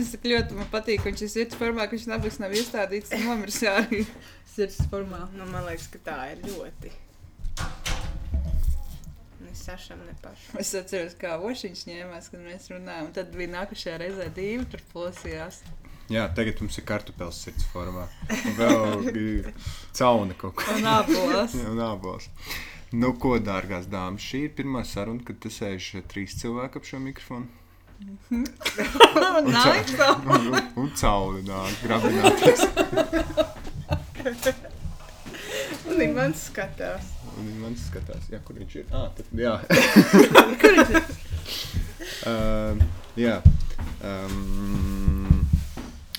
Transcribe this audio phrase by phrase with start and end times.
[0.00, 3.12] Es tik ļoti man patīk, ka viņš ir sirds formā, ka viņš nabaks nav iestādīts
[3.14, 4.02] un nomirs arī
[4.54, 5.24] sirds formā.
[5.36, 6.92] Nu, man liekas, ka tā ir ļoti.
[9.44, 10.58] Ne sašam, ne pašam.
[10.62, 13.08] Es atceros, kā Ošiņš ņēmās, kad mēs runājām.
[13.10, 15.62] un Tad bija nākošajā reizē divi tur plosījās.
[16.12, 18.04] Jā, tagad mums ir kartupēlis sirds formā.
[18.34, 19.52] Un vēl
[19.96, 20.74] cauna kaut kā.
[20.76, 21.54] Un abolas.
[21.60, 22.28] Jā, un ābols.
[22.94, 27.00] Nu, ko, dārgās dāmas, šī ir pirmā saruna, kad te sēž trīs cilvēki ap šo
[27.02, 27.63] mikrofonu.
[28.34, 29.86] Nāk,
[30.26, 32.60] Un, un, un cauna nāk, grabināties.
[35.88, 37.04] Un ir mans skatās.
[37.34, 38.84] Un viņš man skatās, jā, kur viņš ir.
[38.94, 39.54] Ah, tad, jā.
[42.30, 42.72] uh,
[43.18, 43.36] jā.
[44.04, 45.46] Um,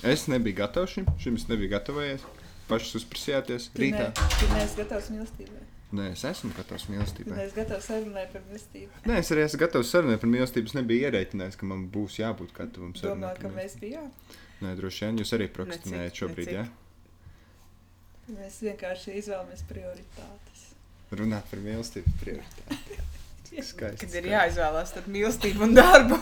[0.04, 1.06] es nebiju gatavs šim.
[1.22, 2.22] Šim es nebiju gatavojies.
[2.66, 4.06] Pašas uzprasījāties rītā.
[4.40, 5.62] Tu neesi gatavs mīlestībai.
[5.94, 7.36] Nē, es esmu gatavs mīlestībai.
[7.38, 9.04] neesi gatavs sarunai par mīlestību.
[9.06, 10.72] Nē, es arī esmu gatavs sarunai par mīlestību.
[10.72, 13.30] Es nebiju ierēķinājis, ka man būs jābūt gatavam sarunai.
[13.30, 14.08] Domā, ka mēs bijām.
[14.64, 16.64] Nē, droši vien jūs arī prokrastinējat šobrīd, jā?
[16.66, 16.82] necik.
[18.36, 20.62] Mēs vienkārši izvēlamies prioritātes.
[21.14, 22.98] Runāt par mīlestību prioritāti.
[23.70, 24.02] Skaisti.
[24.02, 26.18] Kad ir jāizvēlās starp mīlestību un darbu,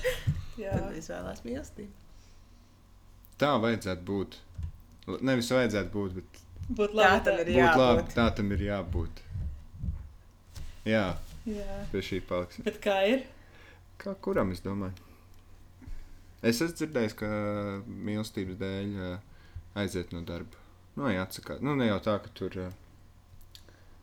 [0.62, 1.92] Jā, tad izvēlās mīlestību.
[3.40, 4.38] Tā vajadzētu būt.
[5.24, 7.24] Nevis vajadzētu būt, bet būtu Tā labi.
[7.24, 7.82] tam ir būt jābūt.
[7.82, 8.14] labi.
[8.16, 9.22] Tā tam ir jābūt.
[10.86, 11.04] Jā,
[11.46, 12.58] Jā, pie šī paliks.
[12.66, 13.24] bet kā ir?
[13.98, 14.94] Kā kuram es domāju?
[16.42, 17.26] Es esmu dzirdējis, ka
[17.86, 19.10] mīlestības dēļ ā,
[19.78, 20.58] aiziet no darba.
[20.96, 21.60] Nu, jā, atsakāt.
[21.62, 22.70] Nu, ne jau tā, ka tur ā,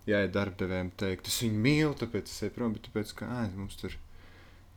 [0.07, 3.75] jāiet darbdevējiem teikt, es viņu mīlu, tāpēc es eju prom, bet tāpēc, ka ā, mums
[3.81, 3.91] tur,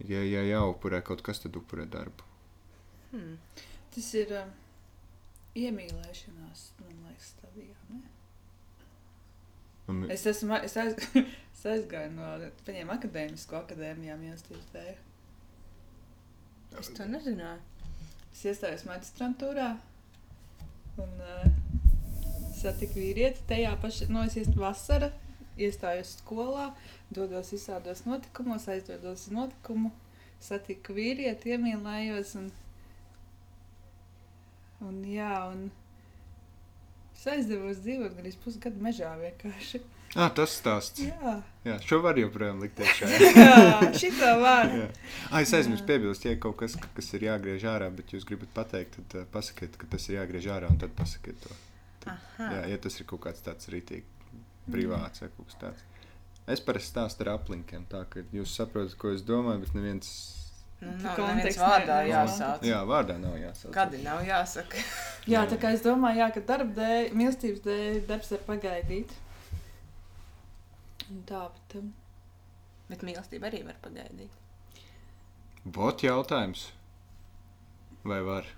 [0.03, 2.27] ja, ja jāupurē kaut kas, tad upurē darbu.
[3.13, 3.39] Hmm.
[3.95, 4.51] Tas ir um,
[5.55, 6.89] iemīlēšanās, man.
[6.99, 7.02] Ne?
[9.91, 10.95] Un, Es, esmu, es, aiz,
[11.55, 12.29] es aizgāju no
[12.67, 14.93] paņēmu akadēmisko akadēmijā mīlestības dēļ.
[16.81, 17.59] Es to nezināju.
[18.33, 19.67] Es iestājos magistrantūrā
[21.03, 21.43] un uh,
[22.57, 25.11] satiku vīrieti tajā pašā, no es iestāju vasara,
[25.61, 26.71] iestājos skolā,
[27.13, 29.93] dodos visādos notikumos, aizdodos uz notikumu,
[30.43, 32.49] satiku vīrieti, iemīlējos un,
[34.89, 35.69] un jā, un
[37.23, 39.81] es aizdevos dzīvot gan pusgadu mežā vienkārši.
[40.19, 41.05] ah, tas stāsts.
[41.07, 43.07] Jā, Jā, šo var joprojām likt iekšā.
[43.09, 44.67] jā šitā var.
[44.75, 44.89] Jā.
[45.31, 48.99] Ah, es aizmirsu piebilst, ja kaut kas, kas ir jāgriež ārā, bet jūs gribat pateikt,
[48.99, 51.55] tad uh, pasakiet, ka tas ir jāgriež ārā, un tad pasakiet to.
[52.11, 52.51] Aha.
[52.59, 54.03] Jā, ja tas ir kaut kāds tāds rītīgi
[54.75, 55.89] privāts vai kaut kas tāds.
[56.51, 60.09] Es parasti stāstu ar aplinkiem, tā ka jūs saprotat, ko es domāju, bet neviens,
[60.83, 62.65] Nu, nav kontekstu neviens vārdā ne- jāsauc.
[62.67, 63.73] jā, vārdā nav jāsauc.
[63.77, 64.83] Kad ir nav jāsaka.
[65.33, 69.13] Jā, tā kā es domāju, jā, ka darba dēļ, mīlestības dēļ darbs var pagaidīt.
[71.13, 71.93] Un tā, bet um,
[72.91, 74.35] Bet mīlestība arī var pagaidīt.
[75.77, 76.67] Vot jautājums.
[78.05, 78.49] Vai var?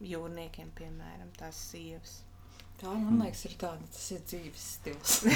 [0.00, 2.16] Jūrniekiem, piemēram, tās sievas.
[2.80, 5.14] Tā, man liekas, ir tāda, tas ir dzīves stils.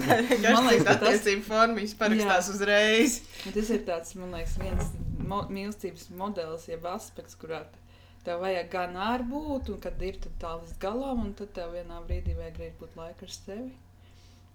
[0.00, 2.54] Liekas, liekas, ka ka tas- attiecību formas parakstās Jā.
[2.54, 3.16] uzreiz.
[3.48, 4.90] Un tas ir tāds, man liekas, viens
[5.30, 7.62] mo mīlestības modelis, jeb aspekts, kurā
[8.26, 12.36] tev vajag gan ārbūt, un kad ir tā līdz galam, un tad tev vienā brīdī
[12.38, 13.70] vajag arī būt laika ar sevi.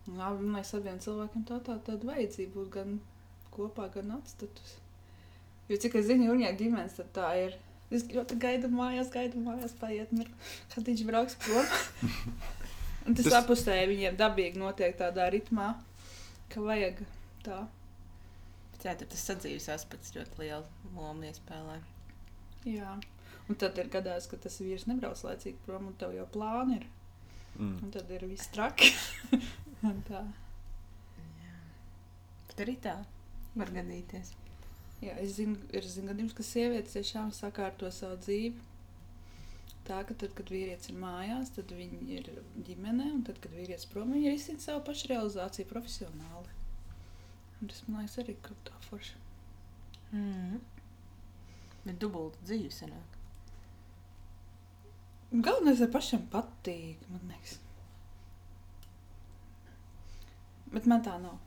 [0.06, 2.98] Un, jā, man liekas, abiem cilvēkiem tā tā tāda vajadzība būt gan
[3.56, 4.76] kopā, gan atstatus.
[5.70, 7.56] Jo cik es zinu, Jūrņēka ģimenes, tad tā ir.
[7.96, 10.30] Es ļoti gaidu mājās, gaidu mājās, paiet mir,
[10.74, 11.74] kad viņš brauks prom.
[13.06, 15.72] un tas, Tas- apustēji viņiem dabīgi notiek tādā ritmā,
[16.54, 17.02] ka vajag
[17.46, 17.64] tā.
[18.86, 21.80] Jā, tad tas sadzīves aspekts ļoti lielu lomu iespēlē.
[22.70, 22.92] Jā.
[23.50, 26.86] Un tad ir gadās, ka tas vīrs nebrauc laicīgi prom, un tev jau plāni ir.
[27.58, 27.76] Mm.
[27.82, 28.92] Un tad ir viss traki.
[30.10, 30.22] Tā.
[32.50, 32.96] Bet arī tā
[33.58, 34.32] var gadīties.
[35.06, 38.56] Jā, es zinu, ir zinu gadījums, ka sievietes tiešām sakārto savu dzīvi.
[39.86, 42.30] Tā, ka tad, kad vīrietis ir mājās, tad viņi ir
[42.66, 46.56] ģimenē, un tad, kad vīrietis prom, viņi risina savu pašrealizāciju profesionāli.
[47.60, 49.22] Un tas man liekas arī kaut tā forša.
[50.16, 50.58] Mm.
[51.86, 53.20] Bet dubulta dzīve sanāk.
[55.36, 57.60] Galvenais ir pašam patīk, man liekas.
[60.74, 61.38] Bet man tā nav.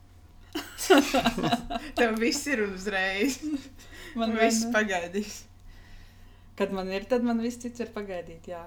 [1.99, 3.39] Tev viss ir uzreiz.
[4.17, 5.43] Man viss vien- pagaidīs.
[6.59, 8.49] Kad man ir, tad man viss cits var pagaidīt.
[8.51, 8.65] Jā.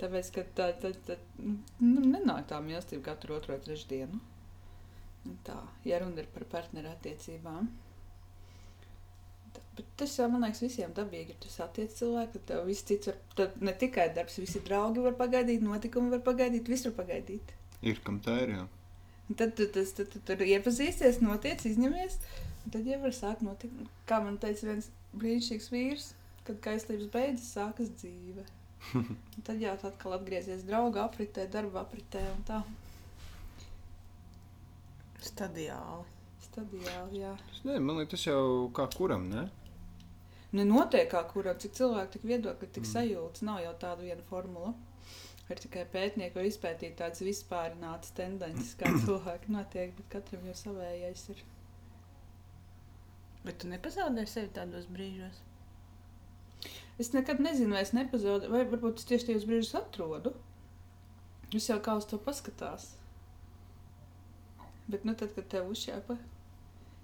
[0.00, 4.18] Tāpēc, ka tā, tā, tā nu, nenāk tā mīlestība katru otro trešdienu.
[5.28, 5.54] Un Tā,
[5.86, 7.68] ja runa ir par partneru attiecībām.
[9.54, 11.38] Tā, bet tas jau, man liekas, visiem dabīgi ir.
[11.44, 15.14] Tas attiec cilvēku, ka tev viss cits var, tad ne tikai darbs, visi draugi var
[15.20, 17.54] pagaidīt, notikumi var pagaidīt, viss var pagaidīt.
[17.86, 18.66] Ir kam tā ir, jā.
[19.30, 22.18] Un tad tu tas tad, tu tur iepazīsties, notiec, izņemies.
[22.64, 23.86] un Tad jau var sākt notikt.
[24.06, 26.08] Kā man teica viens brīnišķīgs vīrs,
[26.46, 28.44] kad kaislības beidzas, sākas dzīve.
[28.98, 32.62] Un tad jau tā atkal atgriezies drauga apritē, darba apritē un tā.
[35.22, 36.04] Stadiāli.
[36.42, 37.32] Stadiāli, jā.
[37.62, 38.42] Nezinu, man liekas, tas jau
[38.74, 39.44] kā kuram, ne?
[40.52, 42.90] Nenotiek kā kuram, cik cilvēki, tik viedokļi, tik Mm.
[42.92, 43.42] sajūtas.
[43.46, 44.74] Nav jau tāda viena formula.
[45.52, 51.24] Ir tikai pētnieki var izpētīt tādas vispārinātas tendences, kā cilvēki notiek, bet katram jau savējais
[51.34, 51.42] ir.
[53.42, 55.42] Bet tu nepazaudēji sevi tādos brīžos.
[57.02, 60.34] Es nekad nezinu, vai es nepazudu, vai varbūt es tieši tajos brīžos atrodu.
[61.52, 62.92] Es jau kā uz to paskatās.
[64.86, 66.16] Bet, nu, tad, kad tev uzšķēpa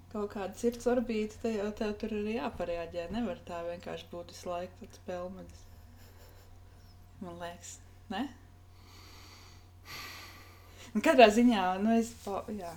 [0.09, 3.09] kaut kāda sirds orbīta, tad jau tev tur ir jāpareaģē.
[3.13, 5.65] Nevar tā vienkārši būt visu laiku tāds pelmenis.
[7.21, 7.75] Man liekas,
[8.13, 8.27] ne?
[10.95, 12.11] Un katrā ziņā, nu, es,
[12.55, 12.71] jā.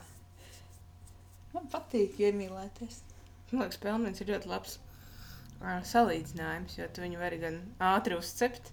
[1.53, 3.01] Man patīk iemīlēties.
[3.53, 4.79] Man liekas, pelmenis ir ļoti labs
[5.61, 7.59] ā, salīdzinājums, jo tu viņu vari gan
[7.93, 8.71] ātri uzcept,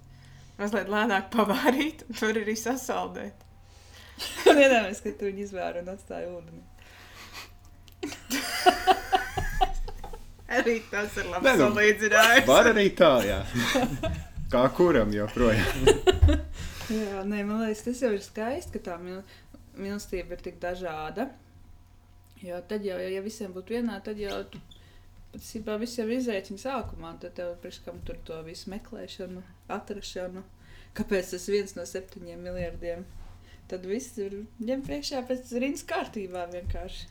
[0.59, 3.47] mazliet lēnāk pavārīt, un tur arī sasaldēt.
[4.47, 6.63] Un iedomājieties, ka tu viņu izvēri un atstāji ūdeni.
[10.59, 12.47] Arī tas ir labs Nē, nu, salīdzinājums.
[12.49, 13.41] Var arī tā, jā.
[14.49, 15.91] Kā kuram joprojām.
[16.89, 19.21] Jā, nē, man liekas, tas jau ir skaisti, ka tā mil
[19.79, 21.27] mīlestība ir tik dažāda.
[22.41, 24.39] Jo tad jau, ja visiem būtu vienā, tad jau
[25.33, 27.13] patiesībā viss jau izreikina sākumā.
[27.21, 29.43] Tad tev priekš kam tur to visu meklēšanu,
[29.75, 30.43] atrašanu.
[30.97, 33.05] Kāpēc tas viens no septiņiem miljardiem?
[33.69, 37.05] Tad viss ir ņem priekšā pēc rindas kārtībā vienkārši.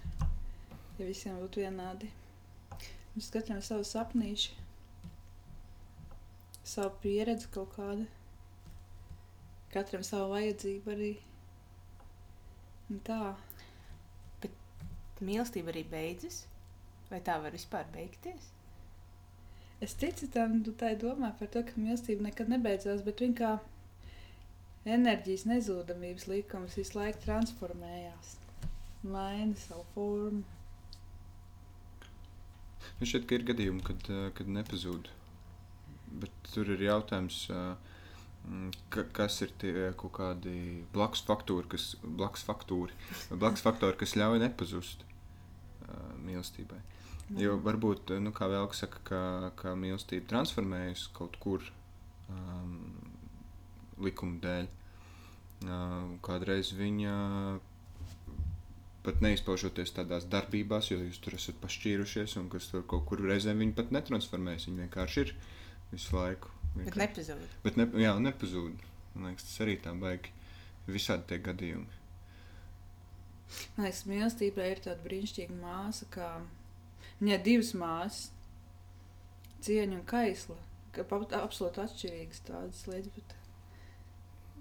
[0.98, 2.10] Ja visiem būtu vienādi.
[3.14, 4.56] Mums katram savu sapnīšu,
[6.66, 8.08] savu pieredzi kaut kādu.
[9.72, 11.12] Katram savu vajadzību arī.
[12.88, 13.20] Un tā.
[15.18, 16.44] Mīlestība arī beidzas.
[17.08, 18.52] Vai tā var vispār beigties?
[19.84, 23.56] Es ticu tam, tu tā domā par to, ka mīlestība nekad nebeidzās, bet kā
[24.88, 28.36] enerģijas nezūdamības likums visu laiku transformējās.
[29.06, 30.42] Maina savu formu.
[32.98, 35.10] Man šķiet, ka ir gadījumi, kad, eh, kad nepazūd.
[36.22, 37.76] Bet tur ir jautājums, eh,
[38.92, 42.96] ka, kas ir tie kaut kādi blakus faktori, kas, blakus faktori,
[43.30, 46.80] blakus faktori, kas ļauj nepazust uh, mīlestībai.
[47.36, 49.22] Jo varbūt, eh, nu, kā vēl saka, ka,
[49.60, 51.64] ka mīlestība transformējas kaut kur
[52.32, 52.78] um,
[54.00, 54.70] likuma dēļ.
[55.58, 57.14] Uh, kādreiz viņa
[59.04, 63.64] pat neizpaužoties tādās darbībās, jo jūs tur esat pašķīrušies, un kas tur kaut kur reizēm
[63.64, 64.68] viņi pat netransformējas.
[64.68, 65.34] Viņi vienkārši ir
[65.92, 66.57] visu laiku.
[66.86, 67.56] Bet nepazūd.
[67.64, 68.84] Bet ne, jā, nepazūd.
[69.14, 70.34] Man liekas, tas arī tā baigi.
[70.88, 71.98] Visādi tie gadījumi.
[73.76, 76.28] Man liekas, mīlestībā ir tāda brīnišķīga māsa, kā
[77.20, 78.28] viņai divas māsas,
[79.66, 80.58] cieņa un kaisla.
[80.98, 83.12] Absolūti atšķirīgas tādas lietas.
[83.14, 83.34] Bet...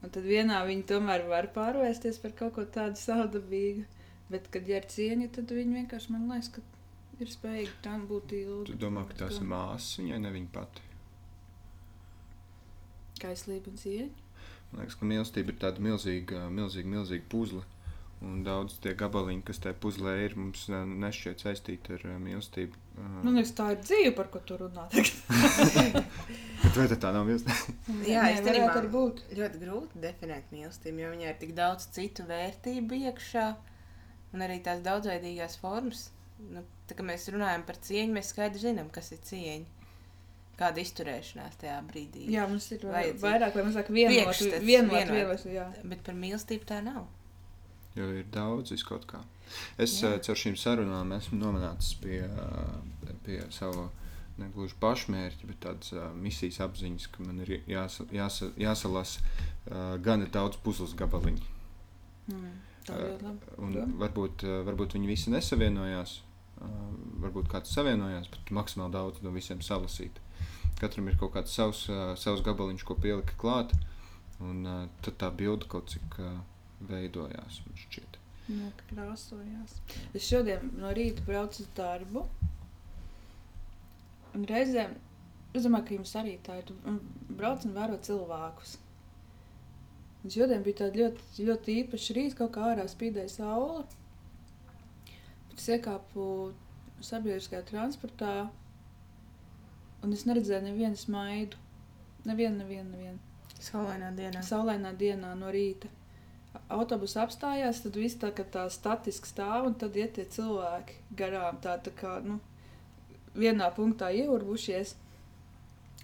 [0.05, 3.87] Un tad vienā viņa tomēr var pārvērsties par kaut ko tādu savdabīgu.
[4.27, 6.63] Bet, kad ir cieņa, tad viņi vienkārši man liekas, ka
[7.23, 8.73] ir spējīgi tam būt ilgi.
[8.73, 10.86] Tu domā, ka tās ir māsas viņai, ne viņa pati.
[13.23, 14.09] Kaislība un cieņa.
[14.71, 17.63] Man liekas, ka mīlestība ir tāda milzīga, milzīga, milzīga puzle.
[18.17, 22.73] Un daudz tie gabaliņi, kas tajā puzlē ir, mums eh, nešķiet saistīti ar eh, mīlestību.
[22.97, 24.87] Eh, Man liekas, tā ir dzīve, par ko tu runā.
[25.77, 27.75] Bet vai tā nav mīlestība?
[28.09, 29.21] Jā, īstenībā- arī būt.
[29.37, 33.45] Ļoti grūti definēt mīlestību, jo viņai ir tik daudz citu vērtību iekšā,
[34.33, 36.07] un arī tās daudzveidīgās formas.
[36.41, 39.76] Nu, tā kā mēs runājam par cieņu, mēs skaidri zinām, kas ir cieņa.
[40.57, 42.23] Kāda izturēšanās tajā brīdī.
[42.33, 43.21] Jā, mums ir Vajadzīgs.
[43.21, 45.11] vairāk vai mazāk vienot, vienot, vienot.
[45.13, 45.67] vienot, jā.
[45.85, 47.05] Bet par mīlestību tā nav.
[47.97, 49.21] Jo ir daudz viskaut kā.
[49.77, 50.15] Es Jā.
[50.15, 53.87] uh, caur šīm sarunām esmu nonācis pie, uh, pie sava
[54.37, 60.27] negluži pašmērķa, bet tādas uh, misijas apziņas, ka man ir jāsa, jāsa, jāsalasa uh, gana
[60.33, 61.47] daudz puzles gabaliņu.
[62.33, 62.53] Mm,
[62.89, 63.49] labi.
[63.57, 63.97] Un doma.
[64.05, 66.19] varbūt, uh, varbūt viņi visi nesavienojās,
[66.61, 66.77] uh,
[67.23, 70.21] varbūt kāds savienojās, bet maksimāli daudz no visiem salasīt.
[70.77, 73.73] Katram ir kaut kāds savs, uh, savs gabaliņš, ko pielika klāt,
[74.43, 76.37] un uh, tad tā bilde kaut cik uh,
[76.91, 77.61] veidojās.
[78.77, 79.79] ka krāsojās.
[80.15, 82.23] Es šodien no rīta braucu uz darbu.
[84.37, 84.93] Un reizēm,
[85.57, 86.69] es domāju, ka jums arī tā ir.
[87.39, 88.77] Brauc un vēro cilvēkus.
[90.23, 93.83] Un šodien bija tāda ļoti, ļoti īpaša rīta, kaut kā ārā spīdēja saule.
[95.49, 96.29] Bet es iekāpu
[97.09, 98.33] sabiedriskajā transportā,
[100.07, 101.59] un es neredzēju nevienu smaidu.
[102.27, 103.19] Nevienu, nevienu, nevienu.
[103.59, 104.43] Saulainā dienā.
[104.45, 105.89] Saulainā dienā no rīta.
[106.73, 111.59] Autobus apstājās, tad viss tā kā tā statiski stāv, un tad iet tie cilvēki garām.
[111.63, 112.39] Tā, tā kā nu,
[113.35, 114.95] vienā punktā ieurbušies.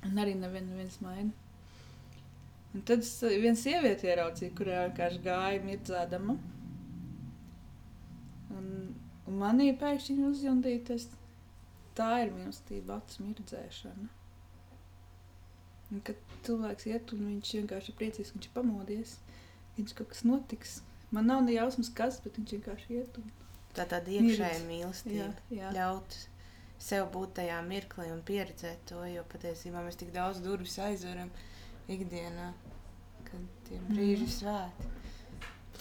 [0.10, 1.32] Un arī neviens, neviens maina.
[2.74, 6.38] Un tad es viens sievieti ieraudzīju, kurā vienkārši gāja mirdzēdama.
[8.54, 8.70] Un,
[9.30, 11.06] un manī pēkšņi uzjundīja tas,
[11.98, 14.10] tā ir mīlestība, acu mirdzēšana.
[15.94, 19.16] Un kad cilvēks iet un viņš vienkārši ir priecīgs, viņš ir pamodies,
[19.78, 20.76] viņš kaut kas notiks.
[21.14, 23.32] Man nav ne jausmas, kas, bet viņš vienkārši iet un
[23.74, 24.68] Tā tāda iekšēja Mirdz.
[24.70, 25.28] mīlestība.
[25.50, 25.70] jā, jā.
[25.74, 26.18] Ļaut
[26.84, 31.32] sev būt tajā mirklī un pieredzēt to, jo patiesībā mēs tik daudz durvis aizveram
[31.90, 32.52] ikdienā,
[33.30, 34.92] kad tie brīži ir svēti.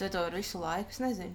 [0.00, 1.35] Vai to visu laiku, es nezinu.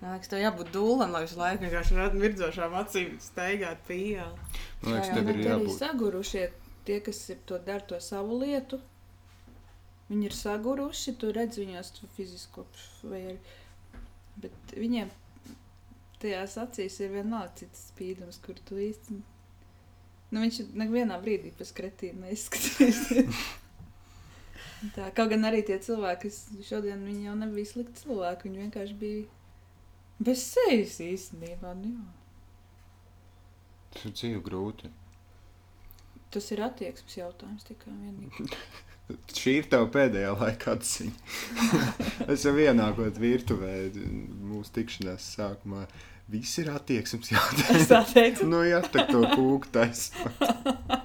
[0.00, 4.36] Man liekas, tev jābūt dūlam, lai visu laiku vienkārši varētu mirdzošām acīm steigāt pa ielu.
[4.84, 5.72] Man liekas, tev Bet ir arī jābūt.
[5.80, 6.44] sagurušie,
[6.86, 8.78] tie, kas ir to dara, to savu lietu,
[10.10, 11.16] viņi ir saguruši.
[11.18, 12.66] Tu redz viņos to fizisko,
[13.10, 13.38] vai arī.
[14.38, 15.10] Bet viņiem
[16.22, 19.18] tajās acīs ir vienalga cits spīdums, kur tu īsti.
[20.30, 23.02] Nu, viņš nevienā brīdī pēc kretīna neizskatīs.
[24.94, 28.96] Tā, kaut gan arī tie cilvēki, kas šodien viņi jau nebija slikti cilvēki, viņi vienkārši
[29.00, 29.24] bija
[30.20, 31.74] bez sejas īstenībā.
[31.78, 32.06] Nu, jā.
[33.94, 34.90] Tas ir dzīvi grūti.
[36.34, 38.48] Tas ir attieksmes jautājums tikai vienīgi.
[39.38, 41.14] Šī ir tava pēdējā laika atziņa.
[42.34, 43.72] es jau ienākot virtuvē,
[44.50, 45.86] mūsu tikšanās sākumā.
[46.28, 47.70] Viss ir attieksmes jautājums.
[47.78, 48.44] Es tā teicu.
[48.50, 50.12] nu, jā, tā to kūku taisa.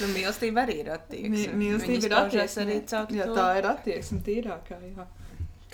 [0.00, 1.54] Nu, mīlestība arī ir Mi- attieksme.
[1.58, 2.62] Mīlestība ir attieksme.
[2.62, 4.76] arī caur Jā, tā ir attieksme tīrākā.
[4.86, 5.06] Jā.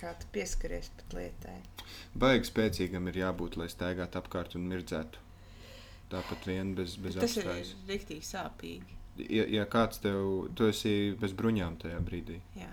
[0.00, 1.56] Kā tu pieskaries pat lietai.
[2.18, 5.22] Baigi spēcīgam ir jābūt, lai staigātu apkārt un mirdzētu.
[6.12, 7.72] Tāpat vien bez, bez Tas ir apstājas.
[7.88, 8.92] rīktīgi sāpīgi.
[9.32, 10.18] Ja, ja kāds tev,
[10.54, 12.36] tu esi bez bruņām tajā brīdī.
[12.60, 12.68] Jā.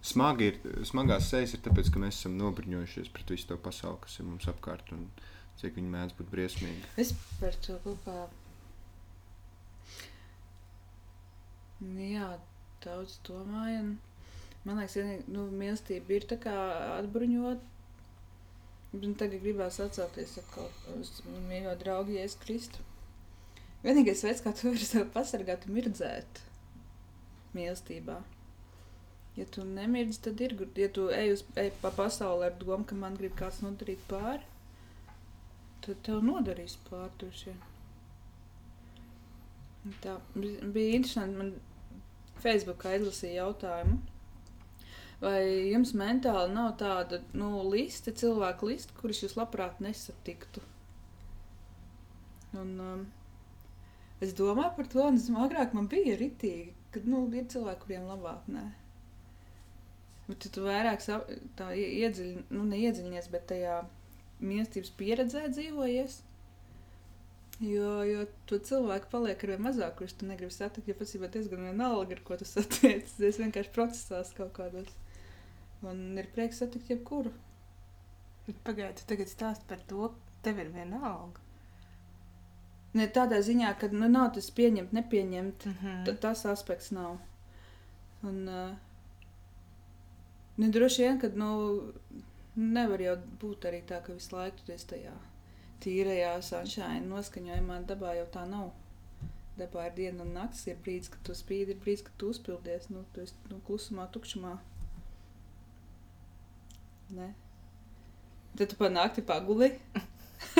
[0.00, 4.16] Smagi ir, smagās sejas ir tāpēc, ka mēs esam nobruņojušies pret visu to pasauli, kas
[4.18, 4.90] ir mums apkārt.
[4.96, 5.04] Un
[5.60, 6.88] cik viņi mēdz būt briesmīgi.
[7.04, 8.16] Es par to kaut kā.
[11.84, 12.32] Nu Jā,
[12.82, 13.82] daudz domāju.
[13.84, 13.90] un
[14.66, 16.54] Man liekas, ka nu, mīlestība ir tā kā
[16.98, 17.66] atbruņot.
[18.98, 21.10] Un tagad gribās atsaukties atkal uz
[21.50, 22.84] mīļo draugu Jēzu Kristu.
[23.84, 26.40] Vienīgais veids, kā tu vari sevi pasargāt, ir mirdzēt
[27.54, 28.16] mīlestībā.
[29.38, 30.82] Ja tu nemirdzi, tad ir grūti.
[30.82, 34.42] Ja tu ej, uz, ej pa pasauli ar domu, ka man grib kāds nodarīt pāri,
[35.84, 36.74] tad tev nodarīs.
[39.84, 41.36] Un Tā bi- bija interesanti.
[41.38, 41.52] Man
[42.42, 44.00] Facebookā izlasīja jautājumu.
[45.18, 50.62] Vai jums mentāli nav tāda nu, liste, cilvēku liste, kurus jūs labprāt nesatiktu?
[52.54, 53.00] Un, um,
[54.22, 58.46] es domāju par to, un agrāk man bija ritīgi, ka nu, ir cilvēki, kuriem labāk
[58.52, 58.64] nē.
[60.28, 63.80] Bet tu, vairāk iedziļ, nu, neiedziļinies, bet tajā
[64.44, 66.20] mīlestības pieredzē dzīvojies.
[67.64, 70.86] Jo, jo to cilvēku paliek ar vien mazāk, kurus tu negribi satikt.
[70.86, 73.10] Jo pats ir diezgan vienalga, ar ko tu satiec.
[73.18, 74.92] Es vienkārši procesās kaut kādos.
[75.86, 77.32] Un ir prieks satikt jebkuru.
[78.64, 80.08] Pagaidiet, tagad stāst par to,
[80.42, 81.44] tev ir viena alga.
[82.96, 85.66] Ne tādā ziņā, ka nu, nav tas pieņemt, nepieņemt.
[85.70, 86.04] Mhm.
[86.08, 87.18] T tas aspekts nav.
[88.26, 88.72] Un, uh,
[90.56, 91.50] nu, droši vien, ka nu,
[92.56, 95.14] nevar jau būt arī tā, ka visu laiku tu esi tajā
[95.84, 97.82] tīrajā, sunshine noskaņojumā.
[97.86, 98.72] Dabā jau tā nav.
[99.58, 102.90] Dabā ir diena un naktis, ir brīdis, kad tu spīdi, ir brīdis, kad tu uzpildies.
[102.94, 104.56] Nu, tu esi nu, klusumā, tukšumā.
[107.16, 107.32] Ne?
[108.58, 109.70] Tad tu panākti paguli.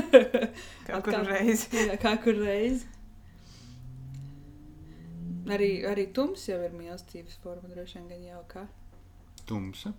[0.89, 1.69] Kaut kur reizi.
[1.89, 2.87] Jā, kā kur reizi.
[5.49, 8.67] Arī, arī tums jau ir mīlestības forma, droši vien gan jau kā.
[9.49, 9.95] Tumsa.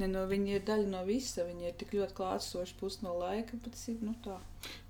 [0.00, 1.44] Ne, no, viņa ir daļa no visa.
[1.44, 4.38] Viņa ir tik ļoti klātsoša pusi no laika, bet tas ir nu, tā.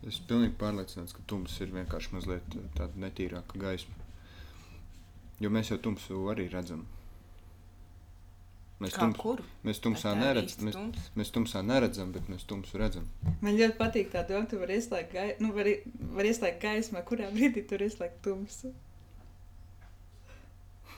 [0.05, 3.99] Es esmu pilnīgi pārliecināts, ka tums ir vienkārši mazliet eh, tāda netīrāka gaisma.
[5.43, 6.87] Jo mēs jau tumsu arī redzam.
[8.83, 10.65] Mēs, Kā tums, mēs tumsā neredzam.
[10.67, 11.11] Mēs, tums?
[11.19, 13.05] mēs tumsā neredzam, bet mēs tumsu redzam.
[13.45, 15.29] Man ļoti patīk tā doma, tu vari ieslēgt, gai...
[15.43, 15.77] nu, vari,
[16.17, 18.73] vari ieslēgt gaismu, kurā brīdī tur ieslēgt tumsu.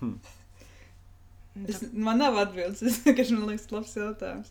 [0.00, 0.14] Nu,
[1.68, 4.50] Es, man nav atbildes, tas vienkārši man liekas labs jautājums.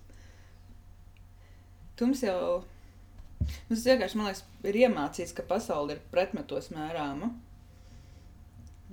[2.00, 2.62] Tums jau,
[3.68, 7.34] mums vienkārši, man liekas, ir iemācīts, ka pasaule ir pretmetos mērāma.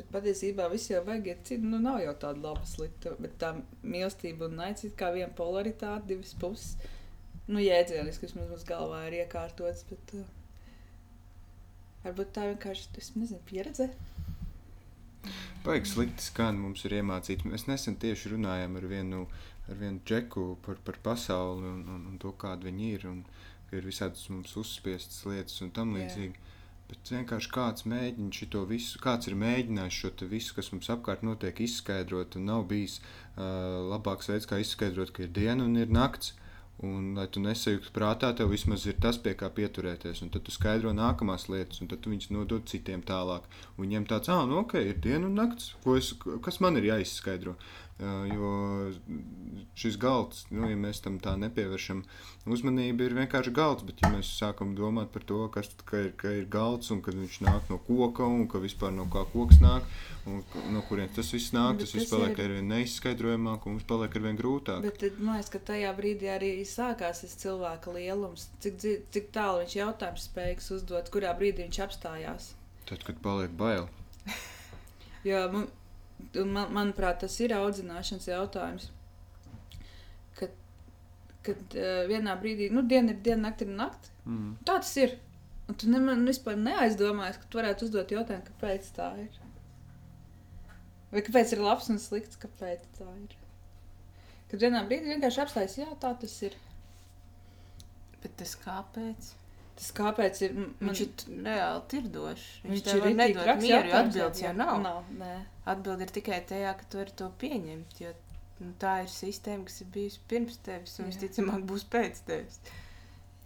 [0.01, 3.53] Bet patiesībā viss jau vajag iet citu, nu nav jau tāda laba slikta, bet tā
[3.85, 6.75] mīlestība un naids ir kā viena polaritāte, divas puses.
[7.51, 10.27] Nu, jēdzieniski, kas mums galvā ir iekārtots, bet uh,
[12.05, 13.91] varbūt tā vienkārši, es nezinu, pieredze.
[15.65, 17.45] Baigi slikti skan, mums ir iemācīts.
[17.45, 19.25] Mēs nesen tieši runājām ar vienu,
[19.69, 23.09] ar vienu džeku par, par pasauli un, un, un to, kāda viņi ir.
[23.11, 23.25] Un,
[23.77, 26.57] ir visādas mums uzspiestas lietas un tam līdzīgi.
[26.91, 31.63] Bet vienkārši kāds mēģina šo visu, kāds ir mēģinājis šo visu, kas mums apkārt notiek,
[31.63, 32.35] izskaidrot.
[32.43, 33.45] Nav bijis uh,
[33.93, 36.35] labāks veids, kā izskaidrot, ka ir diena un ir nakts.
[36.81, 40.23] Un, lai tu nesajūgtu prātā, tev vismaz ir tas, pie kā pieturēties.
[40.25, 43.45] Un tad tu skaidro nākamās lietas, un tad tu viņus nodod citiem tālāk.
[43.75, 45.75] Un viņiem tāds, ah, nu ok, ir diena un nakts.
[45.85, 46.15] Ko es,
[46.47, 47.59] kas man ir jāizskaidro?
[48.01, 48.51] Uh, jo
[49.77, 51.99] šis galds, nu, ja mēs tam tā nepievēršam
[52.49, 53.85] uzmanību, ir vienkārši galds.
[53.85, 57.13] Bet, ja mēs sākam domāt par to, kas, ka, ir, ka ir galds un ka
[57.13, 59.85] viņš nāk no koka un ka vispār no kā koks nāk,
[60.25, 60.41] un
[60.73, 63.77] no kurienes tas viss nāk, Bet tas viss tas paliek ir- ar vien neizskaidrojamāk un
[63.77, 64.81] mums paliek ar vien grūtāk.
[64.89, 68.49] Bet tad, man liekas, ka tajā brīdī arī sākās tas cilvēka lielums.
[68.65, 68.81] Cik,
[69.13, 72.55] cik tālu viņš jautājums spējīgs uzdot, kurā brīdī viņš apstājās.
[72.89, 73.89] Tad, kad paliek bail,
[75.25, 75.67] Jo, man,
[76.45, 78.89] man, manuprāt, tas ir audzināšanas jautājums.
[80.39, 80.55] Kad,
[81.47, 84.15] kad uh, vienā brīdī, nu, diena ir diena, nakti ir nakti.
[84.27, 84.55] mm.
[84.69, 85.19] Tā tas ir.
[85.71, 89.37] Un tu nemaz vispār neaizdomājies, ka tu varētu uzdot jautājumu, kāpēc tā ir.
[91.13, 93.37] Vai kāpēc ir labs un slikts, kāpēc tā ir.
[94.51, 96.57] Kad vienā brīdī vienkārši apstājas, jā, tā tas ir.
[98.23, 99.31] Bet tas kāpēc?
[99.81, 100.51] Tas kāpēc ir.
[100.61, 101.11] m- Viņš ir
[101.47, 102.49] reāli tirdošs.
[102.65, 104.75] Viņš, Viņš tev ir traks mieru, jo atbildes jau nav.
[104.85, 105.31] Nav, nē.
[105.73, 107.95] Atbilde ir tikai tajā, ka tu vari to pieņemt.
[108.05, 108.11] Jo
[108.61, 112.59] nu, tā ir sistēma, kas ir bijusi pirms tevis, un visticamāk būs pēc tevis.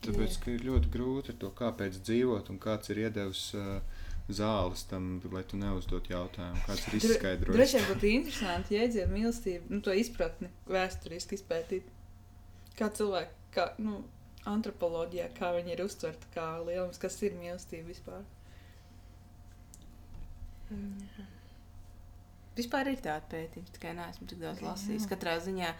[0.02, 3.78] Tāpēc ka ir ļoti grūti ar to, kāpēc dzīvot un kāds ir iedevis uh,
[4.28, 7.56] zāles tam, lai tu neuzdot jautājumu, kāds ir Dro- izskaidrojis.
[7.60, 11.86] Droši vien būtu interesanti, iedzīvotu mīlestību, nu, to izpratni vēsturiski izpētīt.
[12.76, 14.02] Kā cilvēki, kā nu,
[14.50, 18.24] antropoloģijā, kā viņi ir uztverti, kā lielums, kas ir mīlestība vispār.
[20.70, 21.26] Jā.
[22.54, 25.08] Vispār ir tāda pētījuma, tikai neesmu tik daudz lasījis.
[25.10, 25.72] Katrā ziņā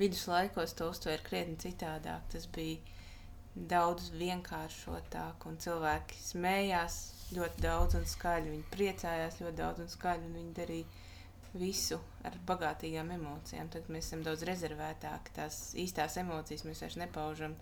[0.00, 2.24] viduslaikos to uztvēra krietni citādāk.
[2.32, 2.80] Tas bija
[3.54, 6.98] daudz vienkāršotāk, un cilvēki smējās
[7.36, 8.54] ļoti daudz un skaļi.
[8.54, 13.68] Viņi priecājās ļoti daudz un skaļi, un viņi darīja visu ar bagātīgām emocijām.
[13.72, 15.34] Tad mēs esam daudz rezervētāki.
[15.36, 17.56] Tās īstās emocijas mēs vairs nepaužam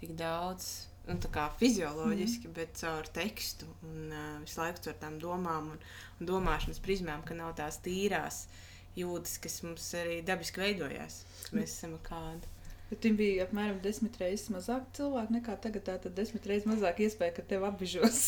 [0.00, 0.72] tik daudz.
[1.04, 2.54] Tā kā fizioloģiski, mm.
[2.56, 5.82] bet caur tekstu un uh, visu laiku caur tām domām un,
[6.16, 8.46] un domāšanas prizmām, ka nav tās tīrās
[8.96, 11.20] jūtas, kas mums arī dabiski veidojās,
[11.52, 12.48] mēs esam kādi.
[12.88, 15.84] Bet viņam bija apmēram desmit reizes mazāk cilvēku nekā tagad.
[15.88, 18.26] Tātad desmit reizes mazāk iespēja, ka tev apbižos.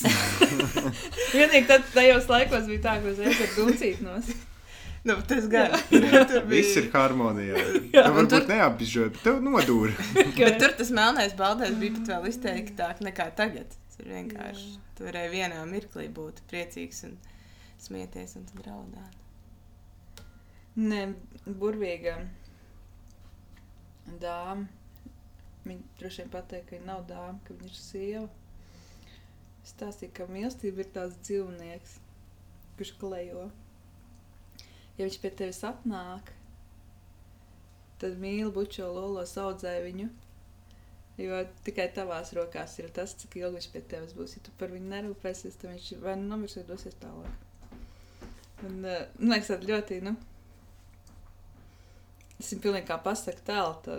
[1.37, 4.33] Vienīgi tad tajos laikos bija tā, ka uzreiz ar dūcīt nos.
[5.07, 5.75] Nu, tas gan
[6.31, 7.61] tur Viss ir harmonijā.
[7.95, 9.95] Jā, Tev varbūt tur- neapbižot, bet tev nodūra.
[10.41, 13.77] Bet tur tas melnais baldais bija pat vēl izteiktāk nekā tagad.
[13.97, 17.15] Tur vienkārši tur varēja vienā mirklī būt priecīgs un
[17.81, 19.15] smieties un tad raudāt.
[20.77, 21.03] Nē,
[21.61, 22.19] burvīga
[24.21, 24.67] dāma.
[25.67, 28.27] Viņa droši vien pateica, ka viņa nav dāma, ka viņa ir sieva.
[29.67, 31.97] Stāstīja, ka mīlestība ir tās dzīvnieks,
[32.79, 33.49] kurš klejo.
[34.97, 36.31] Ja viņš pie tevis atnāk,
[38.01, 40.09] tad mīli bučo lolo audzē viņu.
[41.17, 44.37] Jo tikai tavās rokās ir tas, cik ilgi viņš pie tevis būs.
[44.37, 47.45] Ja tu par viņu nerūpēsies, tad viņš vai nu nomirs, vai dosies tālāk.
[48.65, 50.17] Un, uh, man liekas, tas ļoti, nu,
[52.37, 53.95] Es viņam pilnīgi kā pasaku tēlu,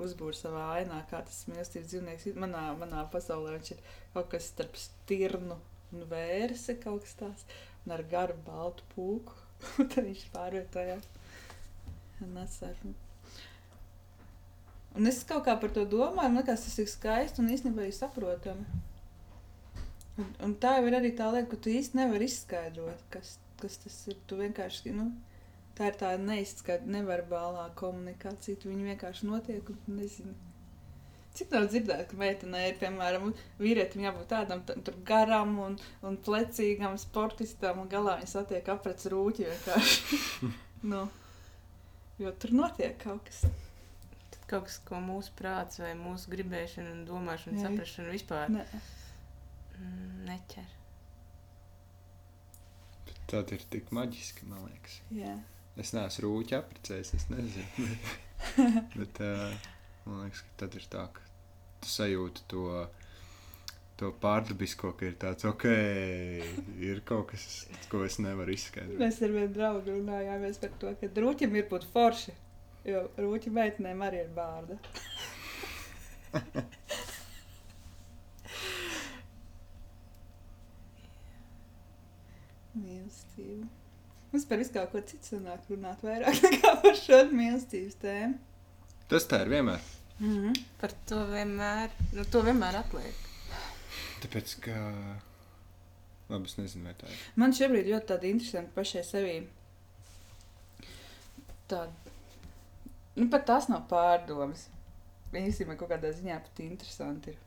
[0.00, 2.38] uzbūvēju savā ainā, kā tas mīlestības dzīvnieks ir.
[2.40, 3.82] Manā, manā pasaulē viņš ir
[4.14, 5.58] kaut kas starp stirnu
[5.92, 7.44] un vērsi, kaut kas tāds,
[7.84, 9.36] un ar garu baltu pūku.
[9.78, 11.08] Un tad viņš pārvietojās.
[12.22, 12.84] Atsāk.
[14.92, 17.94] Un es kaut kā par to domāju, man liekas, tas ir skaisti un īstenībā arī
[17.96, 18.82] saprotami.
[20.20, 23.80] Un, un tā jau ir arī tā lieta, ka tu īsti nevari izskaidrot, kas, kas
[23.80, 24.18] tas ir.
[24.28, 25.08] Tu vienkārši, nu,
[25.78, 28.60] tā ir tā neizskaidrota, neverbālā komunikācija.
[28.60, 30.51] Tu Viņa vienkārši notiek un nezini.
[31.32, 33.30] Cik nav dzirdēts, ka meitenei ir, piemēram,
[33.62, 39.00] vīrietim jābūt tādam t- tur garam un, un plecīgam, sportistam, un galā viņa satiek aprec
[39.14, 40.20] rūķi vienkārši.
[40.92, 41.06] nu,
[42.20, 43.40] jo tur notiek kaut kas.
[44.34, 47.64] Tad kaut kas, ko mūsu prāts vai mūsu gribēšana un domāšana, Jā.
[47.70, 48.66] saprašana vispār Ne.
[49.78, 50.68] mm, neķer.
[53.32, 54.98] Tad ir tik maģiski, man liekas.
[55.16, 55.32] Jā.
[55.80, 57.86] Es neesmu rūķi apprecējis, es nezinu.
[58.58, 59.54] Bet, bet uh,
[60.06, 61.26] man liekas, ka tad ir tā, ka
[61.82, 62.62] tu sajūti to,
[64.00, 65.66] to pārdabisko, ka ir tāds, ok,
[66.82, 67.42] ir kaut kas,
[67.92, 69.00] ko es nevaru izskaidrot.
[69.02, 72.34] Mēs ar vienu draugu runājāmies par to, ka rūķim ir būt forši.
[72.88, 74.74] Jo rūķi meitenēm arī ir bārda.
[82.72, 83.68] Mīlestība.
[84.32, 88.36] Mums par visu kaut ko citu sanāk runāt vairāk nekā par šo mīlestības tēmu.
[89.12, 89.80] Tas tā ir vienmēr.
[90.18, 90.62] Mm -hmm.
[90.80, 93.14] Par to vienmēr, nu, to vienmēr atliek.
[94.22, 94.76] Tāpēc, ka
[96.32, 97.24] Labi, es nezinu, vai tā ir.
[97.36, 99.34] Man šobrīd ļoti tāda interesanta pašai sevī.
[101.68, 102.12] Tāda,
[103.16, 104.68] nu, pat tas nav pārdomas.
[105.32, 107.38] Īstenībā kaut kādā ziņā pat interesanti ir.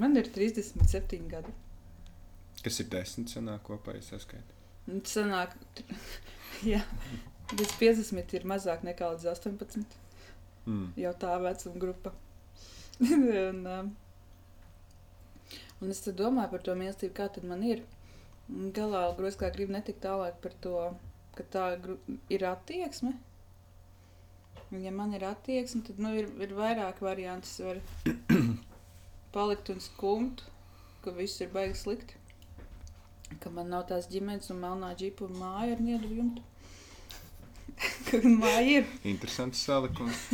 [0.00, 1.54] Man ir 37 gadi.
[2.64, 4.62] Kas ir desmit sanāk kopā, ja saskaitīt?
[4.88, 5.54] Un tas sanāk,
[6.72, 6.80] jā,
[7.52, 10.00] līdz 50 ir mazāk nekā līdz 18.
[10.64, 10.86] Mm.
[10.96, 12.12] Jau tā vecuma grupa.
[13.00, 13.90] un, um,
[15.82, 17.84] un es domāju par to mīlestību, kā tad man ir.
[18.48, 20.74] Galā grūti kā gribu netikt tālāk par to,
[21.36, 21.68] ka tā
[22.32, 23.14] ir attieksme.
[24.82, 27.48] Ja man ir attieksme, tad nu, ir, ir vairāk variantu.
[27.48, 28.50] Es varu
[29.36, 30.44] palikt un skumt,
[31.04, 32.20] ka viss ir baigi slikti.
[33.40, 36.44] Ka man nav tās ģimenes un melnā džipa un māja ar niedu jumtu.
[38.08, 38.88] Ka māja ir.
[39.08, 40.28] Interesants salikums.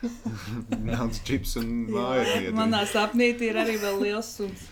[0.86, 4.68] Melns čips un māja Jā, ir Manā sapnītī ir arī vēl liels suns.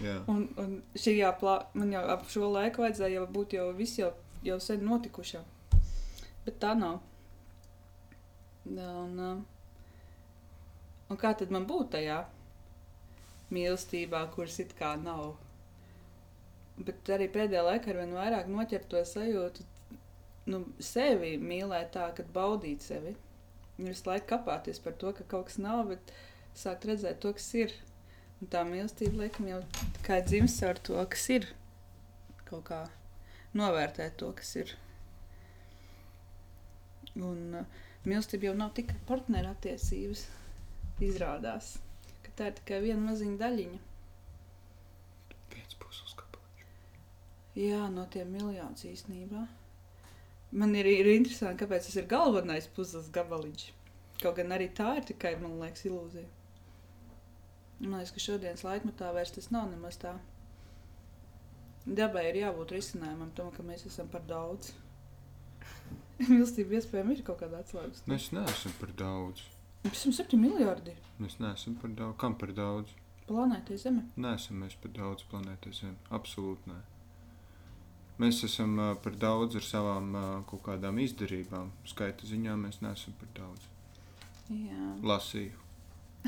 [0.00, 0.16] Jā.
[0.32, 4.12] Un, un šajā plānā man jau ap šo laiku vajadzēja jau būt jau viss jau,
[4.46, 5.42] jau sen notikušā.
[6.46, 7.00] Bet tā nav.
[8.70, 9.36] Un, uh,
[11.10, 12.22] un kā tad man būt tajā
[13.52, 15.34] mīlestībā, kuras it kā nav?
[16.80, 19.66] Bet arī pēdējā laikā ar vien vairāk noķert to sajūtu,
[20.48, 23.14] nu, sevi mīlēt tā, ka baudīt sevi.
[23.80, 26.12] Visu laiku kapāties par to, ka kaut kas nav, bet
[26.56, 27.74] sākt redzēt to, kas ir.
[28.40, 29.60] Un tā mīlestība, laikam, jau
[30.06, 31.48] kā ir dzimis ar to, kas ir.
[32.48, 32.80] Kaut kā
[33.56, 34.74] novērtēt to, kas ir.
[37.20, 40.26] Un uh, mīlestība jau nav tikai partneru attiecības.
[41.04, 41.78] Izrādās,
[42.24, 43.78] ka tā ir tikai viena maziņa daļiņa.
[45.54, 46.66] Viens pusls kapels.
[47.56, 49.46] Jā, no tiem miljoniem īstenībā.
[50.50, 53.68] Man ir, ir interesanti, kāpēc tas ir galvenais puzles gabaliņš.
[54.20, 56.26] Kaut gan arī tā ir tikai, man liekas, ilūzija.
[57.84, 60.16] Man liekas, ka šodienas laikmetā vairs tas nav nemaz tā.
[61.86, 64.74] Dabai ir jābūt risinājumam tam, ka mēs esam par daudz.
[66.28, 68.02] Mīlestība iespējams ir kaut kāda atslēgas.
[68.10, 69.46] Mēs neesam par daudz.
[69.86, 72.18] Mēs esam 7 miljardi Mēs neesam par daudz.
[72.20, 72.92] Kam par daudz?
[73.30, 74.06] planētai Zeme.
[74.20, 75.98] Neesam mēs par daudz planētai Zeme.
[76.16, 76.78] Absolūti nē.
[78.20, 81.70] Mēs esam uh, par daudz ar savām uh, kaut kādām izdarībām.
[81.88, 83.68] Skaita ziņā mēs neesam par daudz.
[84.50, 84.86] Jā.
[85.06, 85.66] Lasīju.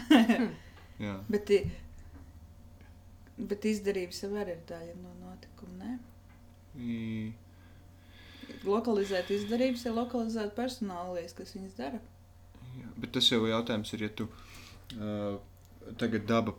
[1.04, 1.16] Jā.
[1.28, 1.50] Bet,
[3.36, 5.78] bet izdarības jau arī ir daļa no notikuma.
[5.82, 5.98] Ne?
[6.78, 6.98] I,
[8.62, 12.00] Lokalizēt izdarības, ir lokalizēt personālijas, kas viņas dara.
[12.78, 12.90] jā.
[12.96, 15.40] Bet tas jau jautājums ir, ja tu uh,
[15.98, 16.54] tagad daba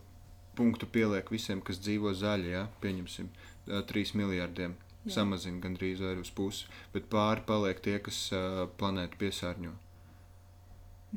[0.57, 2.65] punktu pieliek visiem, kas dzīvo zaļi, ja?
[2.83, 3.29] pieņemsim,
[3.69, 4.75] uh, 3 miljardiem.
[5.03, 5.17] Jā.
[5.17, 9.73] Samazina gandrīz vai uz pusi, bet pāri paliek tie, kas uh, planētu piesārņo.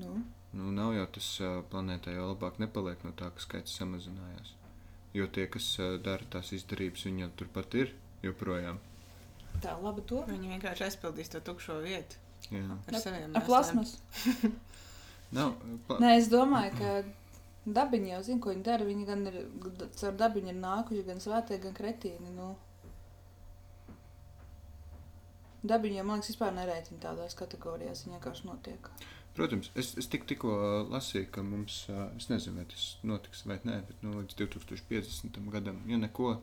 [0.03, 0.17] Nu,
[0.57, 4.55] Nu, nav jau tas uh, planētai jau labāk nepaliek no tā, ka skaits samazinājās.
[5.17, 7.93] Jo tie, kas uh, dara tās izdarības, viņi jau turpat ir
[8.25, 8.79] joprojām.
[9.65, 10.23] tā laba to.
[10.31, 12.17] Viņi vienkārši aizpildīs to tukšo vietu
[12.53, 12.79] Jā.
[12.89, 13.97] ar saviem Ar plasmas.
[15.37, 15.57] Nav,
[15.89, 15.99] pla...
[16.01, 18.89] Nē, es domāju, ka dabiņi jau zina, ko viņi dara.
[18.89, 19.39] Viņi gan ir
[19.99, 22.33] caur dabiņu ir nākuši gan svētie, gan kretīni.
[22.37, 22.55] Nu.
[25.71, 28.05] Dabiņi jau, man liekas, vispār nerēķina tādās kategorijās.
[28.07, 28.91] Viņi vienkārši notiek.
[29.37, 33.45] Protams, es, es tik, tikko uh, lasīju, ka mums, uh, es nezinu, vai tas notiks
[33.49, 35.43] vai nē, bet nu, līdz 2050.
[35.53, 36.39] gadam, ja neko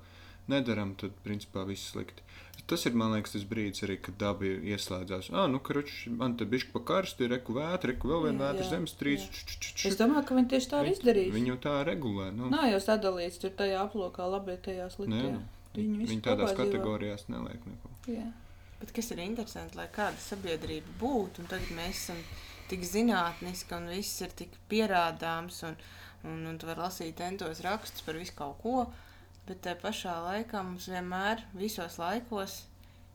[0.51, 2.21] nedaram, tad principā viss slikti.
[2.69, 5.31] Tas ir, man liekas, tas brīdis arī, kad daba ieslēdzās.
[5.33, 8.67] Ah, nu, karuč, man te bišķi pa karstu, ir reku vētra, reku vēl viena vētra,
[8.75, 9.41] zemestrīce.
[9.89, 11.33] Es domāju, ka viņi tieši tā arī izdarīs.
[11.33, 12.29] Viņu tā regulē.
[12.35, 15.33] Nu, Nav jau sadalīts tur tajā aplokā, labi, tajā Nē, sliktajā.
[15.33, 17.91] nu, Viņi viņi tādās kategorijās neliek neko.
[18.13, 18.29] Jā.
[18.83, 22.17] Bet kas ir interesanti, lai kāda sabiedrība būtu, un tagad mēs esam
[22.67, 25.77] tik zinātniski, un viss ir tik pierādāms, un,
[26.27, 28.83] un, un tu vari lasīt entos rakstus par visu kaut ko,
[29.47, 32.57] bet tajā pašā laikā mums vienmēr, visos laikos,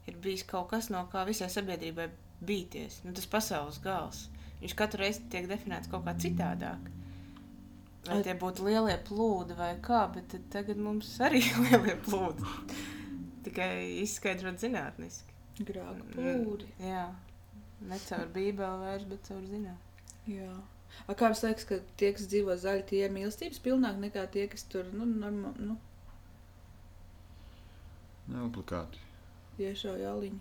[0.08, 2.08] ir bijis kaut kas, no kā visai sabiedrībai
[2.48, 3.02] bīties.
[3.04, 4.24] Nu, tas pasaules gals.
[4.62, 6.88] Viņš katru reizi tiek definēts kaut kā citādāk.
[8.08, 8.24] Vai Ai.
[8.24, 12.78] tie būtu lielie plūdi vai kā, bet tagad mums arī ir lielie plūdi.
[13.44, 15.27] Tikai izskaidrot zinātniski.
[15.58, 16.12] Grāka Mm.
[16.14, 16.66] plūdi.
[16.80, 17.14] Jā,
[17.80, 19.78] ne caur bībeli vairs, bet caur zinām.
[20.28, 20.52] Jā.
[21.08, 24.46] A, kā jums liekas, ka tie, kas dzīvo zaļi, tie ir mīlestības pilnāki nekā tie,
[24.48, 25.78] kas tur, nu, norma, nu
[28.28, 28.98] Nav obligāti.
[29.58, 30.38] iešauja aliņu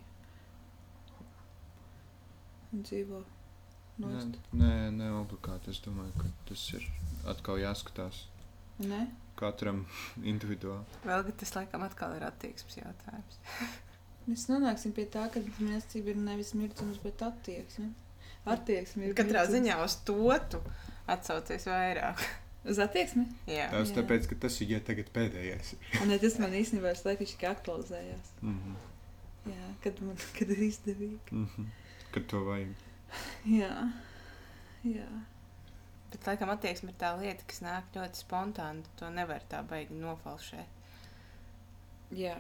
[2.73, 3.21] un dzīvo
[3.97, 4.38] Nē, nost.
[4.53, 5.71] nē, ne obligāti.
[5.73, 6.84] Es domāju, ka tas ir
[7.25, 8.25] atkal jāskatās
[8.80, 9.08] Ne?
[9.39, 9.86] katram
[10.32, 10.86] individuāli.
[11.06, 13.39] Vēl gan tas laikam atkal ir attieksmes jautājums.
[14.28, 17.94] Mēs nonāksim pie tā, ka mīlestība ir nevis mirdzums, bet attieksme.
[18.46, 19.54] Attieksme ir Katrā mirdzums.
[19.56, 20.60] ziņā uz to tu
[21.08, 22.24] atsaucies vairāk.
[22.68, 23.24] Uz attieksmi?
[23.48, 24.02] Jā, Tas Jā.
[24.02, 25.76] tāpēc, ka tas ir ja tagad pēdējais.
[26.02, 28.34] Un ne, tas man īstenībā ir laikam tikai aktualizējās.
[28.42, 28.76] Mm -hmm.
[29.54, 31.32] Jā, kad man kad ir izdevīgi.
[31.32, 31.66] Mm -hmm.
[32.12, 32.74] Kad to vajag.
[33.46, 33.92] Jā.
[34.84, 35.08] Jā.
[36.12, 38.84] bet laikam attieksme ir tā lieta, kas nāk ļoti spontāni.
[39.00, 40.68] To nevar tā baigi nofalšēt.
[42.12, 42.36] Jā.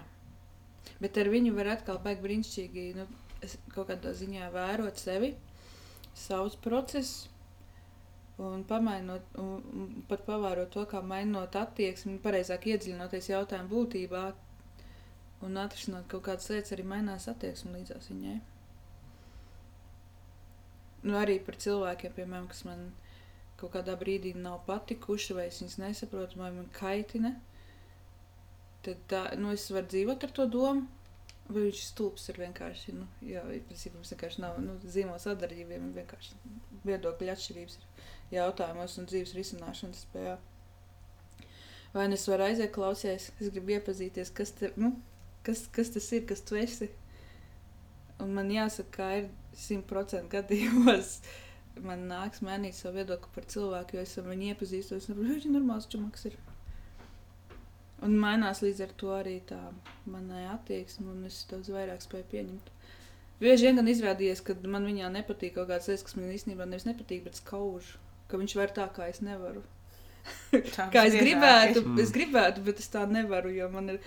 [1.03, 3.07] Bet ar viņu var atkal baigt brīnišķīgi nu,
[3.73, 5.33] kaut kādā ziņā vērot sevi,
[6.17, 7.27] savus procesus.
[8.37, 14.21] Un pamainot, un, pat pavērot to, kā mainot attieksmi, pareizāk iedziļinoties jautājumu būtībā
[15.47, 18.35] un atrisināt kaut kādas lietas, arī mainās attieksme līdzās viņai.
[21.07, 22.87] Nu, arī par cilvēkiem, piemēram, kas man
[23.57, 27.33] kaut kādā brīdī nav patikuši, vai es viņus nesaprotu, vai man kaitina.
[28.87, 30.85] Tad nu, es varu dzīvot ar to domu,
[31.49, 32.27] vai viņš stulbs.
[32.31, 36.37] Ir vienkārši, nu, jā, principā mums vienkārši nav nu, zīmolu sadarbībiem, ir vienkārši
[36.87, 40.37] viedokļu atšķirības ir jautājumos un dzīves risināšanas spējā.
[41.95, 44.93] Vai nu es varu aiziet klausīties, es gribu iepazīties, kas, te, nu,
[45.47, 46.91] kas, kas tas ir, kas tu esi.
[48.23, 51.17] Un man jāsaka, ka ir simtprocentīgi gadījumos.
[51.85, 55.09] Man nāks mainīt savu viedokli par cilvēku, jo es ar viņu iepazīstos.
[55.11, 56.25] Ka viņš ir normāls čumaks.
[56.31, 56.37] Ir.
[58.05, 59.59] Un mainās līdz ar to arī tā
[60.05, 62.73] manā attieksme, un es daudz vairāk spēju pieņemt.
[63.41, 66.85] Bieži vien gan izrādījās, ka man viņā nepatīk kaut kādas lietas, kas man īstenībā nevis
[66.89, 67.95] nepatīk, bet skauž.
[68.29, 69.63] Ka viņš var tā, kā es nevaru.
[70.75, 72.01] Tā Kā es gribētu, ir.
[72.03, 74.01] es gribētu, bet es tā nevaru, jo man ir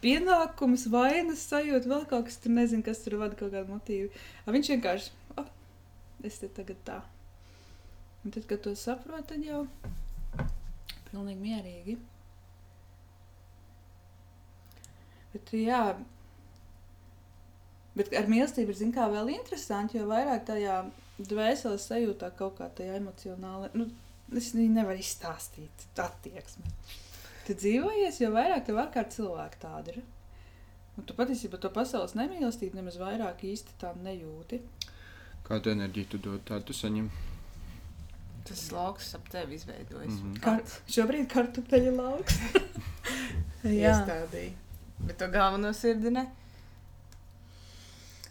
[0.00, 4.08] pienākums, vainas sajūta, vēl kaut kas tur nezinu, kas tur vada kaut kādu motīvu.
[4.46, 5.50] A, viņš vienkārši, oh,
[6.24, 6.98] es te tagad tā.
[8.24, 9.66] Un tad, kad to saprotu, tad jau
[11.10, 11.98] pilnīgi mierīgi.
[15.36, 15.82] Bet, jā,
[17.98, 20.80] bet ar mīlestību ir, kā, vēl interesanti, jo vairāk tajā
[21.18, 23.88] dvēseles sajūtā kaut kā tajā emocionāli, nu,
[24.32, 26.72] es viņu nevaru izstāstīt, attieksme.
[27.46, 30.02] Tu dzīvojies, jo vairāk tev ārkārt cilvēki tādi ir.
[30.96, 34.62] Un tu patiesībā to pasaules nemīlestību nemaz vairāk īsti tā nejūti.
[35.46, 37.10] Kādu enerģiju tu dod, tādu saņem.
[38.46, 40.16] Tas lauks ap tevi izveidojas.
[40.16, 40.38] Mhm.
[40.42, 42.40] Kar šobrīd kartupeļu lauks.
[43.66, 44.54] Jā, Iestādīja.
[44.98, 46.26] Bet to galveno sirdi ne.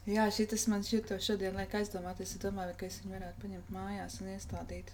[0.05, 2.35] Jā šis man šito šodien liek aizdomāties.
[2.35, 4.91] Es domāju, ka es viņu varētu paņemt mājās un iestādīt.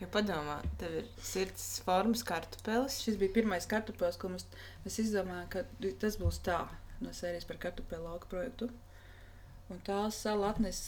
[0.00, 3.02] Jo padomā, tev ir sirds formas kartupelis.
[3.04, 4.46] Šis bija pirmais kartupeļs, ko mums,
[4.86, 5.64] mēs izdomājām, ka
[6.02, 6.62] tas būs tā
[7.04, 8.70] no sērijas par kartupeļu lauku projektu.
[9.72, 10.86] Un tā sala atnes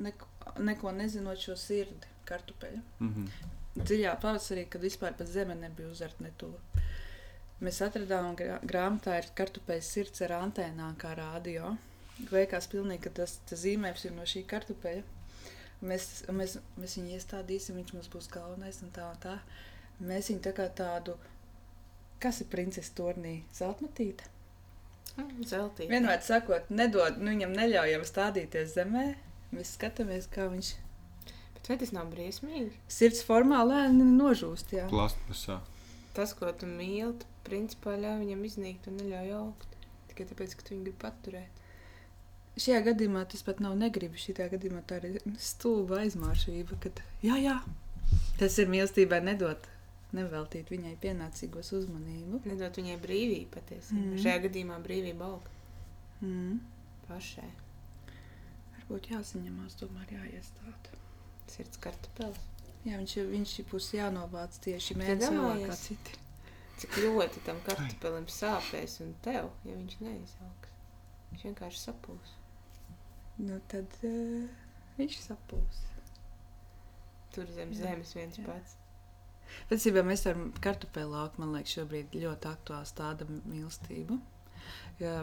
[0.00, 0.26] neko,
[0.58, 2.80] neko nezinot šo sirdi kartupeļu.
[2.98, 3.84] Mm -hmm.
[3.84, 6.58] dziļā pavasarī, kad vispār pat zeme nebija uzarta netuvu.
[7.60, 11.74] Mēs atradām grā, grāmatā ir kartupeļu sirds ar antēnām kā rādio.
[12.30, 15.02] Veikās pilnīgi, ka tas, tas zīmējums ir no šī kartupeļa.
[15.84, 19.38] Mēs, mēs, mēs viņu iestādīsim, viņš mums būs galvenais un tā un tā.
[20.00, 21.16] Mēs viņu tā kā tādu,
[22.20, 24.28] kas ir princese turnī, zeltmatīte.
[25.44, 25.88] Zeltīt.
[25.90, 29.06] Vienmēr sakot, nedod, nu viņam neļaujam stādīties zemē.
[29.52, 30.76] Mēs skatāmies, kā viņš
[31.60, 32.70] Bet vai tas nav briesmīgi?
[32.88, 34.72] sirds formā lēni nožūst.
[34.72, 34.86] Jā.
[34.88, 35.58] Plastmasā.
[36.16, 39.76] Tas, ko tu mīli, tu principā ļauj viņam iznīkt un neļauj augt.
[40.10, 41.60] Tikai tāpēc, ka tu viņu gribi paturēt.
[42.60, 44.18] Šajā gadījumā tas pat nav negribu.
[44.20, 46.80] Šajā gadījumā tā ir stulba aizmāršība.
[46.82, 47.56] Kad, jā, jā,
[48.40, 49.68] tas ir mīlestībai nedot,
[50.16, 52.42] neveltīt viņai pienācīgos uzmanību.
[52.50, 54.02] Nedot viņai brīvību patiesībā.
[54.10, 54.20] Mm.
[54.24, 55.48] Šajā gadījumā brīvība aug
[56.20, 56.58] Mm.
[57.08, 57.48] pašai.
[58.74, 60.98] Varbūt jāsaņemās, tomēr jāiestāda.
[61.48, 62.42] Sirds kartupelis.
[62.84, 66.18] Jā, viņš, viņš būs jānovāc tieši vēlāk kā citi.
[66.80, 70.74] Cik ļoti tam kartupelim sāpēs un tev, ja viņš neizaugs.
[71.30, 72.34] Viņš vienkārši sapūs.
[73.40, 74.48] Nu, tad uh,
[74.98, 75.82] viņš sapūs.
[77.34, 78.46] Tur zem Jā, zemes viens jā.
[78.48, 78.76] pats.
[79.70, 84.18] Patiesībā mēs ar kartupeļu lauku, man liekas, šobrīd ļoti aktuāls tāda mīlestība.
[85.00, 85.14] Jo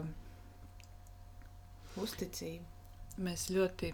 [1.97, 2.65] Uzticība.
[3.25, 3.93] mēs ļoti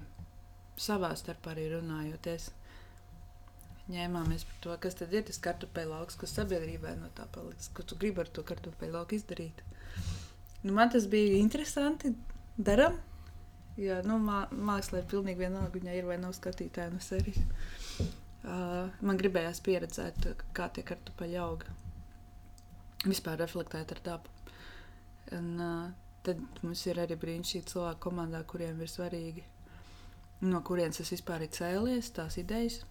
[0.87, 2.49] savā starpā arī runājoties.
[3.91, 7.83] Ņēmāmies par to, kas tad ir tas kartupeļu lauks, kas sabiedrībai no tā paliks, ko
[7.83, 9.59] tu gribi ar to kartupeļu lauku izdarīt.
[10.63, 12.13] Nu, man tas bija interesanti.
[12.55, 12.95] Darām,
[13.81, 17.41] jo nu, mā, mākslā ir pilnīgi vienalga, viņai ir vai nav skatītāja no serijas.
[18.43, 21.75] Uh, man gribējās pieredzēt, kā tie kartupeļi auga.
[23.03, 24.31] Vispār reflektēt ar dabu.
[25.35, 25.91] Un, uh,
[26.23, 29.43] tad mums ir arī brīnišķīgi cilvēki komandā, kuriem ir svarīgi,
[30.47, 32.83] no kurienes tas vispār ir cēlies, tās idejas.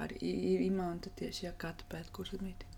[0.00, 2.68] Ar imānu tieši jā, kā tu pēc kurzemīti.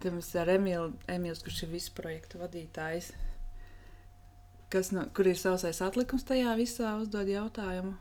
[0.00, 3.12] Tad mums ir Emīls, kurš ir visu projektu vadītājs.
[4.72, 7.94] Kas no, kur ir sausais atlikums tajā visā, uzdod jautājumu.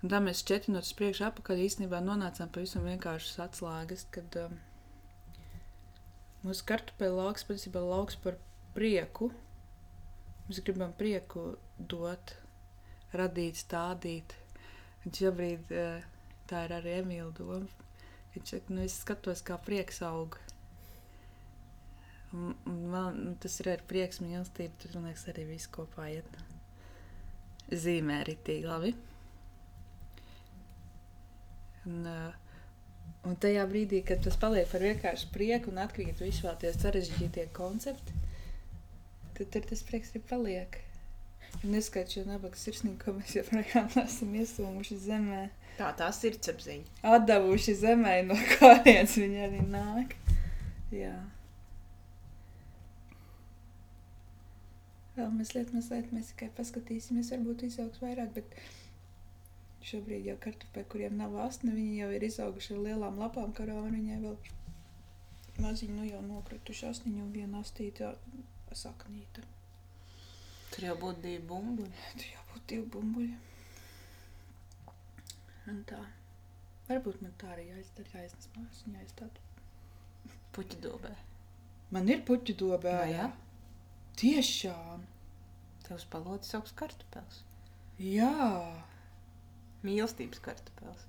[0.00, 4.54] Un tā mēs četrinot uz priekšu apakaļ īstenībā nonācām pavisam vienkāršas atslēgas, kad um,
[6.46, 8.38] mūsu kartupeļu lauks ir lauks par
[8.72, 9.28] prieku.
[10.46, 12.32] Mēs gribam prieku dot,
[13.12, 14.32] radīt, stādīt.
[15.04, 16.09] Un šobrīd uh,
[16.50, 17.88] tā ir arī Emīļa doma.
[18.34, 20.36] Viņš saka, nu es skatos, kā prieks aug.
[22.30, 24.76] Un, un man nu, tas ir arī prieks, mīlestība.
[24.82, 26.36] Tur, man liekas, arī viss kopā iet.
[27.70, 28.92] Zīmē ritīgi labi.
[31.88, 32.50] Un, uh,
[33.26, 37.48] un tajā brīdī, kad tas paliek par vienkāršu prieku un atkrīt visi vēl tie sarežģītie
[37.56, 38.14] koncepti,
[39.38, 40.80] tad tur tas prieks arī paliek.
[41.66, 45.40] Neskait šo nabaga sirsnību, ko mēs joprojām esam iesūmuši zemē,
[45.78, 47.00] Tā tā sirdsapziņa.
[47.16, 50.16] atdevuši zemē, no kurienes viņi arī nāk.
[50.94, 51.14] Jā.
[55.16, 58.54] Vēl mazliet, mazliet mēs tikai paskatīsimies, varbūt izaugs vairāk, bet
[59.84, 63.96] šobrīd jau kartupeļi, kuriem nav asni, viņi jau ir izauguši ar lielām lapām, karām un
[63.98, 64.36] viņai vēl
[65.60, 68.14] maziņi, nu jau nokrituši asniņu un viena astīta
[68.76, 69.44] saknīta.
[70.70, 72.04] Tur jau būtu divi bumbuļi.
[72.14, 73.49] Tur jau būtu divi bumbuļi.
[75.70, 76.00] Un tā.
[76.88, 79.44] Varbūt man tā arī jāizdara, jāiznes mājās un jāizstāda.
[80.56, 81.12] Puķi dobē.
[81.94, 82.96] Man ir puķu dobē.
[83.04, 83.28] Vai jā?
[84.18, 85.04] Tiešām.
[85.86, 87.44] Tavs palodzes augsts kartupēls.
[88.02, 88.32] Jā.
[89.86, 91.06] Mīlestības kartupēls.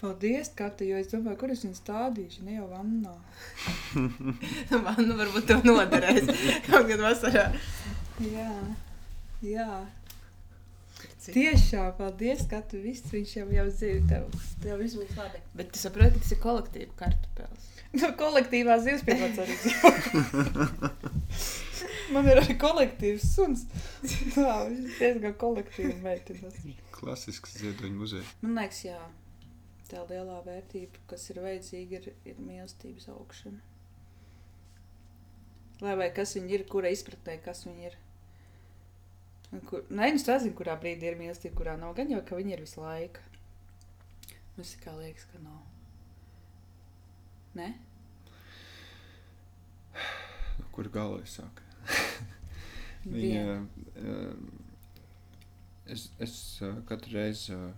[0.00, 3.14] Paldies, Kata, jo es domāju, kur es viņu stādīšu, ne jau vannā.
[4.84, 6.26] Man nu varbūt tev noderēs
[6.66, 7.46] kaut kad vasarā.
[8.26, 8.50] Jā.
[9.46, 9.68] Jā.
[11.24, 11.36] Cik?
[11.38, 15.38] Tiešām, paldies, Kata, viss viņš jau jau zina, tev, tev viss būs labi.
[15.56, 17.70] Bet tu saproti, ka tas ir kolektīva kartupēls.
[17.94, 19.54] No kolektīvā zivs pie pats arī.
[22.12, 23.64] Man ir arī kolektīvs suns.
[24.34, 26.58] Tā, viņš ir diezgan kolektīvi meitinas.
[26.92, 28.32] Klasisks ziedoņu muzejs.
[28.42, 29.00] Man liekas, jā,
[29.88, 33.62] tā lielā vērtība, kas ir vajadzīga, ir, ir mīlestības augšana.
[35.84, 37.96] Lai vai kas viņi ir, kura izpratnē, kas viņi ir.
[39.62, 41.94] Kur, nē, nu es nezinu, kurā brīdī ir mīlestība, kurā nav.
[41.98, 43.22] Gan jau, ka viņi ir visu laiku.
[44.56, 45.60] Mums kā liekas, ka nav.
[47.54, 47.68] Nē?
[50.74, 51.38] Kur galā es?
[53.04, 53.14] Viena.
[53.14, 53.42] Viņa,
[54.02, 54.34] uh,
[55.94, 57.72] es, es uh, katru reizi, uh,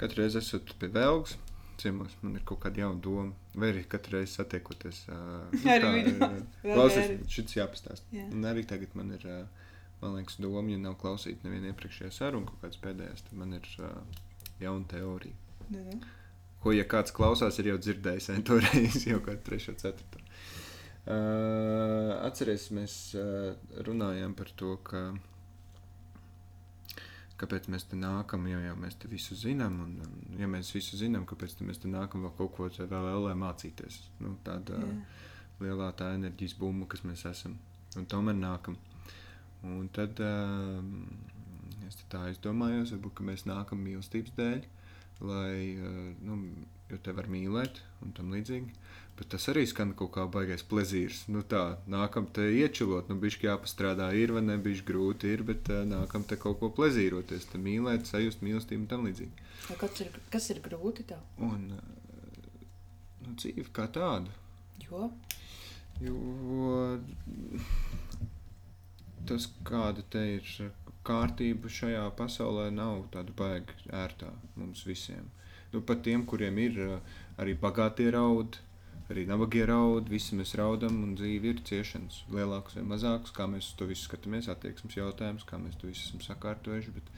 [0.00, 1.36] katru reizi esot pie vēlgas,
[1.80, 3.32] ciemos, man ir kaut kāda jauna doma.
[3.56, 5.04] Vai arī katru reizi satiekoties.
[5.12, 6.04] Uh, Arī.
[6.18, 6.36] Vēl
[6.66, 8.06] Klausies, šis jāpastāst.
[8.14, 8.26] Jā.
[8.32, 12.48] Un arī tagad man ir, uh, man liekas, doma, ja nav klausīta neviena iepriekšējā saruna,
[12.50, 13.96] kaut kāds pēdējais, tad man ir uh,
[14.62, 15.42] jauna teorija.
[15.68, 16.00] Nu, nu.
[16.62, 20.22] Ko, ja kāds klausās, ir jau dzirdējis to reizi, jau kādu trešo, ceturto.
[21.06, 23.52] Uh, atcerieties, mēs uh,
[23.86, 25.12] runājām par to, ka
[27.40, 29.78] kāpēc mēs te nākam, jo jau mēs te visu zinām.
[29.84, 34.00] Un, un, ja mēs visu zinām, kāpēc mēs te nākam vēl kaut ko vēl, mācīties.
[34.24, 34.92] Nu, tāda Jā.
[35.64, 37.58] lielā tā enerģijas bumba, kas mēs esam.
[37.96, 38.76] Un tomēr nākam.
[39.66, 40.80] Un tad uh,
[41.88, 44.66] es tā aizdomājos, varbūt, mēs nākam mīlestības dēļ,
[45.26, 46.40] lai, uh, nu,
[46.90, 48.85] jo te var mīlēt un tam līdzīgi.
[49.16, 51.22] Bet tas arī skan kaut kā baigais plezīrs.
[51.32, 55.70] Nu tā, nākam te iečilot, nu bišķi jāpastrādā ir vai ne, bišķi grūti ir, bet
[55.88, 59.46] nākam te kaut ko plezīroties, te mīlēt, sajust mīlestību un tam līdzīgi.
[59.70, 61.22] Nu, Kas ir, kas ir grūti tev?
[61.40, 64.36] Un nu, dzīve kā tāda.
[64.84, 65.08] Jo?
[66.04, 67.00] Jo
[69.26, 70.50] tas, kāda te ir
[71.06, 75.30] kārtība šajā pasaulē, nav tāda baigta ērtā mums visiem.
[75.72, 76.78] Nu, pat tiem, kuriem ir
[77.42, 78.62] arī bagātie raudi,
[79.12, 83.34] arī nabagie raudi, visi mēs raudam, un dzīve ir ciešanas, lielākas vai mazākas.
[83.36, 86.94] Kā mēs to visu skatāmies, attieksmes jautājums, kā mēs to visu esam sakārtojuši.
[86.96, 87.12] Bet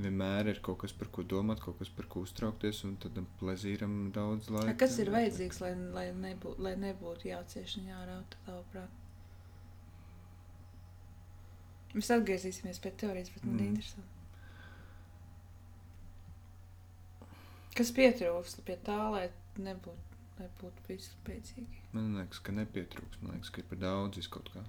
[0.00, 3.98] vienmēr ir kaut kas, par ko domāt, kaut kas, par ko uztraukties, un tad plezīram
[4.14, 4.78] daudz laika.
[4.84, 8.96] Kas ir vajadzīgs, lai, lai, nebū, lai nebūtu jācieš un jārauta tavuprāt?
[11.90, 13.68] Mēs atgriezīsimies pie teorijas, bet man mm.
[13.72, 14.16] interesanti.
[17.74, 19.26] Kas pietrūkst pie tā, lai
[19.58, 20.09] nebūtu,
[20.40, 21.84] lai būtu viss spēcīgi?
[21.94, 23.22] Man liekas, ka nepietrūks.
[23.22, 24.64] Man liekas, ka ir par daudz kaut kā.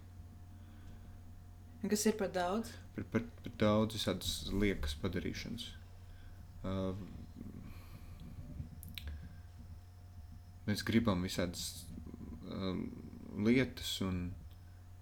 [1.90, 2.70] Kas ir par daudz?
[2.96, 5.68] par, par, par daudz visādas liekas padarīšanas.
[6.62, 6.94] Uh,
[10.68, 11.86] mēs gribam visādas
[12.52, 12.84] um,
[13.48, 14.24] lietas un,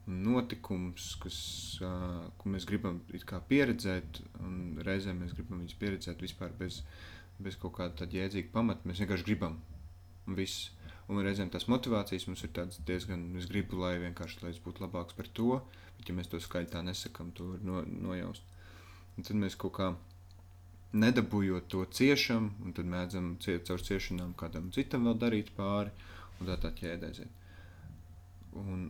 [0.08, 1.40] un notikumus, kas,
[1.84, 3.02] uh, ko mēs gribam
[3.50, 6.84] pieredzēt, un reizēm mēs gribam viņus pieredzēt vispār bez,
[7.44, 8.88] bez kaut kāda jēdzīga pamata.
[8.88, 9.60] Mēs vienkārši gribam,
[10.30, 10.70] un viss.
[11.10, 12.52] Un reizēm tās motivācijas mums ir
[12.86, 15.58] diezgan, es gribu, lai vienkārši lai es būtu labāks par to,
[15.98, 18.46] bet ja mēs to skaļi tā nesakām, to var no, nojaust.
[19.18, 19.88] un tad mēs kaut kā
[20.94, 25.92] nedabūjot to ciešam, un tad mēdzam ciet caur ciešanām kādam citam vēl darīt pāri,
[26.40, 27.34] un tā tā ķēdē aiziet.
[28.58, 28.90] Un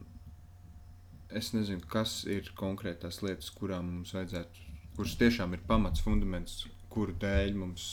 [1.35, 7.15] es nezinu, kas ir konkrētās lietas, kurām mums vajadzētu, kuras tiešām ir pamats, fundaments, kuru
[7.19, 7.89] dēļ mums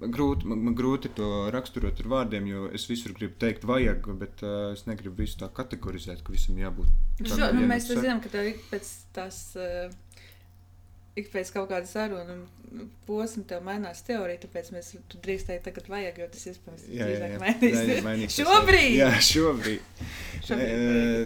[0.00, 4.42] grūti, man, man grūti to raksturot ar vārdiem, jo es visur gribu teikt, vajag, bet
[4.44, 6.90] uh, es negribu visu tā kategorizēt, ka visam jābūt.
[7.22, 9.88] Šo, nu, mēs vienam zinām, ka tev ik pēc tās, uh,
[11.16, 12.36] ik pēc kaut kāda saruna
[13.06, 17.08] posma tev mainās teorija, tāpēc mēs tu drīkst teikt tagad vajag, jo tas iespējams Jā,
[17.08, 17.40] jā, jā.
[17.40, 18.48] mainīsies, jā.
[18.50, 18.96] Šobrīd!
[18.98, 20.02] Jā, šobrīd.
[20.46, 20.82] Šobrīd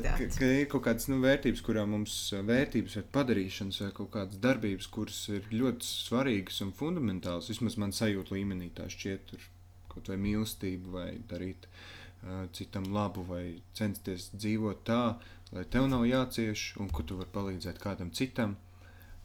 [0.07, 4.13] vajag ka, ir kaut kādas nu, vērtības, kurām mums eh, vērtības vai padarīšanas, vai kaut
[4.15, 7.51] kādas darbības, kuras ir ļoti svarīgas un fundamentālas.
[7.53, 9.51] Vismaz man sajūta līmenī tā šķiet, tur
[9.91, 15.03] kaut vai mīlestība, vai darīt uh, citam labu, vai censties dzīvot tā,
[15.51, 18.55] lai tev nav jācieš, un ka tu vari palīdzēt kādam citam.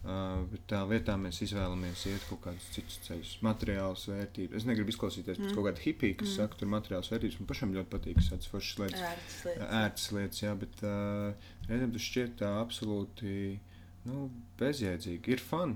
[0.05, 4.59] Uh, bet tā vietā mēs izvēlamies iet kaut kādus citus ceļus, materiālus vērtības.
[4.59, 5.55] Es negribu izklausīties pēc Mm.
[5.57, 6.35] kaut kāda hipija, kas Mm.
[6.35, 7.39] saka, tur materiāls vērtības.
[7.39, 9.71] Man pašam ļoti patīk, kas tādas foršas lietas Ērtas lietas.
[9.79, 11.33] ērtas lietas, jā, bet uh,
[11.71, 13.59] reizēm tas šķiet tā absolūti
[14.05, 14.29] nu,
[14.61, 15.27] bezjēdzīgi.
[15.33, 15.75] Ir fun,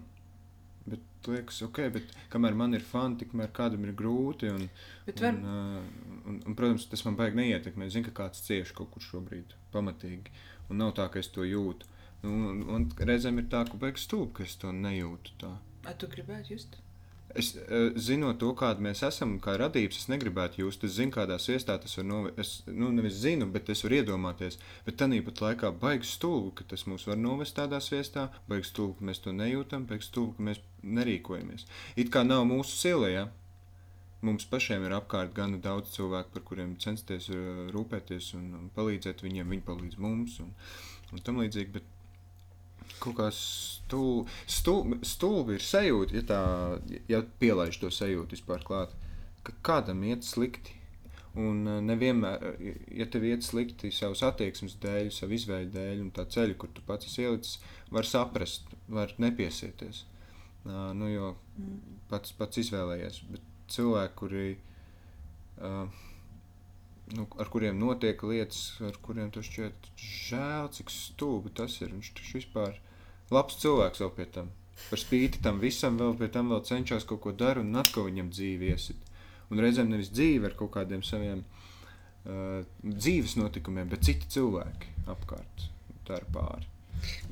[0.86, 4.53] bet liekas, ok, bet kamēr man ir fun, tikmēr kādam ir grūti.
[4.53, 4.69] Un,
[5.07, 7.88] Bet var, un, uh, un, un, protams, tas man baigi neietekmē.
[7.89, 10.30] Es zinu, ka kāds cieši kaut kur šobrīd pamatīgi,
[10.69, 11.89] un nav tā, ka es to jūtu.
[12.28, 15.38] Un, un reizēm ir tā, ka beigas stūp, ka es to nejūtu.
[15.39, 15.55] Tā.
[15.88, 16.76] a, tu gribētu just?
[17.38, 20.80] Es uh, zinot to, kāda mēs esam, kā radības, es negribētu jūs.
[20.84, 22.39] Es zinu, kādā viestā tas var novest.
[22.41, 24.57] Es nu, nevis zinu, bet es varu iedomāties.
[24.88, 28.97] Bet tā pat laikā baigs stulbi, ka tas mūs var novest tādā viestā, baigs stulbi,
[28.97, 31.67] ka mēs to nejūtam, baigs stulbi, ka mēs nerīkojamies.
[31.95, 33.28] It kā nav mūsu sila, ja
[34.26, 39.22] mums pašiem ir apkārt gana daudz cilvēku, par kuriem censties uh, rūpēties un, un palīdzēt
[39.24, 40.49] viņiem, viņi palīdz mums un,
[41.13, 41.78] un tam līdzīgi.
[41.78, 41.95] Bet
[43.04, 46.41] kaut kā stulbi, stulbi, stulbi ir sajūta, ja tā
[47.12, 48.93] ja pielaiž to sajūtu vispār klāt,
[49.43, 50.76] ka kādam iet slikti.
[51.39, 56.10] Un uh, nevienmēr, uh, ja tev iet slikti savas attieksmes dēļ, savu izvēļu dēļ, un
[56.16, 57.60] tā ceļa, kur tu pats esi ielicis,
[57.93, 60.04] var saprast, var nepiesieties.
[60.66, 61.32] Uh, nu, jo
[62.10, 63.22] pats, pats izvēlējies.
[63.30, 64.50] Bet cilvēki, kuri,
[65.62, 66.02] uh,
[67.16, 71.93] nu, ar kuriem notiek lietas, ar kuriem tas šķiet žēl, cik stulbi tas ir.
[71.93, 72.82] Viņš taču vispār
[73.36, 74.51] labs cilvēks vēl pie tam.
[74.89, 78.32] Par spīti tam visam, vēl pie tam vēl cenšas kaut ko darīt, un atkal viņam
[78.34, 79.09] dzīve iesit.
[79.49, 85.67] Un reizēm nevis dzīve ar kaut kādiem saviem uh, dzīves notikumiem, bet citi cilvēki apkārt.
[86.07, 86.69] Tā ir pāri.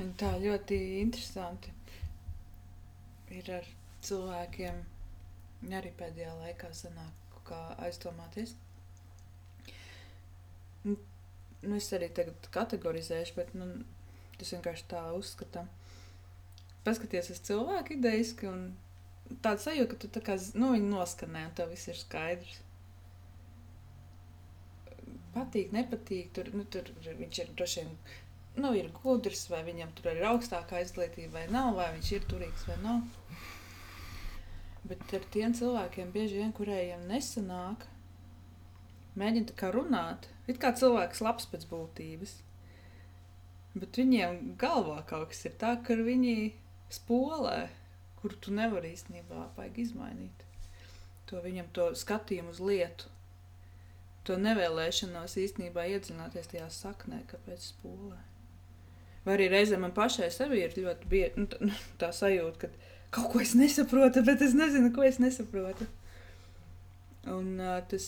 [0.02, 1.74] Un tā ļoti interesanti
[3.34, 3.68] ir ar
[4.06, 4.84] cilvēkiem.
[5.74, 8.54] Arī pēdējā laikā sanāk kā aizdomāties.
[10.86, 13.66] Nu, es arī tagad kategorizēšu, bet nu,
[14.38, 15.66] tas vienkārši tā uzskata.
[16.88, 18.62] Paskaties uz cilvēku idejiski un
[19.44, 22.62] tāds sajūta, ka tu tā kā, nu, viņi noskanē un tev viss ir skaidrs.
[25.36, 27.92] Patīk, nepatīk, tur, nu, tur viņš ir droši vien
[28.58, 32.66] nu, ir gudrs, vai viņam tur ir augstākā izglītība, vai nav, vai viņš ir turīgs
[32.70, 33.36] vai nav.
[34.88, 37.86] Bet ar tiem cilvēkiem, bieži vien, kuriem nesanāk,
[39.20, 40.30] mēģina tā kā runāt.
[40.50, 42.38] It kā cilvēks labs pēc būtības.
[43.78, 46.56] Bet viņiem galvā kaut kas ir tā, ka viņi
[46.94, 47.68] spolē,
[48.22, 50.46] kur tu nevari īstenībā baigi izmainīt.
[51.28, 53.12] To viņam to skatījumu uz lietu.
[54.28, 58.20] To nevēlēšanos īstenībā iedziļināties tajā saknē, kāpēc spolē.
[59.28, 61.26] Vai arī reizē man pašai sevi ir ļoti bie...
[61.36, 65.20] nu, tā, nu, tā sajūta, ka kaut ko es nesaprotu, bet es nezinu, ko es
[65.24, 65.88] nesaprotu.
[67.28, 68.08] Un uh, tas,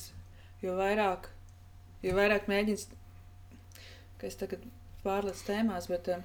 [0.63, 1.27] jo vairāk,
[2.05, 2.88] jo vairāk mēģins,
[4.19, 4.63] ka es tagad
[5.03, 6.23] pārlecu tēmās, bet uh,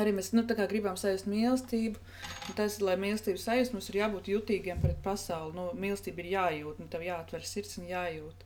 [0.00, 2.00] arī mēs nu, gribam sajust mīlestību.
[2.58, 5.54] Tas, lai mīlestību sajust, mums ir jābūt jutīgiem pret pasauli.
[5.56, 8.44] Nu, mīlestība ir jājūt, un tev jāatver sirds un jājūt.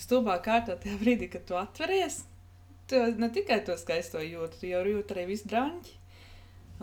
[0.00, 2.24] Stulbā kārtā tajā brīdī, kad tu atveries,
[2.90, 5.96] tu ne tikai to skaisto jūti, tu jau jūti arī visu drāņķi.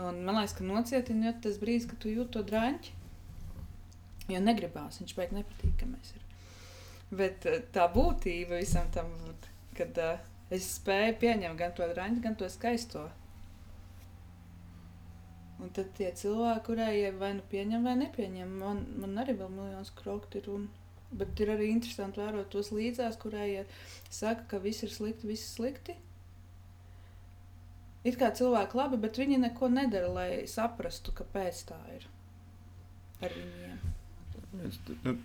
[0.01, 2.97] Un man liekas, ka nocietinot tas brīdis, kad tu jūti to drāņķi.
[4.31, 6.27] Jo negribās, viņš beig nepatīkamais ir.
[7.11, 9.09] Bet eh, tā būtība visam tam,
[9.75, 10.21] kad uh,
[10.53, 13.09] es spēju pieņemt gan to drāņķi, gan to skaisto.
[15.61, 19.91] Un tad tie cilvēki, kuriem vai nu pieņem, vai nepieņem, man, man arī vēl miljonus
[19.97, 20.49] krokti ir.
[20.53, 20.69] Un,
[21.11, 23.67] bet ir arī interesanti vērot tos līdzās, kuriem
[24.09, 25.97] saka, ka viss ir slikti, viss ir slikti.
[28.07, 32.07] It kā cilvēki labi, bet viņi neko nedara, lai saprastu, kāpēc tā ir
[33.21, 33.89] ar viņiem.
[34.67, 35.15] Es, nu,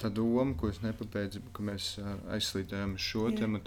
[0.00, 1.92] tā doma, ko es nepabeidzu, ka mēs
[2.32, 3.58] aizslīdējām uz šo uh,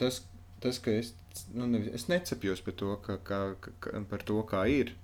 [0.00, 0.22] tas,
[0.64, 1.12] tas, ka es,
[1.52, 4.94] nu, nevis, es necepjos par to, ka, ka, ka, par to, kā ir.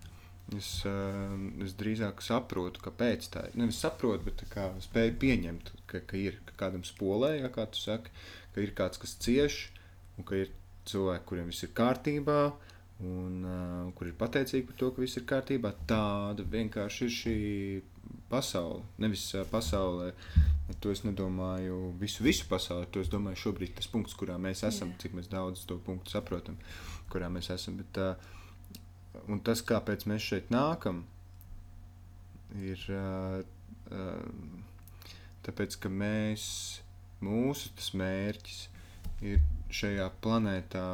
[0.56, 3.58] Es, uh, es drīzāk saprotu, kāpēc tā ir.
[3.60, 7.78] Nevis saprotu, bet kā spēju pieņemt, ka, ka ir ka kādam spolē, ja, kā tu
[7.78, 8.10] saki,
[8.56, 9.60] ka ir kāds, kas cieš,
[10.18, 10.50] un ka ir
[10.90, 12.40] cilvēki, kuriem viss ir kārtībā,
[13.06, 15.72] un uh, kur ir pateicīgi par to, ka viss ir kārtībā.
[15.88, 17.38] Tāda vienkārši ir šī
[18.30, 18.82] pasaule.
[19.02, 20.12] Nevis pasaulē,
[20.80, 24.94] to es nedomāju visu, visu pasauli, to es domāju šobrīd tas punkts, kurā mēs esam,
[24.94, 25.04] Jā.
[25.04, 26.58] cik mēs daudz to punktu saprotam,
[27.12, 27.80] kurā mēs esam.
[27.80, 31.02] Bet, uh, un tas, kāpēc mēs šeit nākam,
[32.60, 33.40] ir uh,
[33.90, 34.64] uh,
[35.46, 36.44] tāpēc, ka mēs,
[37.24, 38.62] mūsu mērķis
[39.26, 39.42] ir
[39.74, 40.86] šajā planētā,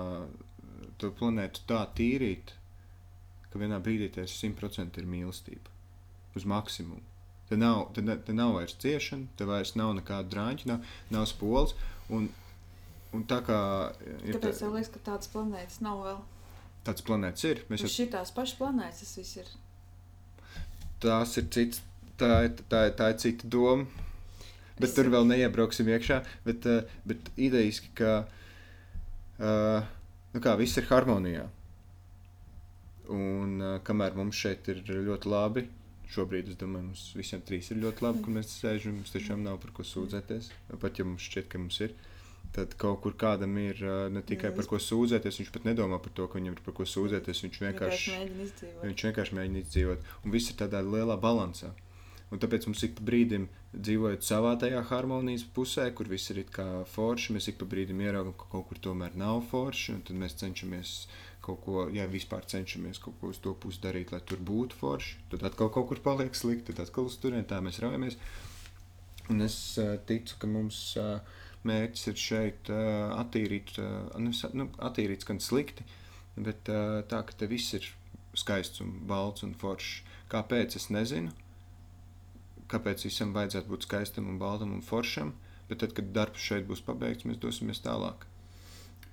[0.96, 2.56] to planētu tā tīrīt,
[3.52, 5.75] ka vienā brīdī tas simtprocentīgi ir mīlestība
[6.36, 7.02] uz maksimumu.
[7.48, 11.76] Te nav, te, te nav vairs ciešana, te vairs nav nekāda drāņa, nav, nav spoles.
[12.10, 12.26] Un,
[13.14, 13.58] un tā kā
[14.02, 14.34] ir.
[14.34, 16.18] Kāpēc tev liekas, ka tādas planētas nav vēl?
[16.86, 17.62] Tāds planētas ir.
[17.70, 19.52] Mēs jau šīs pašas planētas tas viss ir.
[21.02, 21.82] Tās ir cits,
[22.18, 22.32] tā,
[22.70, 23.86] tā, tā ir cita doma.
[24.76, 26.20] Bet es tur vēl neiebrauksim iekšā.
[26.44, 29.86] Bet, uh, bet idejiski, ka uh,
[30.34, 31.46] nu kā, viss ir harmonijā.
[33.14, 35.66] Un uh, kamēr mums šeit ir ļoti labi,
[36.12, 39.00] Šobrīd es domāju, mums visiem trīs ir ļoti labi, ka mēs sēžam.
[39.00, 40.52] Mums tiešām nav par ko sūdzēties.
[40.82, 41.96] Pat ja mums šķiet, ka mums ir,
[42.54, 43.82] tad kaut kur kādam ir
[44.14, 46.86] ne tikai par ko sūdzēties, viņš pat nedomā par to, ka viņam ir par ko
[46.86, 47.42] sūdzēties.
[47.46, 48.86] Viņš vienkārši, mēģina izdzīvot.
[48.86, 50.14] Viņš vienkārši mēģina izdzīvot.
[50.22, 51.74] Un viss ir tādā lielā balansā.
[52.34, 53.44] Un tāpēc mums ik pa brīdim,
[53.74, 58.34] dzīvojot savā tajā harmonijas pusē, kur viss ir kā forši, mēs ik pa brīdim ieraugām,
[58.34, 60.00] ka kaut kur tomēr nav forši.
[60.08, 60.94] Tad mēs cenšamies
[61.46, 65.16] kaut ko, ja vispār cenšamies kaut ko uz to pusi darīt, lai tur būtu forši.
[65.32, 68.18] Tad atkal kaut kur paliek slikti, tad atkal uz turieni tā mēs raujamies.
[69.30, 71.18] Un es uh, ticu, ka mums uh,
[71.66, 75.86] mērķis ir šeit uh, attīrīt, uh, nu, attīrīt gan slikti,
[76.36, 77.88] bet uh, tā, ka te viss ir
[78.36, 80.04] skaists un balts un foršs.
[80.30, 81.34] Kāpēc es nezinu?
[82.70, 85.34] Kāpēc visam vajadzētu būt skaistam un baltam un foršam,
[85.70, 88.26] bet tad, kad darbs šeit būs pabeigts, mēs dosimies tālāk.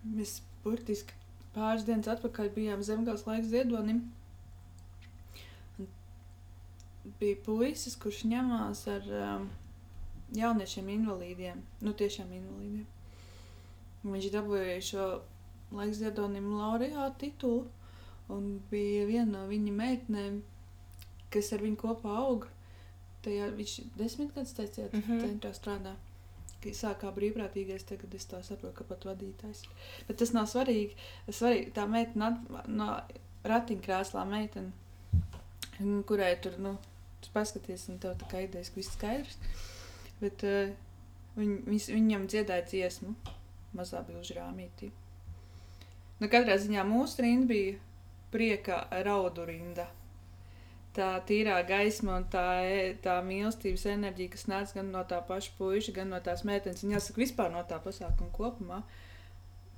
[0.03, 1.22] Mēs burtiski
[1.55, 4.03] pāris dienas atpakaļ bijām zemgājas laika ziedonim.
[7.19, 9.49] Bija puisis, kurš ņemās ar um,
[10.37, 12.87] jauniešiem invalīdiem, nu tiešām invalīdiem.
[14.03, 15.07] Viņš dabūja šo
[15.75, 17.67] laika ziedonim laureātu titulu,
[18.31, 20.41] un bija viena no viņa meitnēm,
[21.33, 22.49] kas ar viņu kopā auga.
[23.23, 25.21] Tajā viņš desmit gadus teicāt, mm -hmm.
[25.23, 25.93] centrā strādā
[26.71, 29.65] sāk kā brīvprātīgais, tagad es tā saprotu, ka pat vadītājs.
[30.07, 30.95] Bet tas nav svarīgi.
[31.27, 32.31] svarīgi tā meitene
[32.71, 32.89] no
[33.43, 34.71] ratiņkrēslā meitene,
[36.07, 36.77] kurai tur, nu,
[37.23, 39.39] tu paskaties, un tev tā kā idejas, ka viss skaidrs.
[40.21, 40.71] Bet uh,
[41.35, 43.15] viņ, viņ, viņam dziedāja dziesmu,
[43.75, 44.93] mazā bilžu rāmītī.
[46.21, 47.75] Nu, katrā ziņā mūsu rinda bija
[48.31, 49.89] prieka raudu rinda
[50.93, 55.55] tā tīrā gaisma un tā, e, tā mīlestības enerģija, kas nāca gan no tā paša
[55.57, 58.81] puiša, gan no tās meitenes, un jāsaka, vispār no tā pasākuma kopumā.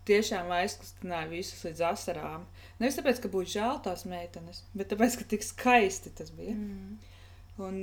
[0.06, 2.44] Tiešām aizkustināja visus līdz asarām.
[2.82, 6.54] Nevis tāpēc, ka būtu žēl tās meitenes, bet tāpēc, ka tik skaisti tas bija.
[6.54, 7.00] Mm.
[7.66, 7.80] Un,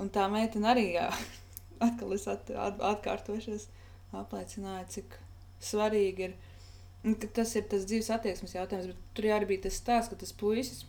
[0.00, 1.10] un tā meitene arī, jā,
[1.88, 3.68] atkal es at, at, atkārtošos,
[4.22, 5.18] apliecināja, cik
[5.62, 6.40] svarīgi ir.
[7.34, 10.84] Tas ir tas dzīves attieksmes jautājums, bet tur arī bija tas stāsts, ka tas puisis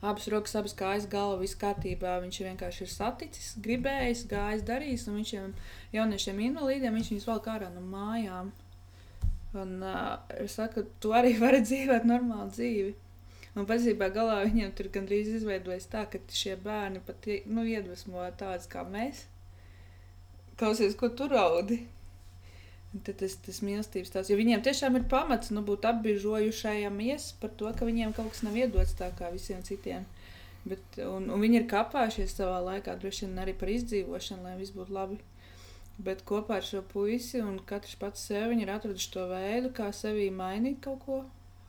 [0.00, 2.16] abas rokas, abas kājas, galva, viss kārtībā.
[2.24, 5.52] Viņš vienkārši ir saticis, gribējis, gājis, darījis, un viņš šiem
[5.96, 8.50] jauniešiem invalīdiem viņš viņus vēl kā ārā no mājām.
[9.60, 12.96] Un uh, es saku, tu arī vari dzīvot normālu dzīvi.
[13.58, 18.70] Un patiesībā galā viņiem tur gandrīz izveidojas tā, ka šie bērni pat nu, iedvesmo tādus
[18.70, 19.24] kā mēs.
[20.60, 21.80] Klausies, ko tu raudi?
[22.90, 26.96] Tad tas, tas mīlestības tās, jo viņiem tiešām ir pamats nu, būt apbiežojušajiem
[27.40, 30.08] par to, ka viņiem kaut kas nav iedots tā kā visiem citiem.
[30.66, 34.74] Bet, un, un viņi ir kāpājušies savā laikā, droši vien arī par izdzīvošanu, lai viss
[34.74, 35.20] būtu labi.
[36.02, 40.26] Bet kopā ar šo puisi un katrs pats sev ir atraduši to veidu, kā sevī
[40.34, 41.18] mainīt kaut ko,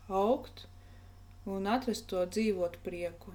[0.10, 0.66] augt
[1.46, 3.34] un atrast to dzīvot prieku.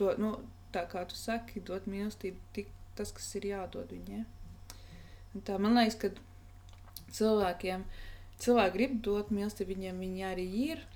[0.00, 0.36] To, nu,
[0.72, 4.24] tā kā tu saki, dot mīlestību, tik tas, kas ir jādod viņiem.
[5.34, 6.12] Un tā man liekas, ka
[7.18, 7.84] cilvēkiem.
[8.42, 10.86] Cilvēki grib dot mīlestību, viņiem viņi arī ir.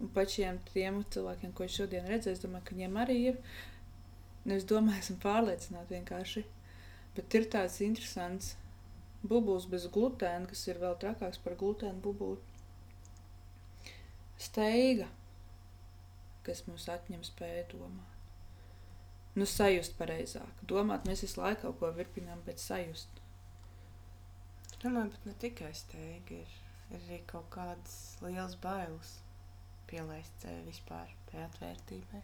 [0.00, 3.40] Un pašiem tiem cilvēkiem, ko es šodien redzēju, es domāju, ka viņiem arī ir.
[4.46, 6.44] Nu, es domāju, esmu pārliecināta vienkārši.
[7.16, 8.54] Bet ir tāds interesants
[9.22, 12.40] bubulis bez glutēna, kas ir vēl trakāks par glutēnu bubuli.
[14.40, 15.10] Steiga,
[16.46, 18.16] kas mums atņem spēju domāt.
[19.36, 20.64] Nu, sajust pareizāk.
[20.66, 23.19] Domāt, mēs visu laiku kaut ko virpinām, bet sajust.
[24.80, 26.52] Domāju, bet ne tikai steigi ir.
[26.90, 29.18] ir arī kaut kādas lielas bailes
[29.90, 32.20] pielaist sevi vispār tai atvērtībai.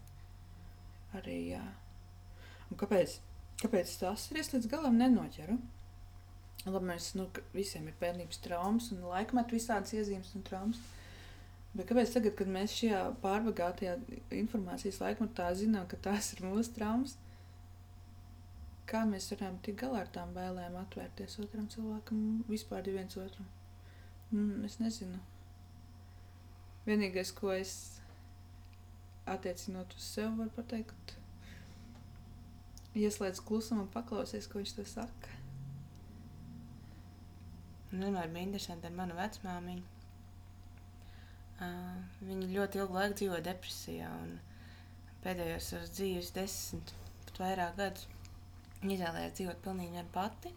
[1.19, 1.63] Arī jā.
[2.71, 3.19] Un kāpēc,
[3.63, 4.41] kāpēc tas ir?
[4.41, 5.59] Es līdz galam nenoķeru.
[6.67, 10.81] Labi, mēs nu, visiem ir bērnības traumas un laikmetu visādas iezīmes un traumas.
[11.77, 13.99] Bet kāpēc tagad, kad mēs šajā pārbagātajā
[14.41, 17.19] informācijas laikmetā zinām, ka tās ir mūsu traumas,
[18.91, 22.21] kā mēs varam tikt galā ar tām bailēm, atvērties otram cilvēkam,
[22.51, 23.49] vispār viens otram?
[24.31, 25.19] Mm, es nezinu.
[26.87, 27.73] Vienīgais, ko es
[29.27, 31.17] attiecinot uz sevi, varu pateikt,
[32.97, 35.35] ieslēdz klusumu un paklausies, ko viņš to saka.
[37.91, 39.93] Vienmēr bija interesanti ar manu vecmāmiņu.
[41.57, 44.35] Uh, viņa ļoti ilgu laiku dzīvoja depresijā, un
[45.25, 46.93] pēdējos savas dzīves desmit,
[47.25, 48.11] pat vairāk gadus
[48.83, 50.53] viņa izvēlējās dzīvot pilnīgi viena pati.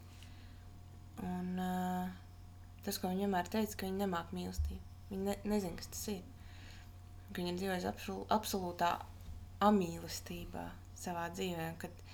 [1.26, 2.10] Un, uh,
[2.86, 4.84] tas, ko viņa vienmēr teica, ka viņa nemāk mīlestību.
[5.10, 6.22] Viņa ne, nezina, kas tas ir.
[7.30, 8.92] Ka viņa ir dzīvojusi absol, absolūtā
[9.66, 10.66] amīlestībā
[11.00, 11.68] savā dzīvē.
[11.82, 12.06] Kad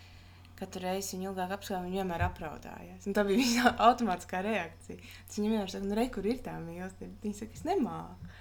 [0.60, 3.08] katru reizi viņa ilgāk apskatījās, viņa vienmēr apraudājās.
[3.08, 5.00] Un tā bija viņa automātiskā reakcija.
[5.28, 7.20] Tas viņa vienmēr saka, nu, re, kur ir tā mīlestība?
[7.24, 8.32] Viņa saka, es nemāku.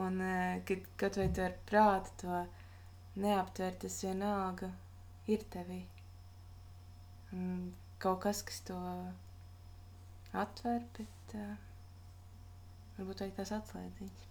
[0.00, 2.44] Un, eh, kad kaut vai tu ar prātu to
[3.20, 4.70] neaptver, tas vienalga
[5.30, 5.82] ir tevī.
[7.34, 7.72] Un
[8.02, 8.78] kaut kas, kas to
[10.44, 11.54] atver, bet uh,
[12.98, 14.26] varbūt vajag tās atslēdziņas.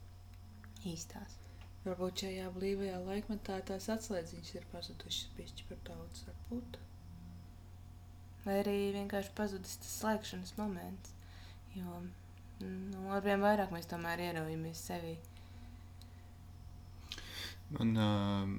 [0.94, 1.38] Īstās.
[1.84, 6.80] Varbūt šajā blīvajā laikmetā tās atslēdziņas ir pazudušas pišķi par daudz, varbūt.
[8.44, 11.14] Vai arī vienkārši pazudis tas slēgšanas moments,
[11.76, 12.00] jo
[12.64, 15.14] nu, arvien vairāk mēs tomēr ieraujamies sevī.
[17.74, 18.52] Man uh,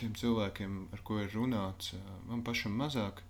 [0.00, 1.92] tiem cilvēkiem, ar ko ir runāts,
[2.28, 3.22] man pašam mazāk,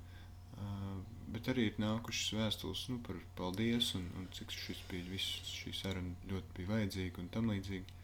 [1.33, 5.73] bet arī ir nākušas vēstules nu, par paldies un, un cik šis bija, viss šī
[5.77, 7.99] saruna ļoti bija vajadzīga un tam līdzīgi.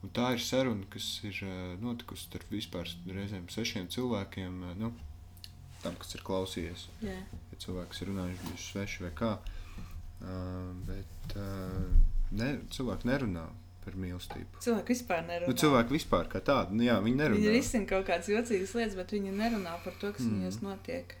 [0.00, 1.42] Un tā ir saruna, kas ir
[1.82, 4.94] notikusi starp vispār reizēm sešiem cilvēkiem, nu,
[5.84, 6.86] tam, kas ir klausījies.
[7.04, 7.16] Jā.
[7.52, 9.34] Ja cilvēks ir runājuši, bijuši sveši vai kā.
[10.20, 11.84] Uh, bet uh,
[12.36, 13.46] ne, cilvēki nerunā
[13.90, 14.62] par mīlestību.
[14.64, 15.50] Cilvēki vispār nerunā.
[15.50, 17.40] Nu, cilvēki vispār kā tādi, nu, jā, viņi nerunā.
[17.40, 20.36] Viņi risina kaut kādas jocīgas lietas, bet viņi nerunā par to, kas mm.
[20.38, 21.16] viņos notiek.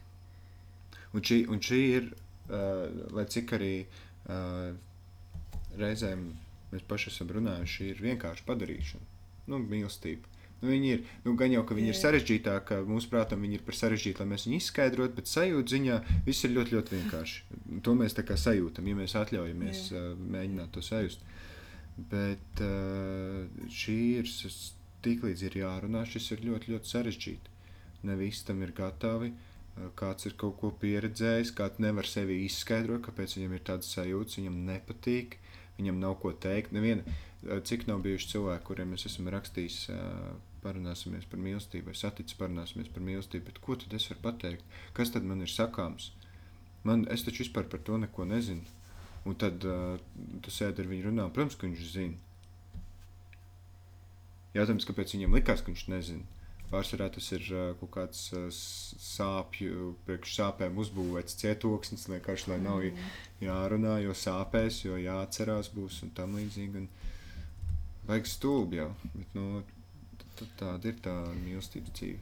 [1.10, 2.10] Un šī, un šī ir,
[2.48, 2.84] uh,
[3.16, 4.70] lai cik arī uh,
[5.80, 6.28] reizēm
[6.70, 9.08] mēs paši esam runājuši, šī ir vienkārši padarīšana,
[9.50, 10.30] nu, mīlestība.
[10.60, 11.94] Nu, viņi ir, nu, gan jau, ka viņi Jā.
[11.94, 15.96] ir sarežģītāki, mūsu prātam viņi ir par sarežģītu, lai mēs viņu izskaidrotu, bet sajūta ziņā
[16.26, 17.60] viss ir ļoti, ļoti vienkārši.
[17.86, 20.02] To mēs tā kā sajūtam, ja mēs atļaujamies Jā.
[20.02, 21.24] uh, mēģināt to sajust.
[21.96, 24.28] Bet uh, šī ir
[25.04, 27.56] tiklīdz ir jārunā, šis ir ļoti, ļoti sarežģīti.
[28.08, 29.32] Ne visi tam ir gatavi.
[29.32, 34.40] Uh, Kāds ir kaut ko pieredzējis, kāds nevar sevi izskaidrot, kāpēc viņam ir tāds sajūta,
[34.40, 35.36] viņam nepatīk,
[35.78, 36.72] viņam nav ko teikt.
[36.76, 39.82] Neviena, uh, cik nav bijuši cilvēki, kuriem mēs esam rakstījis,
[40.60, 44.76] parunāsimies par mīlestību, vai saticis, parunāsimies par mīlestību, bet ko tad es varu pateikt?
[44.96, 46.10] Kas tad man ir sakāms?
[46.84, 48.64] Man, es taču vispār par to neko nezinu.
[49.28, 50.00] Un tad uh,
[50.40, 52.16] tu sēdi ar viņu runā, protams, ka viņš zina.
[54.54, 56.38] Jautājums, kāpēc viņam likās, ka viņš nezina?
[56.70, 62.80] Pārsvarā tas ir uh, kaut kāds uh, sāpju, priekš sāpēm uzbūvēts cietoksnis, vienkārši lai nav
[62.86, 63.12] Mm.
[63.44, 66.84] jārunā, jo sāpēs, jo jāatcerās būs un tam līdzīgi.
[66.84, 66.88] Un
[68.08, 69.62] vajag stulbi jau, bet nu,
[70.58, 71.14] tāda ir tā
[71.44, 72.20] mīlestības dzīve.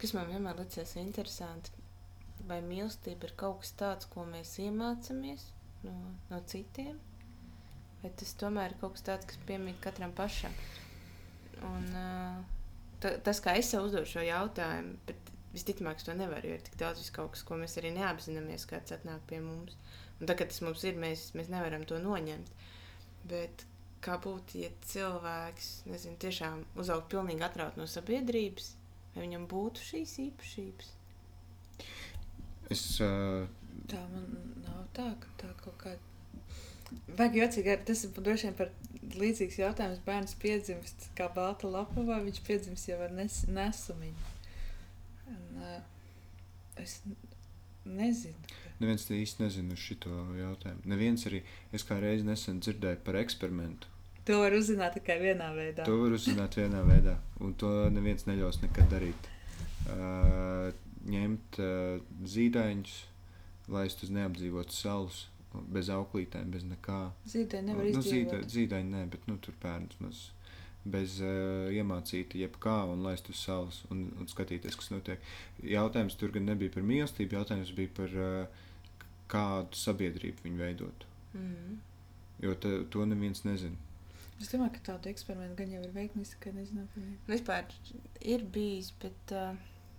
[0.00, 1.70] Kas man vienmēr liekas interesanti,
[2.48, 5.52] vai mīlestība ir kaut kas tāds, ko mēs iemācāmies
[5.86, 5.96] no,
[6.30, 6.98] no citiem,
[8.02, 10.54] vai tas tomēr ir kaut kas tāds, kas piemīt katram pašam.
[11.66, 11.86] Un,
[13.00, 16.76] ta, tas, kā es sev uzdodu šo jautājumu, bet visticamāk, to nevaru, jo ir tik
[16.80, 19.78] daudz kaut kas, ko mēs arī neapzināmies, kāds atnāk pie mums.
[20.20, 22.52] Un tagad tas mums ir, mēs, mēs nevaram to noņemt.
[23.28, 23.64] Bet
[24.04, 28.74] kā būtu, ja cilvēks, nezinu, tiešām uzaugtu pilnīgi atraut no sabiedrības,
[29.14, 30.92] vai viņam būtu šīs īpašības?
[32.72, 33.46] Es uh,
[33.90, 34.28] Tā man
[34.64, 36.02] nav tā, ka tā kaut kāda.
[37.18, 38.70] Vajag jocīgi, tas ir droši vien par
[39.18, 40.02] līdzīgs jautājums.
[40.06, 44.32] Bērns piedzimst kā balta lapa, vai viņš piedzimst jau ar nes, nesumiņu.
[45.32, 45.80] Un, uh,
[46.82, 47.00] es
[47.86, 48.54] nezinu.
[48.80, 50.86] neviens īsti nezina šo jautājumu.
[50.90, 51.42] Neviens arī,
[51.74, 53.90] es kā reiz nesen dzirdēju par eksperimentu.
[54.26, 55.84] To var uzzināt tikai vienā veidā.
[55.86, 59.28] To var uzzināt vienā veidā, un to neviens neļaus nekad darīt.
[59.86, 60.72] Uh,
[61.06, 62.96] ņemt uh, zīdaiņus,
[63.72, 65.24] laist uz neapdzīvotas salas,
[65.72, 67.00] bez auklītēm, bez nekā.
[67.28, 68.34] Zīdē nevar nu, izdzīvot.
[68.34, 70.26] zīda, zīdaiņi nē, bet nu, tur bērns maz.
[70.86, 75.24] Bez uh, iemācīta jebkā un laist uz salas un, un skatīties, kas notiek.
[75.66, 78.62] Jautājums tur gan nebija par mīlestību, jautājums bija par uh,
[79.32, 81.06] kādu sabiedrību viņi veidot.
[81.34, 81.80] Mm.
[82.44, 83.80] Jo te, to neviens nezina.
[84.36, 87.20] Es domāju, ka tādu eksperimentu gan jau ir veikti, mēs tikai nezinām par viņiem.
[87.32, 87.70] Vispār
[88.34, 89.56] ir bijis, bet uh,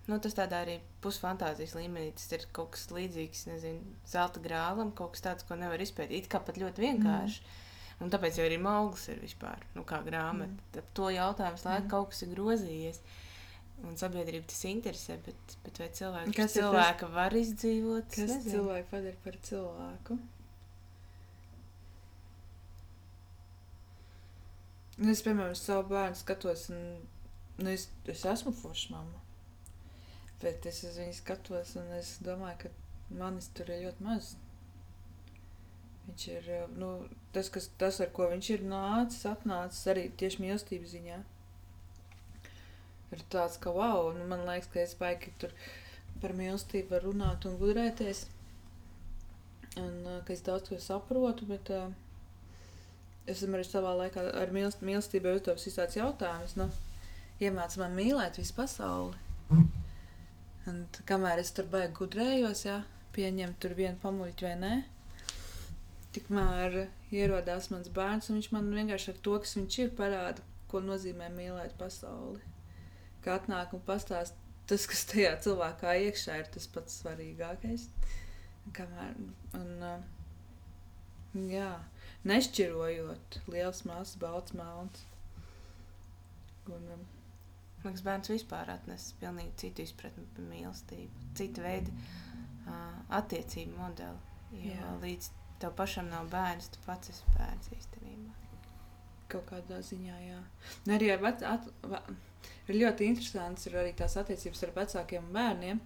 [0.08, 2.14] nu, tas tādā arī pusfantāzijas līmenī.
[2.16, 6.24] Tas ir kaut kas līdzīgs, nezinu, zelta grālam, kaut kas tāds, ko nevar izpētīt.
[6.24, 7.42] It kā pat ļoti vienkārši.
[7.44, 7.64] Mm.
[8.06, 10.54] Un tāpēc jau arī Maugls ir vispār, nu, kā grāmata.
[10.54, 10.78] Mm.
[10.84, 11.90] Ap to jautājumu laiku Mm.
[11.90, 13.00] kaut kas ir grozījies.
[13.84, 18.08] Un sabiedrība tas interesē, bet, bet vai cilvēks, Kas ir tas- cilvēka var izdzīvot?
[18.10, 18.52] Kas nezinu.
[18.54, 20.18] cilvēku padara par cilvēku?
[24.98, 26.80] Nu, es, piemēram, savu bērnu skatos, un
[27.62, 29.20] nu, es, es esmu forša mamma.
[30.42, 34.36] Bet es uz viņu skatos, un es domāju, ka manis tur ir ļoti maz.
[36.08, 36.92] Viņš ir eh, nu,
[37.36, 41.18] tas, kas, tas, ar ko viņš ir nācis, atnācis arī tieši mīlestības ziņā.
[43.16, 45.54] Ir tāds, ka wow, nu, man liekas, ka es baigi tur
[46.22, 48.26] par mīlestību varu runāt un gudrēties.
[49.78, 51.90] Un uh, ka es daudz ko saprotu, bet uh,
[53.28, 56.58] es esmu arī savā laikā ar mīlest, mīlestību uzdevusi visādus jautājumus.
[56.60, 56.70] Nu,
[57.38, 59.14] Iemācīju man mīlēt visu pasauli.
[60.68, 62.82] Un kamēr es tur baigi gudrējos, jā,
[63.16, 64.74] pieņemt tur vienu pamuļķi vai nē,
[66.18, 66.76] tikmēr
[67.16, 71.30] ierodās mans bērns, un viņš man vienkārši ar to, kas viņš ir, parāda, ko nozīmē
[71.34, 72.44] mīlēt pasauli.
[73.24, 74.36] Kā atnāk un pastāst,
[74.68, 77.88] tas, kas tajā cilvēkā iekšā ir tas pats svarīgākais.
[78.76, 79.16] Kamēr,
[79.56, 81.72] un, uh, jā,
[82.28, 85.06] nešķirojot liels, mazs, balts, melns.
[86.68, 87.06] Un, um,
[87.88, 94.34] Liekas, bērns vispār atnes pilnīgi citu izpratni par mīlestību, citu veidu uh, attiecību modeli.
[94.52, 94.96] Jo Jā.
[95.04, 95.30] līdz
[95.62, 98.36] tev pašam nav bērns, tu pats esi bērns īstenībā.
[99.28, 100.40] kaut kādā ziņā, jā.
[100.86, 102.00] Un arī ar vec, at, va,
[102.70, 105.82] ir ļoti interesants ir arī tās attiecības ar vecākiem un bērniem.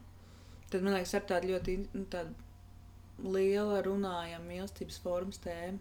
[0.70, 5.80] Tad, man liekas, ar tādu ļoti nu, tādu liela runājama mīlestības formas tēma.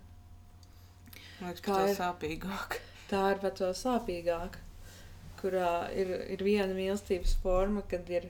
[1.41, 1.99] Man liekas, ka tas ir?
[2.01, 2.81] sāpīgāk.
[3.11, 4.65] Tā ir pat vēl sāpīgāka,
[5.41, 8.29] kurā ir, ir viena mīlestības forma, kad ir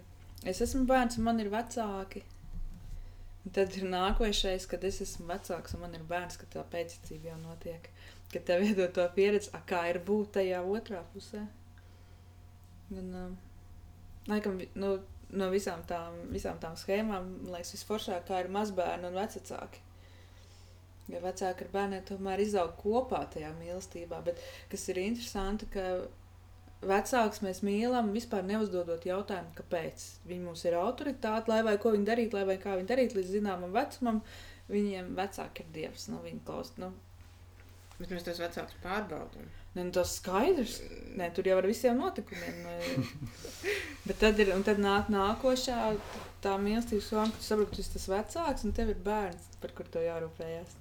[0.49, 2.23] es esmu bērns un man ir vecāki.
[3.41, 7.33] Un tad ir nākošais, kad es esmu vecāks un man ir bērns, kad tā pēctecība
[7.33, 7.89] jau notiek.
[8.31, 11.41] Kad tev iedod to pieredzi, a, kā ir būt tajā otrā pusē.
[12.91, 13.33] Un, um,
[14.29, 14.93] laikam, nu,
[15.33, 19.87] no visām tām, visām tām schēmām, liekas, visforšāk kā ir mazbērni un vecāki.
[21.11, 24.21] Jo vecāki ar bērniem tomēr izaug kopā tajā mīlestībā.
[24.27, 24.39] Bet
[24.71, 25.87] kas ir interesanti, ka
[26.87, 30.07] vecāks mēs mīlam vispār neuzdodot jautājumu, kāpēc.
[30.31, 33.37] Viņi mums ir autoritāte, lai vai ko viņi darītu, lai vai kā viņi darītu līdz
[33.37, 34.23] zināmam vecumam.
[34.71, 36.79] Viņiem vecāki ir dievs, nu, viņi klausās.
[36.79, 36.93] Nu,
[38.01, 39.49] Bet mēs tos vecākus pārbaudām.
[39.75, 40.79] ne, nu, tas skaidrs.
[41.21, 42.63] Nē, tur jau ar visiem notikumiem.
[42.65, 43.03] Nu,
[44.07, 45.81] bet tad, ir, un tad nāk nākošā
[46.41, 49.51] tā mīlestības forma, kad tu saproti, ka tu esi tas vecāks un tev ir bērns,
[49.61, 50.79] par kur tev jārūpējas.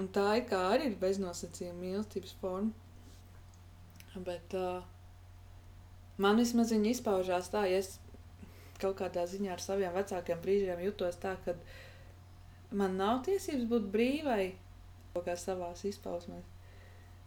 [0.00, 2.89] Un tā ir kā arī ir beznosacījuma mīlestības forma.
[4.14, 4.82] Bet uh,
[6.18, 7.98] man vismaz viņa izpaužās tā, ja es
[8.80, 11.54] kaut kādā ziņā ar saviem vecākiem brīžiem jutos tā, ka
[12.74, 14.44] man nav tiesības būt brīvai
[15.14, 16.46] kaut kā savās izpausmēs.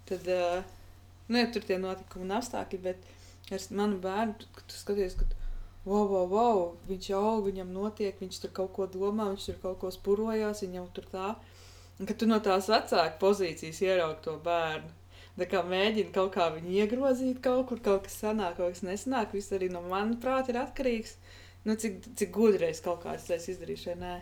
[0.09, 0.63] Tad, uh,
[1.29, 5.27] nu, ja tur tie notikumi un apstākļi, bet ar manu bērnu, tu, tu skaties, ka
[5.85, 9.79] wow, wow, wow, viņš aug, viņam notiek, viņš tur kaut ko domā, viņš tur kaut
[9.83, 11.33] ko spurojās, viņam tur tā.
[11.99, 14.91] Un kad tu no tās vecāka pozīcijas ieraugi to bērnu,
[15.49, 19.53] kā mēģini kaut kā viņu iegrozīt kaut kur, kaut kas sanāk, kaut kas nesanāk, viss
[19.55, 21.15] arī no manas prāta ir atkarīgs.
[21.65, 24.13] Nu, cik, cik gudrais kaut kāds tas izdarīšu, vai nē.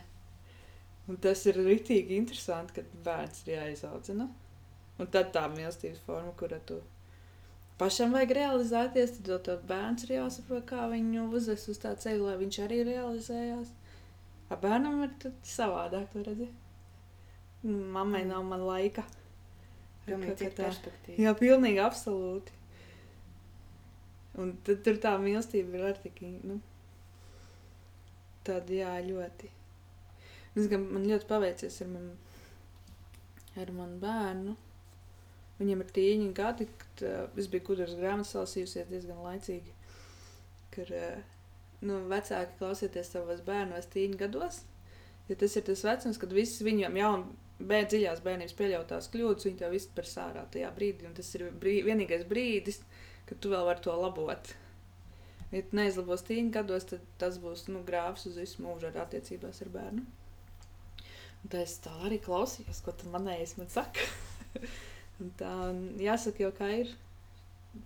[1.10, 4.30] Un tas ir rītīgi interesanti, kad bērns ir jāizaudzina.
[5.02, 6.78] Un tad tā mīlestības forma, kura tu
[7.82, 12.36] pašam vajag realizēties, tad tev bērns ir jāsaprot, kā viņu uzvest uz tā ceļa, lai
[12.44, 13.72] viņš arī realizējās.
[14.52, 16.52] Ar bērnam ir savādāk, to redzi.
[17.66, 19.04] Mammai nav man laika.
[20.08, 21.20] Pilnīgi cita tā- perspektīva.
[21.22, 22.58] Jā, pilnīgi absolūti.
[24.42, 26.62] Un tad tur tā mīlestība ir arī tik, nu,
[28.48, 29.50] tāda, jā, ļoti.
[30.56, 32.16] Es gan man ļoti paveicies ar manu,
[33.60, 34.56] ar manu bērnu.
[35.60, 39.76] Viņam ir tīņi gadi, kad uh, es biju gudrs grāmatas lasījusies diezgan laicīgi.
[40.74, 41.22] Kad uh,
[41.86, 44.64] nu, vecāki klausieties savos bērnos tīņi gados,
[45.30, 47.12] jo tas ir tas vecums, kad viss viņam jau
[47.68, 51.08] bērn, dziļās bērnības pieļautās kļūdas, viņi tev visu par sārā tajā brīdī.
[51.10, 52.82] Un tas ir brī, vienīgais brīdis,
[53.30, 54.54] kad tu vēl vari to labot.
[55.52, 59.62] Ja tu neizlabos tīņa gados, tad tas būs nu, grāvs uz visu mūžu ar attiecībās
[59.66, 60.06] ar bērnu.
[61.42, 64.08] Un tā es tā arī klausījos, ko tu manējais man saka.
[65.38, 65.52] Tā
[66.02, 66.94] jāsaka, jau kā ir.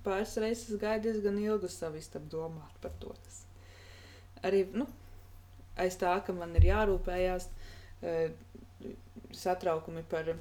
[0.05, 3.11] Pāris reizes gāju diezgan ilgi uz savu istabu domāt par to.
[3.25, 3.41] Tas
[4.45, 4.87] arī nu,
[5.81, 7.47] aiz tā, ka man ir jārūpējās
[8.01, 8.31] eh,
[9.39, 10.31] satraukumi par,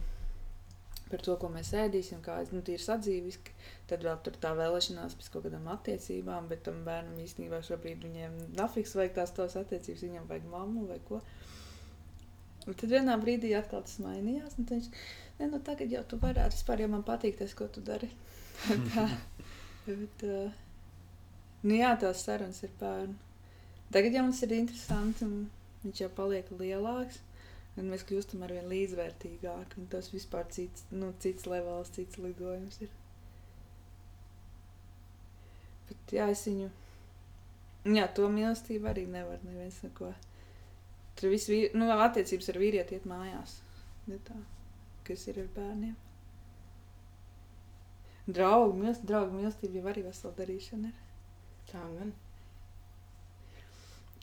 [1.10, 3.54] par to, ko mēs ēdīsim, kā nu, tīri sadzīviski.
[3.90, 8.38] Tad vēl tur tā vēlēšanās pēc kaut kādām attiecībām, bet tam bērnam īstenībā šobrīd viņiem
[8.58, 11.20] nafiks vajag tās tos attiecības, viņam vajag mammu vai ko.
[12.64, 14.56] Un tad vienā brīdī atkal tas mainījās.
[14.56, 14.88] Viņš,
[15.40, 18.08] ne, nu tagad jau tu varētu, vispār jau man patīk tas, ko tu dari.
[18.94, 19.04] tā,
[19.84, 20.54] bet, uh,
[21.66, 23.18] nu jā, tās sarunas ir bērnu.
[23.92, 27.20] Tagad jau mums ir interesanti, un viņš jau paliek lielāks.
[27.74, 29.80] Un mēs kļūstam ar vien līdzvērtīgāki.
[29.80, 32.92] un Tas vispār cits, nu, cits levels, cits lidojums ir.
[35.88, 36.70] Bet jā, es viņu.
[37.94, 40.12] Jā, to mīlestību arī nevar neviens neko.
[41.18, 43.58] Tur viss ir, nu, attiecības ar vīrieti iet mājās.
[44.08, 44.38] Ne tā,
[45.06, 45.94] kas ir ar bērniem.
[48.24, 51.00] Draugu mīlestība, draugu mīlestība jau arī vesela darīšana ir.
[51.68, 52.14] Tā gan.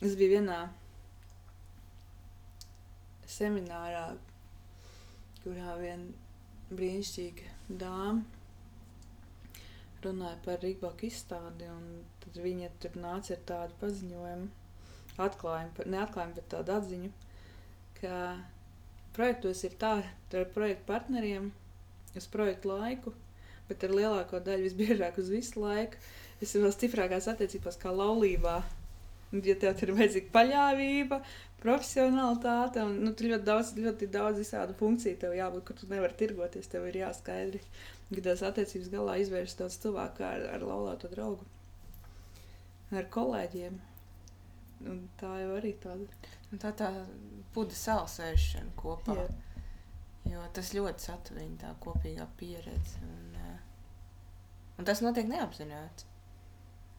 [0.02, 0.58] Es biju vienā
[3.32, 4.04] seminārā,
[5.42, 6.12] kurā viena
[6.72, 8.22] brīnišķīga dāma
[10.02, 14.48] runāja par Rīgbaku izstādi, un tad viņa tur nāca ar tādu paziņojumu,
[15.22, 17.10] atklājumu, neatklājumu, bet tādu atziņu,
[18.00, 18.16] ka
[19.16, 21.50] projektos ir tā, ar projektu partneriem
[22.18, 23.14] uz projektu laiku,
[23.68, 26.00] bet ar lielāko daļu visbiežāk uz visu laiku.
[26.42, 28.60] Es vēl stiprākās attiecībās kā laulībā.
[29.32, 31.22] Ja tev ir vajadzīga paļāvība,
[31.62, 36.18] profesionālitāte, un nu, tur ļoti daudz, ļoti daudz visādu funkciju tev jābūt, kur tu nevari
[36.18, 37.62] tirgoties, tev ir jāskaidri,
[38.12, 41.46] ka tās attiecības galā izvērst tāds cilvēks kā ar, ar laulāto draugu,
[42.92, 43.80] ar kolēģiem.
[44.90, 46.30] Un tā jau arī tāda.
[46.50, 46.88] Un tā tā
[47.54, 49.14] puda salsēšana kopā.
[49.14, 49.28] Jā.
[50.32, 52.98] Jo tas ļoti satuvina tā kopīgā pieredze.
[53.06, 53.60] Un, eh,
[54.78, 56.08] un tas notiek neapzināti.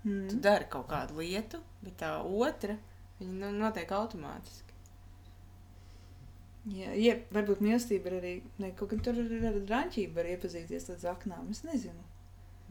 [0.04, 0.42] Tu Mm.
[0.42, 2.78] dari kaut kādu lietu, bet tā otra
[3.24, 4.78] viņa nu, notiek automātiski.
[6.74, 10.88] Jā, ja, varbūt mīlestība ir arī, ne, kaut kā tur ir ar draņķību var iepazīties
[10.94, 12.06] līdz aknām, es nezinu.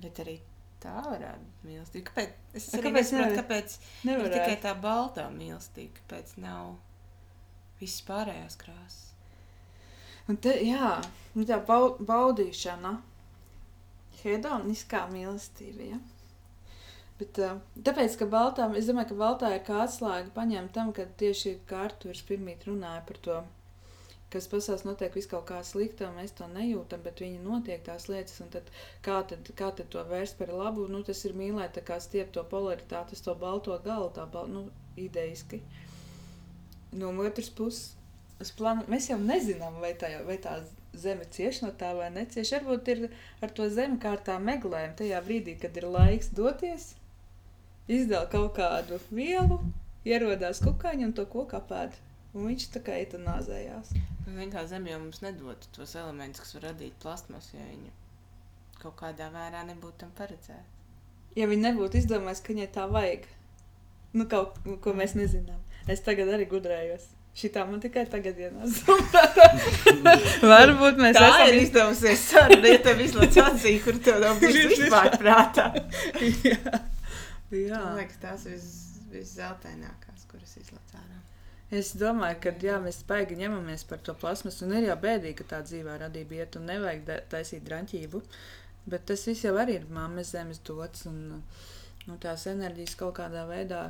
[0.00, 0.38] Bet arī
[0.82, 2.08] tā varētu mīlestība.
[2.08, 2.38] Kāpēc?
[2.56, 3.42] Es A, arī kāpēc nesaprotu, nevar?
[3.42, 6.72] kāpēc ir Nevar tikai tā baltā mīlestība, kāpēc nav
[7.82, 9.12] visas pārējās krāsas.
[10.30, 10.94] Un te, jā,
[11.48, 12.94] tā bau, baudīšana,
[14.22, 16.00] hedoniskā mīlestība, ja?
[17.22, 21.06] Bet, uh, tāpēc, ka baltā, es domāju, ka baltā ir kā atslēga paņemt tam, ka
[21.20, 23.36] tieši kā Arturs pirmīt runāja par to,
[24.32, 28.08] kas pasās notiek vis kaut kā slikta, un mēs to nejūtam, bet viņi notiek tās
[28.10, 28.68] lietas, un tad
[29.06, 32.32] kā tad, kā tad to vērst par labu, nu tas ir mīlēt tā kā stiep
[32.34, 34.66] to polaritāti, to balto galu, tā, bal, nu,
[34.98, 35.60] ideiski.
[36.96, 37.92] No otras puses,
[38.42, 40.58] uz plānu, mēs jau nezinām, vai tā, vai tā
[41.04, 42.56] zeme cieš no tā vai necieš.
[42.56, 43.06] Varbūt ir
[43.44, 46.92] ar to zemi kā ar tā meklējuma tajā brīdī, kad ir laiks doties,
[47.88, 49.58] izdala kaut kādu vielu,
[50.06, 51.96] ierodās kukaiņu un to koku apēd.
[52.32, 52.96] Un viņš tā kā
[54.54, 57.90] kā zeme jau mums nedod tos elementus, kas var radīt plasmasu, ja viņu
[58.82, 60.64] kaut kādā mērā nebūtu tam paredzēta.
[61.36, 63.26] Ja viņi nebūtu izdomājis, ka viņai tā vajag,
[64.16, 65.60] nu kaut ko mēs nezinām.
[65.90, 67.10] Es tagad arī gudrējos.
[67.36, 68.96] Šitā man tikai tagad ienāca.
[70.44, 75.16] Varbūt mēs Tā esam izdevusies saruna, ja tev izlaiž atzīt, kur tev nav bijis vispār
[75.20, 75.70] prātā.
[77.58, 77.82] jā.
[77.84, 78.64] Man liekas, tās ir
[79.12, 81.20] viszeltainākās, kuras izlaiž ārā.
[81.72, 85.46] Es domāju, ka jā, mēs baigi ņemamies par to plasmas, un ir jau bēdīgi, ka
[85.54, 88.20] tā dzīvē radība iet, un nevajag taisīt draņķību.
[88.92, 93.46] Bet tas viss jau arī ir mammas zemes dots, un nu, tās enerģijas kaut kādā
[93.48, 93.86] veidā.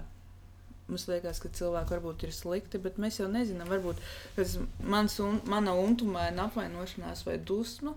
[0.87, 3.99] Mums liekas, ka cilvēki varbūt ir slikti, bet mēs jau nezinām, varbūt
[4.37, 4.59] tas
[4.95, 7.95] mans un, mana untumaina apvainošanās vai dusma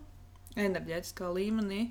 [0.55, 1.81] enerģētiskā līmenī,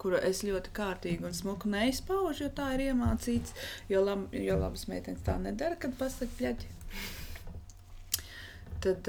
[0.00, 3.54] kuru es ļoti kārtīgi un smuku neizpaužu, jo tā ir iemācīts.
[3.88, 6.72] Jo, lab, jo labas meitenes tā nedara, kad pasaka pļaķi.
[8.84, 9.08] Tad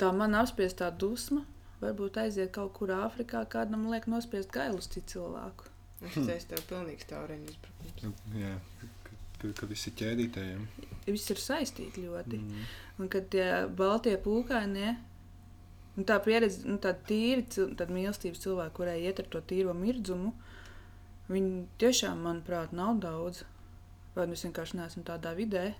[0.00, 1.44] tā man apspiestā dusma
[1.82, 5.68] varbūt aiziet kaut kur Āfrikā, kādam liek nospiest gailus citu cilvēku.
[6.02, 8.02] Es teicu, tev pilnīgs tauriņš izbrukums.
[8.02, 8.88] Nu, Jā, ka,
[9.60, 10.64] ka, ir ķēdītējiem.
[11.06, 12.40] Viss ir saistīti ļoti.
[12.42, 12.64] Mm.
[13.02, 13.46] Un kad tie
[13.78, 14.96] baltie pūkainie,
[15.96, 20.32] un tā pieredze, nu, tā cil- tāda mīlestības cilvēki, kurai iet ar to tīro mirdzumu,
[21.28, 23.44] viņi tiešām, manuprāt, nav daudz.
[24.14, 25.74] Vai nu es vienkārši neesmu tādā vidē.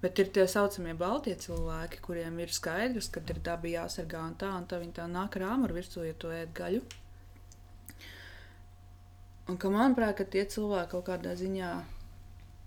[0.00, 4.52] Bet ir tie saucamie baltie cilvēki, kuriem ir skaidrs, ka ir daba jāsargā un tā,
[4.56, 6.82] un tā viņi tā nāk ar āmuru virsū, ja to ēd gaļu.
[9.48, 11.70] Un ka manuprāt, ka tie cilvēki kaut kādā ziņā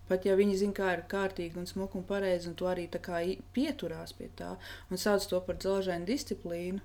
[0.10, 3.02] Pat ja viņi zina, kā ir kārtīgi un smuki un pareizi, un to arī tā
[3.06, 3.22] kā
[3.54, 4.56] pieturās pie tā,
[4.90, 6.82] un sauc to par dzelžainu disciplīnu.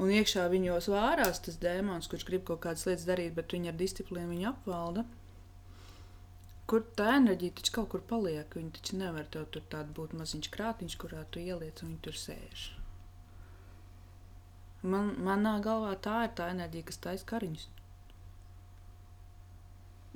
[0.00, 3.78] Un iekšā viņos vārās tas dēmons, kurš grib kaut kādas lietas darīt, bet viņi ar
[3.80, 5.06] disciplīnu viņu apvalda.
[6.66, 8.56] kur tā enerģija taču kaut kur paliek.
[8.58, 12.18] Viņa taču nevar tev tur tādu būt maziņš krātiņš, kurā tu ieliec un viņa tur
[12.22, 12.64] sēž.
[14.82, 17.68] Man, manā galvā tā ir tā enerģija, kas taisa kariņus.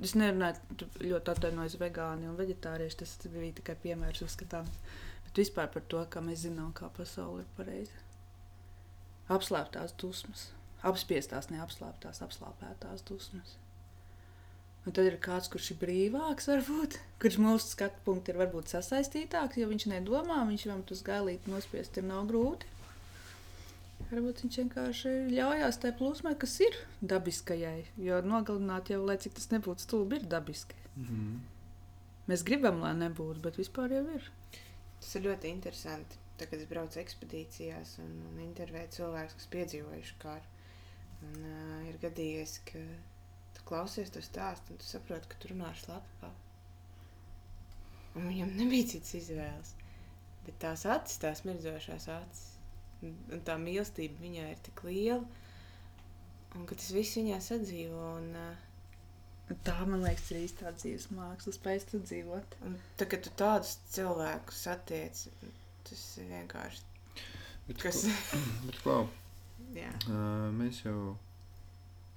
[0.01, 2.99] Es nerunāju ļoti atvainojos vegāni un vegetārieši.
[3.03, 4.69] Tas bija tikai piemērs uzskatām.
[5.27, 8.05] Bet vispār par to, kā mēs zinām, kā pasaule ir pareiza.
[9.31, 10.49] Apslēptās dusmas,
[10.83, 13.53] apspiestās, neapslēptās, apslāpētās dusmas.
[14.81, 19.59] Un tad ir kāds, kurš ir brīvāks, varbūt, kurš mūsu skatu punkti ir varbūt sasaistītāks,
[19.61, 22.70] jo viņš nedomā, viņš jau uz gailīti nospiest, ir nav grūti.
[24.11, 26.75] Varbūt viņš vienkārši ļaujās tajā plūsmai, kas ir
[27.13, 27.85] dabiskajai.
[28.03, 30.75] Jo nogalināt jau, lai cik tas nebūtu stulbi, ir dabiski.
[30.97, 31.37] Mm -hmm.
[32.27, 34.27] Mēs gribam, lai nebūtu, bet vispār jau ir.
[34.99, 36.19] Tas ir ļoti interesanti.
[36.37, 40.47] Tad, kad es braucu ekspedīcijās un, un intervēju cilvēkus, kas piedzīvojuši karu,
[41.27, 42.79] un uh, ir gadījies, ka
[43.57, 46.31] tu klausies to stāstu, un tu saproti, ka tu runā ar.
[48.15, 49.75] Un viņam nebija cits izvēles.
[50.45, 52.50] Bet tās acis, tās mirdzošās acis,
[53.05, 55.23] un tā mīlestība viņai ir tik liela,
[56.57, 58.03] un ka tas viss viņā sadzīvo.
[58.19, 62.57] Un, uh, tā, man liekas, ir īsta dzīves māksla, spējas tu dzīvot.
[62.67, 65.25] Un tā, kad tu tādus cilvēkus satiec,
[65.89, 66.87] tas ir vienkārši.
[67.67, 68.03] Bet, Kas?
[68.05, 69.01] ko- bet, klau,
[69.75, 69.91] Jā.
[70.07, 70.97] uh, mēs jau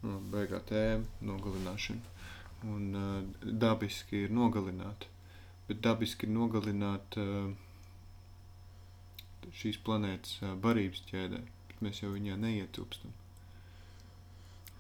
[0.04, 2.12] nu, beigā tēma nogalināšana.
[2.64, 5.08] Un uh, dabiski ir nogalināt.
[5.68, 7.52] Bet dabiski ir nogalināt uh,
[9.60, 11.42] šīs planētas barības ķēdē.
[11.70, 13.12] Bet mēs jau viņā neietilpstam.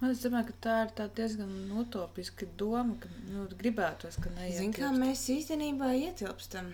[0.00, 4.58] Man Es domāju, ka tā ir tā diezgan utopiska doma, ka nu, gribētos, ka neiet.
[4.58, 6.72] Zini, kā mēs īstenībā ietilpstam.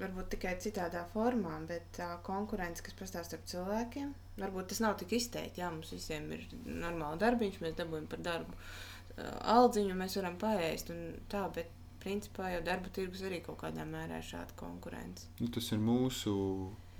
[0.00, 5.12] Varbūt tikai citādā formā, bet tā konkurence, kas pastāv starp cilvēkiem, varbūt tas nav tik
[5.18, 5.60] izteikti.
[5.60, 8.56] Jā, mums visiem ir normāli darbiņš, mēs dabūjam par darbu
[9.56, 11.02] aldziņu, mēs varam paēst un
[11.32, 15.28] tā, bet principā jau darba tirgus arī kaut kādā mērā ir šāda konkurence.
[15.40, 16.32] Nu, tas ir mūsu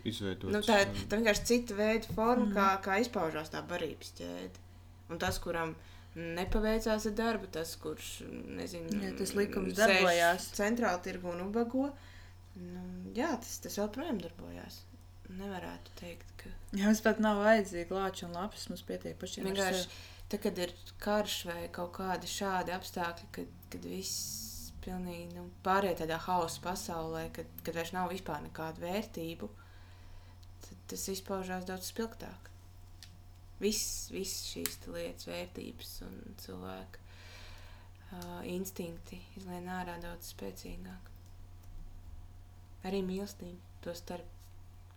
[0.05, 0.53] izveidots.
[0.53, 2.55] Nu, tā, ir- tā vienkārši cita veida forma, Mhm.
[2.57, 4.67] kā, kā izpaužās tā barības ķēde.
[5.11, 5.75] Un tas, kuram
[6.17, 8.23] nepaveicās ar darbu, tas, kurš
[8.57, 10.49] nezinu, Jā, tas likums sēž darbojās.
[10.57, 11.91] Centrāla tirgu un ubago.
[12.57, 14.81] Nu, jā, tas, tas joprojām darbojās.
[15.31, 19.45] Nevarētu teikt, ka Jā, mums pat nav vajadzīgi lāči un lapas, mums pietiek pašiem.
[19.47, 19.87] vienkārši
[20.29, 25.99] tad, kad ir karš vai kaut kādi šādi apstākļi, kad, kad viss pilnīgi nu, pārējai
[26.03, 29.49] tādā hausa pasaulē, kad, kad vairs nav vispār nekādu vērtību,
[30.71, 32.49] tad tas izpaužās daudz spilgtāk.
[33.61, 41.11] Viss, viss šīs lietas, vērtības un cilvēka uh, instinkti izlien ārā daudz spēcīgāk.
[42.89, 44.37] Arī mīlestība, to starp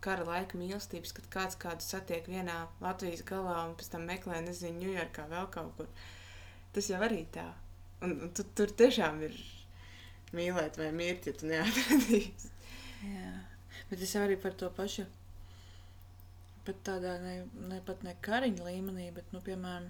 [0.03, 4.79] kara laika mīlestības, kad kāds kādu satiek vienā Latvijas galā un pēc tam meklē, nezinu,
[4.83, 5.91] Ņujorkā vēl kaut kur.
[6.75, 7.45] Tas jau arī tā.
[8.03, 9.35] Un, un tu, tur tiešām ir
[10.35, 12.51] mīlēt vai mirt, ja tu neatradīsi.
[13.03, 13.33] Jā,
[13.91, 15.05] bet es jau arī par to pašu.
[16.63, 17.35] Pat tādā ne,
[17.69, 19.89] ne pat ne kariņa līmenī, bet, nu, piemēram,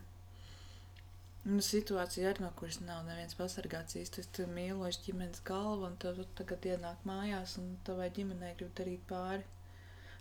[1.46, 4.26] nu, situācija, ar no kuras nav neviens pasargāts īsti.
[4.34, 9.46] Tu mīloši ģimenes galvu, un tev tagad ienāk mājās, un tavai ģimenei grib darīt pāri.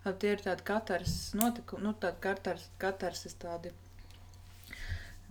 [0.03, 2.35] Labi, tie ir tādi katrs notikumi, nu, tādi
[2.83, 3.73] katrs ir tādi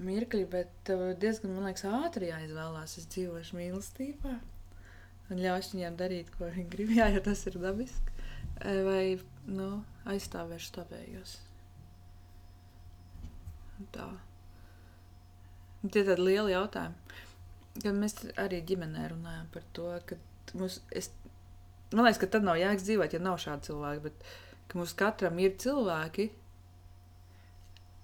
[0.02, 2.98] mirkļi, bet diezgan, man liekas, ātri jāizvēlās.
[3.02, 4.38] Es dzīvošu mīlestībā
[5.32, 8.18] un ļaušu viņiem darīt, ko viņi grib, jā, jo tas ir dabiski.
[8.62, 9.04] Vai
[9.50, 9.70] nu,
[10.10, 11.38] aizstāvēšu tavējos.
[13.96, 14.08] Tā.
[15.90, 17.18] Tie ir tādi lieli jautājumi.
[17.82, 20.18] Kad mēs arī ģimenē runājam par to, ka
[20.60, 21.08] mums, es,
[21.96, 24.04] man liekas, ka tad nav jēgas dzīvot, ja nav šādi cilvēki.
[24.10, 24.26] Bet
[24.70, 26.28] ka mums katram ir cilvēki,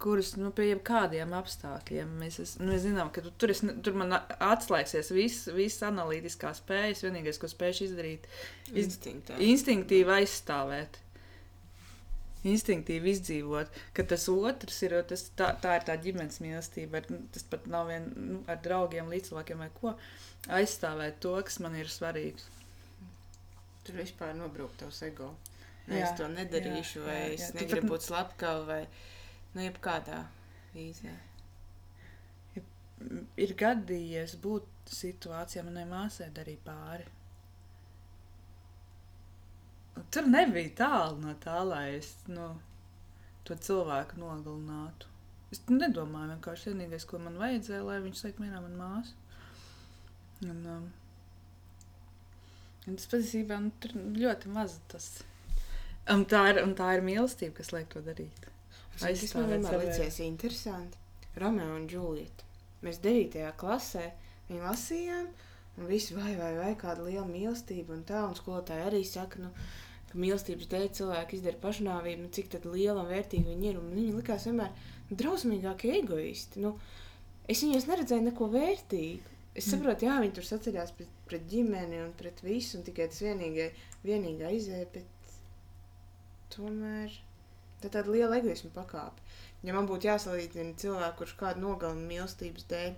[0.01, 3.95] kurus nu, pie jebkādiem apstākļiem mēs, es, nu, mēs zinām, ka tu, tur, es, tur
[3.97, 7.03] man atslēgsies viss, viss analītiskās spējas.
[7.05, 8.27] Vienīgais, ko spēju izdarīt,
[8.71, 9.38] Iz- Instinktā.
[9.41, 11.01] instinktīvi aizstāvēt.
[12.47, 17.01] Instinktīvi izdzīvot, ka tas otrs ir tas, tā, tā ir tā ģimenes mīlestība.
[17.01, 19.95] ar- Tas pat nav vien nu, ar draugiem, līdzcilvēkiem vai ko.
[20.59, 22.45] Aizstāvēt to, kas man ir svarīgs.
[23.83, 25.33] Tur vispār nobrūk tavs ego.
[25.87, 27.51] Jā, Ne, es to nedarīšu, jā, vai jā, es jā.
[27.51, 28.87] Tu negribu pat- būt slepkava, vai
[29.55, 30.25] nu, jebkādā
[30.75, 31.13] vīzē.
[33.37, 37.05] Ir gadījies būt situācijā, manai māsai darīja pāri.
[40.13, 42.49] Tur nebija tālu no tā, lai es nu,
[43.47, 45.09] to cilvēku nogalinātu.
[45.53, 49.15] Es nedomāju, vienkārši vienīgais, ko man vajadzēja, lai viņš saka, mīlā, man māsa.
[50.45, 50.89] Un, um,
[52.85, 55.09] un tas patiesībā nu, tur ļoti maz tas.
[56.11, 58.45] Un tā, ir, un tā ir mīlestība, kas liek to darīt.
[58.97, 60.99] Zini, kas man vienmēr licies interesanti.
[61.39, 62.45] Romeo un Džulieta.
[62.85, 63.43] Mēs 9.
[63.59, 64.05] klasē
[64.49, 65.27] viņu lasījām,
[65.77, 69.51] Un visi vai, vai, vai kāda liela mīlestība un tā, un skolotāji arī saka, nu,
[70.12, 73.82] ka mīlestības dēļ cilvēki izdara pašnāvību, nu, cik liela un vērtīga viņi ir.
[73.91, 74.72] Viņi likās vienmēr
[75.10, 76.64] nu, drausmīgākie egoisti.
[76.64, 76.76] Nu,
[77.49, 79.36] es viņos neredzēju neko vērtīgu.
[79.58, 83.24] Es saprotu, jā, viņi tur saceļās pret, pret ģimeni un pret visu, un tikai tas
[83.26, 83.72] vienīgai,
[84.05, 85.32] vienīgā izēja, bet
[86.53, 87.16] tomēr
[87.82, 89.24] tā tāda liela egoisma pakāpe.
[89.66, 92.93] Ja man būtu jāsalīdzina cilvēku, kurš kādu nogalina mīlestības dēļ,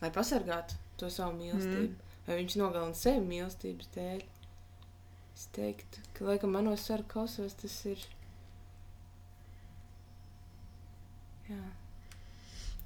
[0.00, 2.14] lai pasargātu to savu mīlestību, mm.
[2.26, 4.24] vai viņš nogalina sevi mīlestības dēļ,
[5.36, 8.02] es teiktu, ka laikam manos sarunu kausos tas ir.
[11.50, 11.62] Jā.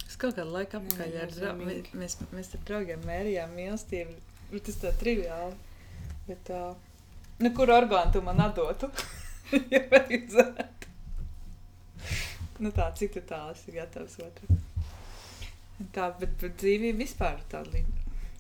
[0.07, 1.53] Es kaut kādu laiku atpakaļ Nē, ar dra...
[1.53, 1.99] nozīmīgi.
[2.01, 4.17] mēs, mēs ar draugiem mērījām mīlestību.
[4.53, 5.57] Nu, Tas tā triviāli.
[6.27, 6.73] Bet, uh,
[7.43, 8.89] nu, kur orgānu tu man atdotu?
[9.75, 10.93] ja vajadzētu.
[12.65, 14.63] nu tā, cik tu tālu esi gatavs otram.
[15.93, 17.83] Tā, bet, bet dzīvība vispār ir tāda.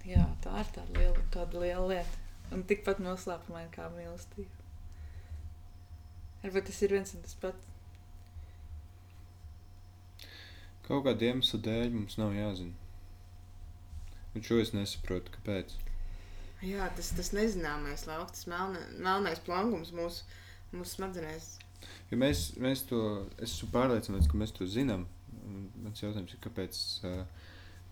[0.07, 2.26] Jā, tā ir tāda liela, tāda liela lieta.
[2.55, 4.67] Un tikpat noslēpumaina kā mīlestība.
[6.45, 7.73] Varbūt tas ir viens un tas pats.
[10.87, 12.77] Kaut kāda iemesla dēļ mums nav jāzina.
[14.37, 15.73] Un šo es nesaprotu, kāpēc.
[16.63, 20.23] Jā, tas, tas nezināmais lauks, tas melna, melnais plankums mūsu,
[20.73, 21.49] mūsu smadzenēs.
[22.11, 23.01] Jo mēs, mēs to,
[23.41, 25.05] es esmu pārliecināts, ka mēs to zinām.
[25.47, 26.79] Un Mans jautājums ir, kāpēc,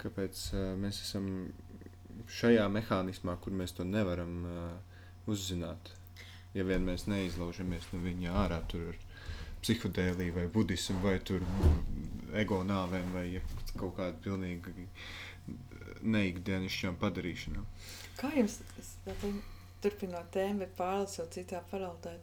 [0.02, 0.44] kāpēc
[0.80, 1.28] mēs esam
[2.30, 4.68] šajā mehānismā, kur mēs to nevaram ā,
[5.30, 5.92] uzzināt.
[6.54, 9.00] Ja vien mēs neizlaužamies no viņa ārā, tur ir
[9.64, 11.44] psihodēlija vai budismu, vai tur
[12.36, 13.42] ego nāvēm, vai ja
[13.74, 14.86] kaut kāda pilnīgi
[16.04, 17.66] neikdienišķām padarīšanām.
[18.20, 19.38] Kā jums, es vēl
[19.84, 22.16] turpinot tēmu, pārlasot citā paralēlē,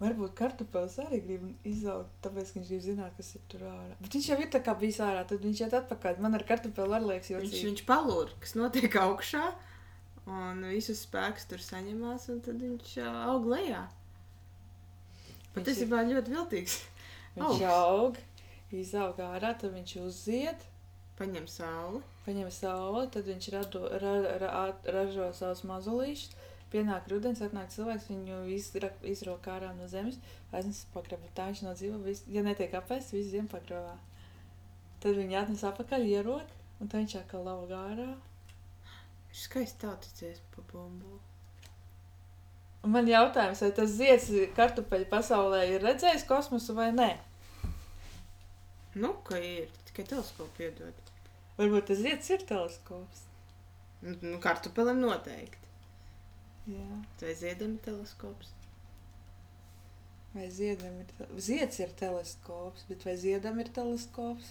[0.00, 3.94] varbūt kartupēlis arī grib izaugt, tāpēc, viņš grib zināt, kas ir tur ārā.
[4.02, 6.18] Bet viņš jau ir tā kā bijis ārā, tad viņš iet atpakaļ.
[6.24, 9.44] Man ar kartupēli arī liekas, jo Viņš, viņš palūr, kas notiek augšā,
[10.26, 12.96] un visus spēkus tur saņemās, un tad viņš
[13.30, 13.84] aug lejā.
[15.56, 16.78] Patiesībā ļoti viltīgs.
[17.36, 17.68] Viņš augsts.
[17.72, 18.18] aug,
[18.76, 20.66] izaug ārā, tad viņš uziet,
[21.16, 22.02] Paņem sauli.
[22.26, 24.10] paņem sauli, tad viņš rado, ra,
[24.42, 26.34] ra, at- ražo savus mazulīšus.
[26.72, 30.18] Pienāk rudens, atnāk cilvēks, viņu izra, izrok ārā no zemes,
[30.50, 31.30] aiznes pagrabā.
[31.36, 33.94] Tā viņš nodzīvo, vis, ja netiek apēsts, viss zem pagrabā.
[35.02, 38.08] Tad viņi atnes apakaļ, ierok, un tad viņš atkal lauk ārā.
[39.28, 41.20] Viņš skaisti tauticies pa bumbu.
[42.86, 47.10] Man jautājums, vai tas zieds kartupeļu pasaulē ir redzējis kosmosu vai nē?
[48.96, 51.00] Nu, ka ir tikai teleskopu iedod.
[51.58, 53.24] Varbūt tas zieds ir teleskops.
[54.06, 55.65] Nu, nu kartupelim noteikti.
[56.66, 56.86] Jā.
[57.22, 58.52] Vai ziedam ir teleskops?
[60.34, 64.50] Vai ziedam ir, te- zieds ir teleskops, bet vai ziedam ir teleskops?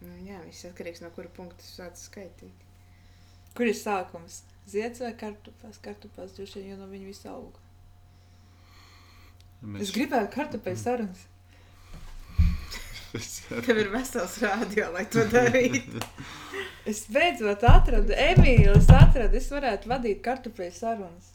[0.00, 2.62] Nu, jā, viss atkarīgs no kura punkta sāc skaitīt.
[3.56, 4.38] Kur ir sākums?
[4.70, 5.80] Zieds vai kartupēs?
[5.84, 7.58] Kartupēs droši vien, jo no viņa viss aug.
[9.60, 11.26] Mēs, Es gribētu kartupeļu sarunas.
[13.10, 16.02] Tev ir vesels rādio, lai to darītu.
[16.90, 21.28] Es beidzot atradu, Emīlu, es atradu, es varētu vadīt kartupeļu sarunas.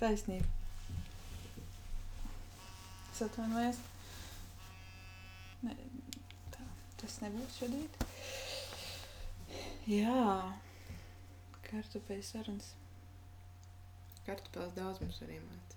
[0.00, 0.48] Taisnība.
[3.12, 3.82] Es atvainojos.
[5.62, 5.76] Ne,
[6.56, 6.64] tā,
[7.04, 7.90] tas nebūs šodien.
[9.90, 10.30] Jā,
[11.68, 12.72] kartupeļu sarunas.
[14.26, 15.71] Kartupēlis daudz mums arī mācīja.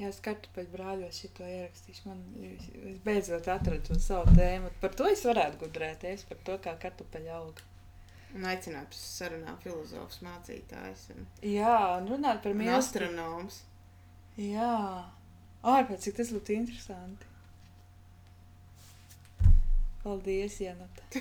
[0.00, 2.06] Jā, es kartupeļu brāļos šito ierakstīšu.
[2.08, 4.70] Man es beidzot atradu to savu tēmu.
[4.80, 7.66] Par to es varētu gudrēties, par to, kā kartupeļu auga.
[8.32, 12.78] Un aicināt uz sarunām filozofus, mācītājus un, Jā, un runāt par mīlestību.
[12.78, 13.58] astronomus.
[14.40, 14.70] Jā,
[15.74, 17.28] ārpēc cik tas būtu interesanti.
[20.02, 21.04] Paldies, Janata.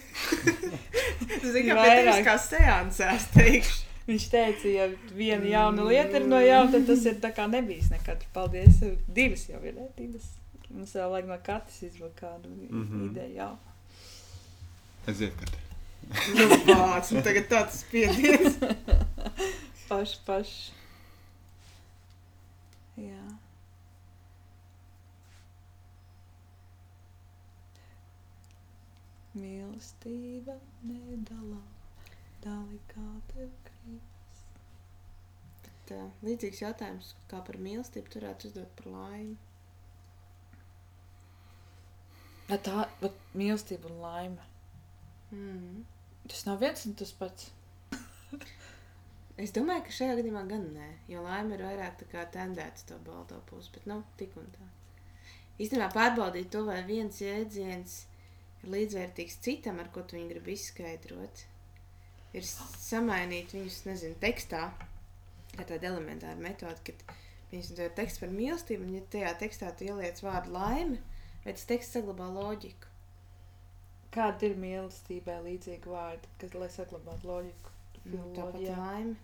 [1.21, 2.07] Kā Vairāk.
[2.07, 3.90] pēc kā seansēs teikšu.
[4.11, 4.85] Viņš teica, ja
[5.15, 8.25] viena jauna lieta ir no jauna, tad tas ir tā kā nebijis nekad.
[8.35, 8.81] Paldies.
[9.07, 9.85] Divas jau ir, ne?
[9.95, 10.25] Divas.
[10.67, 12.81] Mums vēl vajag no katras izvilkt kādu mm.
[12.89, 13.05] -hmm.
[13.11, 13.35] ideju.
[13.37, 13.49] Jā.
[15.07, 15.55] Aiziet, kad.
[16.35, 18.59] Nu, vārds, un tagad tāds spiediens.
[19.87, 20.71] Paši, paši.
[22.97, 23.23] Jā.
[29.35, 31.63] Mīlestība nedalā,
[32.43, 33.60] dali kā tev.
[35.91, 39.33] Tā, līdzīgs jautājums, kā par mīlestību, turētu uzdot par laimi.
[42.47, 44.45] Ja tā ir mīlestība un laime.
[45.35, 45.81] Mm.
[46.31, 47.49] Tas nav viens un tas pats.
[49.41, 52.99] Es domāju, ka šajā gadījumā gan nē, jo laime ir vairāk tā kā tendēts to
[53.03, 54.67] balto pusi, bet nav tik un tā.
[55.63, 57.95] īstenībā pārbaudīt to, vai viens jēdziens
[58.61, 61.43] ir līdzvērtīgs citam, ar ko tu viņu gribi izskaidrot.
[62.37, 64.69] Ir samainīt viņus, nezinu, tekstā,
[65.57, 67.15] ar tādu elementāru metodi, kad
[67.51, 71.01] viņas ir teksts par mīlestību, un ja tajā tekstā tu ieliec vārdu laime,
[71.45, 72.89] vai tas teksts saglabā loģiku.
[74.11, 77.75] Kāda ir mīlestībai līdzīga vārda, kas, lai saglabātu loģiku?
[78.03, 78.77] Nu, tāpat Filoloģijā.
[78.77, 79.15] laime.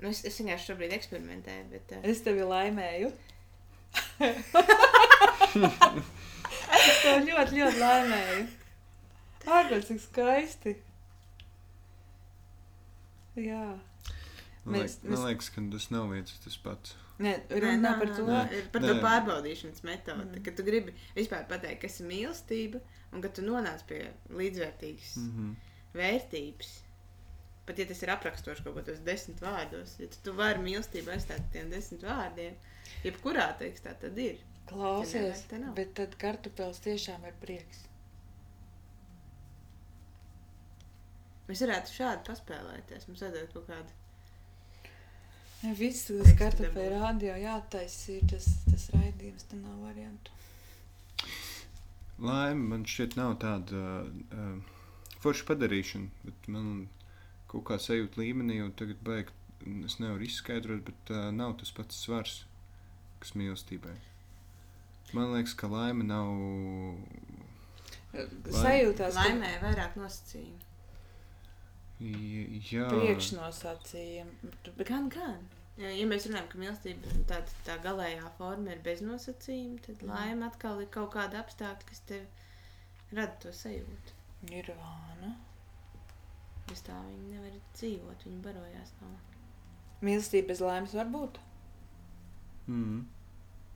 [0.00, 3.08] Nu, es, es vienkārši šobrīd eksperimentēju, bet uh, Es tevi laimēju.
[6.78, 8.44] es tevi ļoti, ļoti laimēju.
[9.44, 10.72] Ārprāt, cik skaisti.
[13.38, 13.66] Jā.
[14.64, 16.94] Man, Mēs- liek, man liekas, ka tas nav viens tas pats.
[17.18, 18.22] Nē, Nē, runā nē, par nē, to.
[18.26, 19.00] nē, ir par to Nē.
[19.02, 20.38] pārbaudīšanas metodi.
[20.38, 20.44] Mm.
[20.44, 22.80] Kad tu gribi vispār pateikt, kas ir mīlestība,
[23.12, 24.00] un kad tu nonāc pie
[24.30, 25.54] līdzvērtīgas Mm -hmm.
[25.94, 26.72] vērtības.
[27.66, 31.40] Pat ja tas ir aprakstoši kaut kādos desmit vārdos, ja tu, tu vari mīlestību aizstāt
[31.52, 32.54] tiem desmit vārdiem,
[33.04, 34.38] jebkurā tekstā tad ir.
[34.66, 35.74] Klausies, Ja nav.
[35.74, 37.78] bet tad kartupēlis tiešām ir prieks.
[41.48, 43.06] Mēs varētu šādi paspēlēties.
[43.08, 43.90] Mums vajadzētu kaut kādu.
[45.64, 47.00] Ja viss kartupēļu dabūt.
[47.00, 50.34] rādio jātaisa ir tas, tas raidījums, tad nav variantu.
[52.20, 54.74] Laime man šķiet nav tāda uh,
[55.24, 56.68] forša padarīšana, bet man
[57.50, 59.32] kaut kā sajūta līmenī, un tagad beigt,
[59.86, 62.42] es nevaru izskaidrot, bet uh, nav tas pats svars,
[63.22, 63.96] kas mīlestībai.
[65.14, 66.30] Man liekas, ka laime nav.
[68.14, 70.70] Sajūtās, ka Laimē vairāk nosacījumu.
[72.04, 74.52] Jā, priekšnosacījumi.
[74.82, 75.44] Gan, gan.
[75.76, 80.10] Ja, ja mēs runājam, ka mīlestība tāda tā galējā forma ir bez nosacījuma, tad Mhm.
[80.12, 82.26] laime atkal ir kaut kāda apstākļa, kas tev
[83.12, 84.12] rada to sajūtu.
[84.52, 85.34] ir vāna.
[86.68, 89.08] Bez tā viņi nevar dzīvot, viņi barojās no.
[90.02, 91.38] Mīlestība bez laimes var būt?
[92.68, 93.04] mm,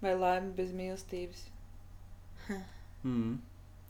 [0.03, 1.47] Vai laime bez mīlestības?
[3.05, 3.39] mm.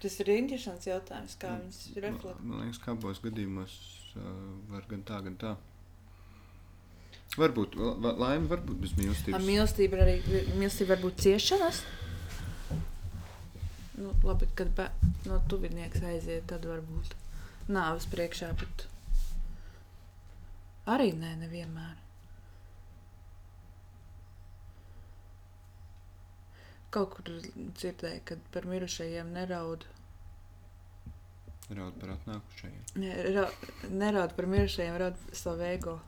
[0.00, 1.60] Tas ir interesants jautājums, kā Mm.
[1.66, 2.40] viņas reflektē.
[2.44, 3.74] Man liekas, ka abos gadījumos
[4.16, 4.22] uh,
[4.70, 5.56] var gan tā, gan tā.
[7.38, 9.44] Varbūt la- la- laime var būt bez mīlestības.
[9.46, 10.16] Mīlestība arī
[10.58, 11.82] mīlestība var būt ciešanas.
[13.98, 14.88] Nu, labi, kad bē,
[15.26, 17.14] no tuvinieks aiziet, tad varbūt
[17.68, 18.84] nāves priekšā, bet
[20.86, 21.96] arī nē, nevienmēr.
[26.94, 29.84] Kaut kur dzirdēju, ka par mirušajiem neraud.
[31.76, 32.84] Raud par atnākušajiem.
[33.02, 33.42] Ne, ra,
[33.92, 35.98] neraud par mirušajiem, raud savu ego.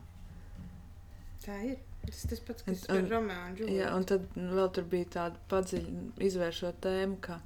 [1.45, 1.79] Tā ir.
[2.05, 3.77] Tas tas pats, kas Un- ir Romeo un Džulija.
[3.83, 7.37] Jā, un tad vēl tur bija tāda padziļina, izvēršot tēmu, ka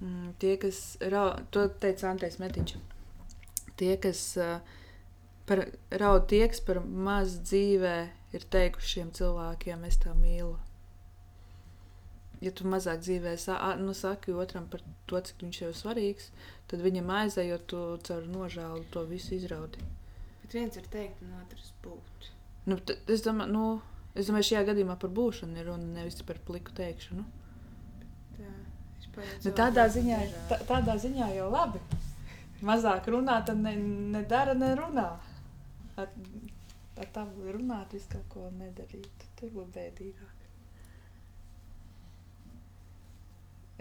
[0.00, 0.80] mm, tie, kas
[1.14, 2.74] raud, to teica Antēs Metiņš,
[3.80, 4.58] tie, kas uh,
[5.48, 5.64] par,
[6.02, 7.96] raud tie, kas par maz dzīvē
[8.36, 10.58] ir teikuši šiem cilvēkiem, es tā mīlu.
[12.42, 13.36] Ja tu mazāk dzīvē
[13.78, 16.30] nu, saki otram par to, cik viņš ir svarīgs,
[16.66, 19.84] tad viņam aizējot, tu caur nožēlu to visu izraudi.
[20.42, 22.31] Bet viens ir teikt, un otrs būt.
[22.66, 22.78] Nu,
[23.10, 23.64] es, domāju, nu,
[24.14, 27.24] es domāju, šajā gadījumā par būšanu ir runa nevis par pliku teikšanu.
[28.36, 28.50] Tā,
[29.00, 30.18] es pajaucu Nu, tādā, ziņā,
[30.50, 31.82] tā, tādā ziņā jau labi.
[32.62, 33.74] Mazāk runā, tad ne,
[34.14, 35.08] nedara, nerunā.
[35.98, 36.12] Ar,
[37.02, 39.26] ar tavu runāt, visu kaut ko nedarīt.
[39.40, 40.38] Tas būtu bēdīgāk.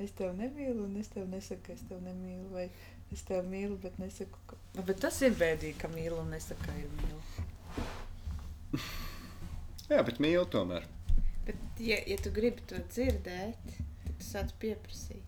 [0.02, 2.50] Es tevi nemīlu, un es tevi nesaku, ka es tevi nemīlu.
[2.56, 2.66] Vai
[3.14, 4.58] es tevi mīlu, bet nesaku, ka.
[4.82, 7.51] Bet tas ir bēdīgi, ka mīlu un nesaku, ka ir mīlu.
[9.92, 10.86] Jā, bet mīlu tomēr.
[11.48, 13.76] Bet, ja, ja tu gribi to dzirdēt,
[14.06, 15.28] tad tu sāc pieprasīt.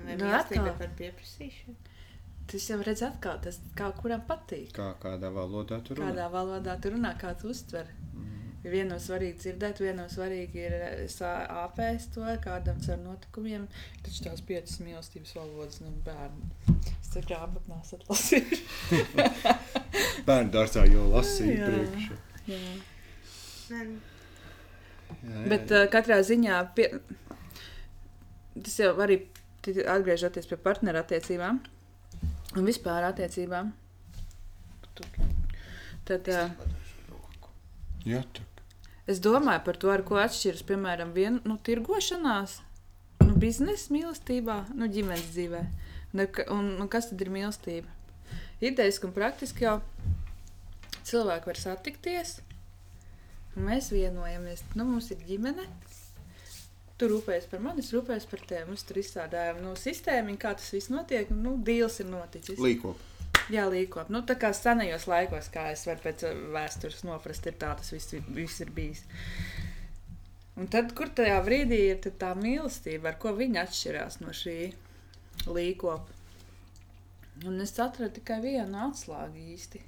[0.00, 1.76] Vai Nu, mīlestība par pieprasīšanu?
[2.50, 4.72] Tas jau redz atkal, tas kā kuram patīk.
[4.74, 6.08] Kā kādā valodā tur runā.
[6.10, 7.90] Kādā valodā tu runā, kā tu uztver.
[8.60, 11.20] Viena no svarīgi dzirdēt, viena no svarīgi ir eh,
[11.62, 13.64] āpēst to kādam ar notikumiem.
[14.04, 16.76] Taču tās piecas mīlestības valodas, nu, bērni.
[17.00, 18.58] Es tur grāmatā atlasīju.
[20.28, 22.18] Bērnu dārzā jau lasīju priekšā.
[25.48, 26.90] Bet uh, katrā ziņā pie...
[28.60, 29.22] tas jau arī
[29.64, 31.62] ti- atgriežoties pie partneru attiecībām
[32.60, 33.72] un vispār attiecībām.
[36.04, 36.70] Tad, uh,
[38.04, 38.49] Jā, tā.
[39.08, 42.58] Es domāju par to, ar ko atšķiras, piemēram, viena nu, tirgošanās,
[43.24, 45.62] nu, biznesa mīlestībā, nu, ģimenes dzīvē.
[46.12, 47.86] Nu, ka- Un, un kas tad ir mīlestība?
[48.60, 49.80] Idejiski un praktiski jau
[51.08, 52.36] cilvēki var satikties,
[53.56, 54.62] un mēs vienojamies.
[54.76, 55.66] Nu, mums ir ģimene.
[57.00, 58.66] Tu rūpējies par mani, es rūpējos par tevi.
[58.74, 61.30] Mēs tur izstrādājam nu, sistēmu, kā tas viss notiek.
[61.32, 62.58] Nu, dīls ir noticis.
[62.60, 62.98] Līkop.
[63.50, 64.10] Jā, līkop.
[64.14, 67.90] Nu, tā kā senajos laikos, kā es varu pēc uh, vēstures noprast, ir tā tas
[67.90, 69.02] viss, viss ir bijis.
[70.60, 74.56] Un tad, kur tajā brīdī ir tā mīlestība, ar ko viņa atšķirās no šī
[75.50, 76.18] līkopa?
[77.48, 79.82] Un es atradu tikai vienu atslēgu īsti.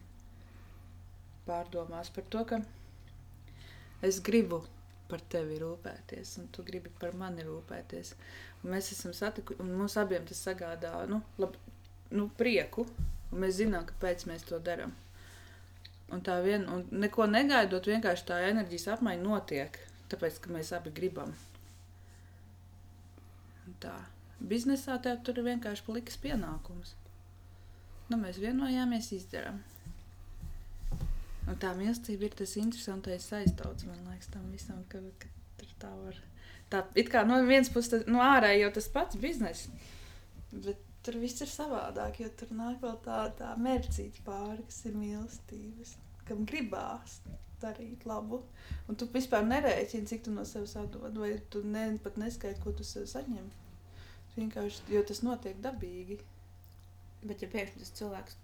[1.46, 2.62] Pārdomās par to, ka
[4.08, 4.62] es gribu
[5.10, 8.14] par tevi rūpēties, un tu gribi par mani rūpēties.
[8.62, 11.58] Un mēs esam satikuši, un mums abiem tas sagādā nu, lab,
[12.16, 12.86] nu, prieku,
[13.32, 14.92] un mēs zinām, kāpēc mēs to darām.
[16.12, 19.78] Un tā vien, un neko negaidot, vienkārši tā enerģijas apmaiņa notiek,
[20.12, 21.32] tāpēc, ka mēs abi gribam.
[23.80, 23.94] Tā.
[24.42, 26.96] Biznesā tev tur vienkārši paliks pienākums.
[28.10, 29.62] Nu, mēs vienojāmies, izdarām.
[31.48, 35.90] Un tā mīlestība ir tas interesantais aiztauts, man liekas, tam visam, ka, ka tur tā
[36.04, 36.18] var.
[36.70, 39.66] Tā it kā no vienas puses, tas- no ārēji jau tas pats bizness,
[40.52, 44.98] bet tur viss ir savādāk, jo tur nāk vēl tā, tā mērcīta pāri, kas ir
[44.98, 45.96] mīlestības,
[46.28, 47.18] kam gribās
[47.62, 48.42] darīt labu.
[48.90, 52.74] Un tu vispār nerēķini, cik tu no sevis atdod, vai tu ne, pat neskaidri, ko
[52.78, 53.50] tu sev saņem.
[54.36, 56.18] Vienkārši, jo tas notiek dabīgi.
[57.22, 58.38] Bet, ja pēkšņi tas cilvēks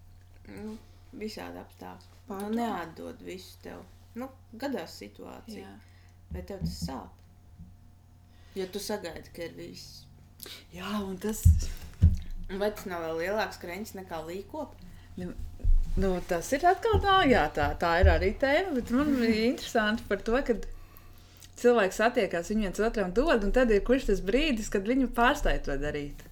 [0.55, 0.77] nu,
[1.19, 3.81] visādi apstākļi nu, neatdod visu tev,
[4.19, 4.29] nu,
[4.61, 6.05] gadās situācija, Jā.
[6.31, 7.15] vai tev tas sāp?
[8.57, 10.03] Jo tu sagaidi, ka ir viss.
[10.73, 11.43] Jā, un tas,
[12.49, 14.87] Vai tas nav vēl lielāks krāpnis nekā līkopa?
[15.99, 20.05] nu, tas ir atkal tā, jā, tā, tā ir arī tēma, bet man bija interesanti
[20.09, 20.55] par to, ka
[21.59, 25.63] cilvēki satiekās, viņi viens otram dod, un tad ir kurš tas brīdis, kad viņi pārstāja
[25.65, 26.23] to darīt.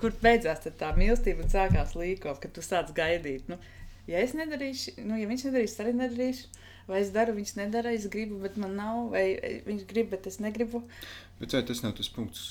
[0.00, 3.50] Kur beidzās tā mīlestība un sākās līkop, kad tu sāc gaidīt.
[3.52, 3.58] Nu,
[4.08, 6.48] ja es nedarīšu, nu, ja viņš nedarīs, tad arī nedarīšu.
[6.88, 9.24] Vai es daru, viņš nedara, es gribu, bet man nav, vai
[9.66, 10.82] viņš grib, bet es negribu.
[11.40, 12.44] Bet vai tas nav tas punkts,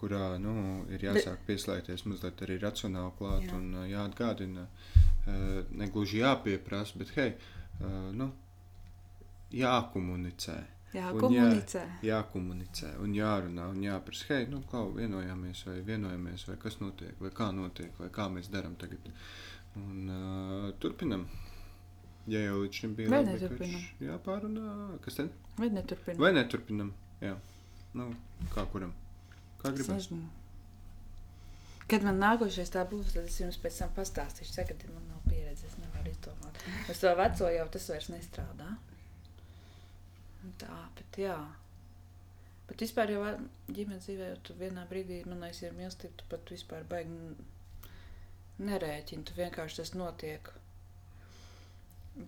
[0.00, 0.54] kurā nu,
[0.92, 3.58] ir jāsāk pieslēgties mazliet arī racionāli klāt Jā.
[3.58, 4.66] un jāatgādina,
[5.74, 7.32] negluži jāpieprasa, bet hei,
[8.14, 8.30] nu,
[9.54, 10.58] jākomunicē.
[10.94, 11.82] Jā, Un komunicē.
[12.00, 17.18] Jā, jākomunicē un jārunā un jāprasa, hei, nu, kā vienojāmies, vai vienojamies, vai kas notiek,
[17.20, 19.10] vai kā notiek, vai kā mēs darām tagad.
[19.76, 21.26] Un uh, turpinam.
[22.26, 23.20] Ja jau līdz šim bija
[24.02, 24.70] jāpārunā,
[25.04, 25.34] kas tad?
[25.60, 26.22] Vai neturpināt?
[26.22, 26.90] Vai neturpinam?
[27.22, 27.36] Jā,
[27.94, 28.08] nu,
[28.54, 28.90] kā kuram?
[29.62, 30.08] Kā gribas?
[31.86, 34.56] Kad man nākošais tā būs, tad es jums pēc tam pastāstīšu.
[34.58, 36.58] Tagad man nav pieredzes, es nevaru izdomāt.
[36.90, 38.72] Uz to veco jau tas vairs nestrādā.
[40.58, 41.36] Tā, bet jā.
[42.66, 43.22] Bet vispār jau
[43.70, 47.36] ģimenes dzīvē, jau tu vienā brīdī, man liekas, ir mīlestība, tu pat vispār baigi
[48.66, 50.50] nerēķini, tu vienkārši tas notiek.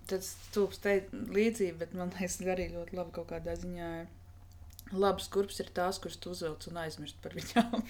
[0.09, 3.89] Stūps te līdzība, bet man liekas, arī ļoti labi kaut kādā ziņā.
[4.03, 7.83] ir Labas kurpes ir tās, kuras tu uzvelc un aizmirsti par viņām.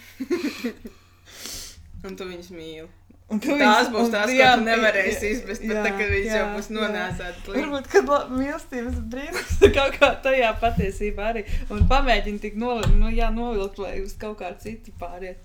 [2.07, 2.89] Un tu viņus mīli.
[3.29, 6.69] Un tu Tās būs tās, tu nevarēsi izbēgt, bet tā, kad viņas jau jā, būs
[6.71, 6.77] jā.
[6.79, 7.59] nonāsātas līdz.
[7.59, 11.43] Varbūt, kad mīlestības brīnums kaut kā tajā patiesībā arī.
[11.75, 15.43] Un pamēģini tik novilkt, nu, jā, novilkt, lai uz kaut kā citu pāriet.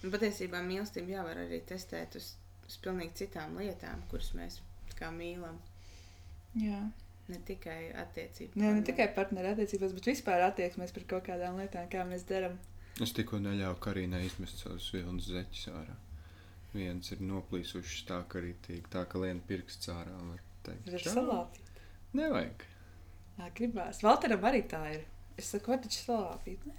[0.00, 2.30] Un Patiesībā mīlestību jau var arī testēt uz,
[2.64, 4.62] uz pilnīgi citām lietām, kuras mēs
[4.96, 5.58] kā mīlam.
[6.56, 6.80] Jā.
[7.28, 8.56] Ne tikai attiecības.
[8.56, 12.56] Ne, ne tikai partneru attiecībās, bet vispār attieksmēs par kaut kādām lietām, kā mēs darām.
[13.04, 15.96] Es tikko neļāvu Karīnai izmest savus vilnas zeķus ārā.
[16.72, 20.16] Viens ir noplīsušs tā, ka arī tīk, tā, ka lien pirksts ārā.
[20.30, 20.88] var teikt.
[20.88, 21.70] Ir salāpīt.
[22.16, 22.64] Nevajag.
[23.38, 24.02] Jā, gribās.
[24.02, 25.04] Valteram arī tā ir.
[25.38, 26.64] Es saku, vai taču salāpīt?
[26.66, 26.76] Nē.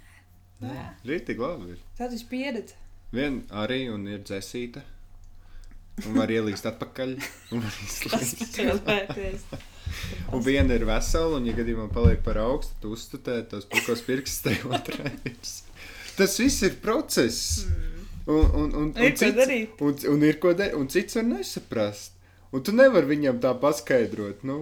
[0.66, 0.86] Nē.
[1.08, 1.84] Rītīgi labi ir.
[1.96, 2.76] Tā taču pieredze.
[3.14, 4.82] Vien arī un ir dzēsīta.
[6.08, 7.16] Un var ielīst atpakaļ.
[7.56, 9.44] Un, var spēlēties.
[10.32, 14.62] un viena ir vesela, un, ja gadījumā paliek par augstu, tad uzstutē tos pukos pirkstus
[14.76, 15.12] otrai.
[15.24, 15.56] virs.
[16.16, 17.66] Tas viss ir process.
[18.30, 19.80] Un, un, un, un, Ir darīt.
[19.82, 20.76] un, un ir ko darīt.
[20.78, 22.16] Un cits var nesaprast.
[22.50, 24.40] Un tu nevari viņam tā paskaidrot.
[24.46, 24.56] Nu,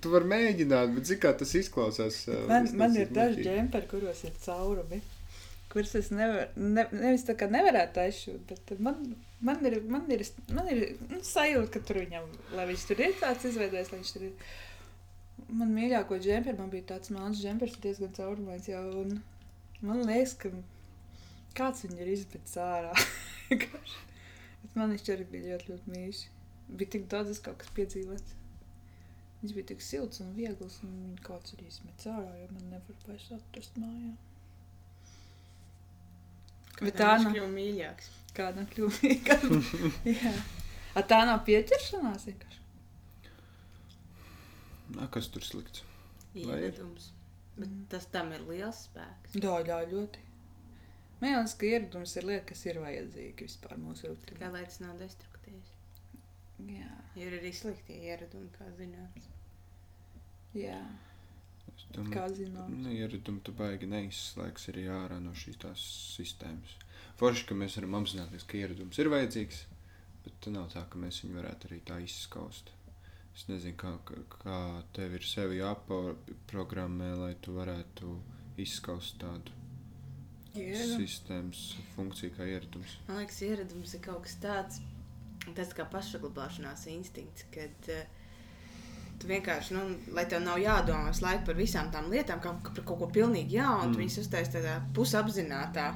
[0.00, 2.22] tu vari mēģināt, bet zini, kā tas izklausās.
[2.32, 5.02] ā, Man, man ir daži džemperi, kuros ir caurumi.
[5.70, 9.04] Kurus es nevaru, ne, nevis tā kā nevarētu aizšūt, bet man,
[9.46, 12.26] man ir, man ir, man ir nu, sajūta, ka tur viņam,
[12.58, 14.50] lai viņš tur ir tāds izveidojis, lai viņš tur ir.
[15.60, 19.20] Man mīļāko džemperi, man bija tāds melns džempers, diezgan caurumains jau, un
[19.86, 20.50] man liekas, ka
[21.58, 22.90] kāds viņu ir izbeidz ārā.
[23.50, 26.24] bet man viņš arī bija ļoti, ļoti mīļš.
[26.70, 28.34] Bija tik daudz, es kaut kas piedzīvots.
[29.40, 33.06] Viņš bija tik silts un viegls, un viņš kāds arī izmet ārā, jo man nevar
[33.06, 34.12] vairs atrast mājā.
[36.80, 37.32] Bet tā nav.
[37.34, 38.08] kļuva mīļāks.
[38.38, 39.62] Kādam kļūmīgam.
[40.06, 40.32] Jā.
[40.96, 42.58] A, tā nav pieķeršanās vienkārši.
[44.96, 45.84] Nā, kas tur slikts?
[46.34, 47.10] Ieradums.
[47.58, 47.82] Bet Mm.
[47.92, 49.34] tas tam ir liels spēks.
[49.42, 50.22] Jā, jā, ļoti.
[51.20, 54.48] Man liekas, ka ieradums ir lieta, kas ir vajadzīga vispār mūsu Kā rutīnā.
[54.54, 55.74] lai tas nav destruktīvs.
[56.70, 56.88] Jā,
[57.20, 59.26] Ir arī sliktie ieradumi, kā zināms.
[60.54, 60.78] jā.
[60.78, 61.09] Es
[61.94, 62.70] domāju, Kā zinām?
[62.82, 65.84] Nu, ieradumi tu baigi neizslēgs arī ārā no šīs tās
[66.16, 66.76] sistēmas.
[67.20, 69.64] Forši, ka mēs varam apzināties, ka ieradums ir vajadzīgs,
[70.24, 72.70] bet tā nav tā, ka mēs viņu varētu arī tā izskaust.
[73.36, 73.92] Es nezinu, kā,
[74.42, 78.14] kā- tev ir sevi jāprogrammē, lai tu varētu
[78.60, 79.52] izskaust tādu
[80.54, 81.60] sistēmas
[81.94, 82.96] funkciju kā ieradums.
[83.08, 84.80] Man liekas, ieradums ir kaut kas tāds,
[85.54, 88.19] tas kā pašsaglabāšanās instinkts, kad uh,
[89.20, 89.84] tu vienkārši, nu,
[90.16, 93.58] lai tev nav jādomā visu laiku par visām tām lietām, kā par kaut ko pilnīgi
[93.60, 94.00] jaunu, Mm.
[94.02, 95.90] viņas uztaisīt tādā pusapzinātā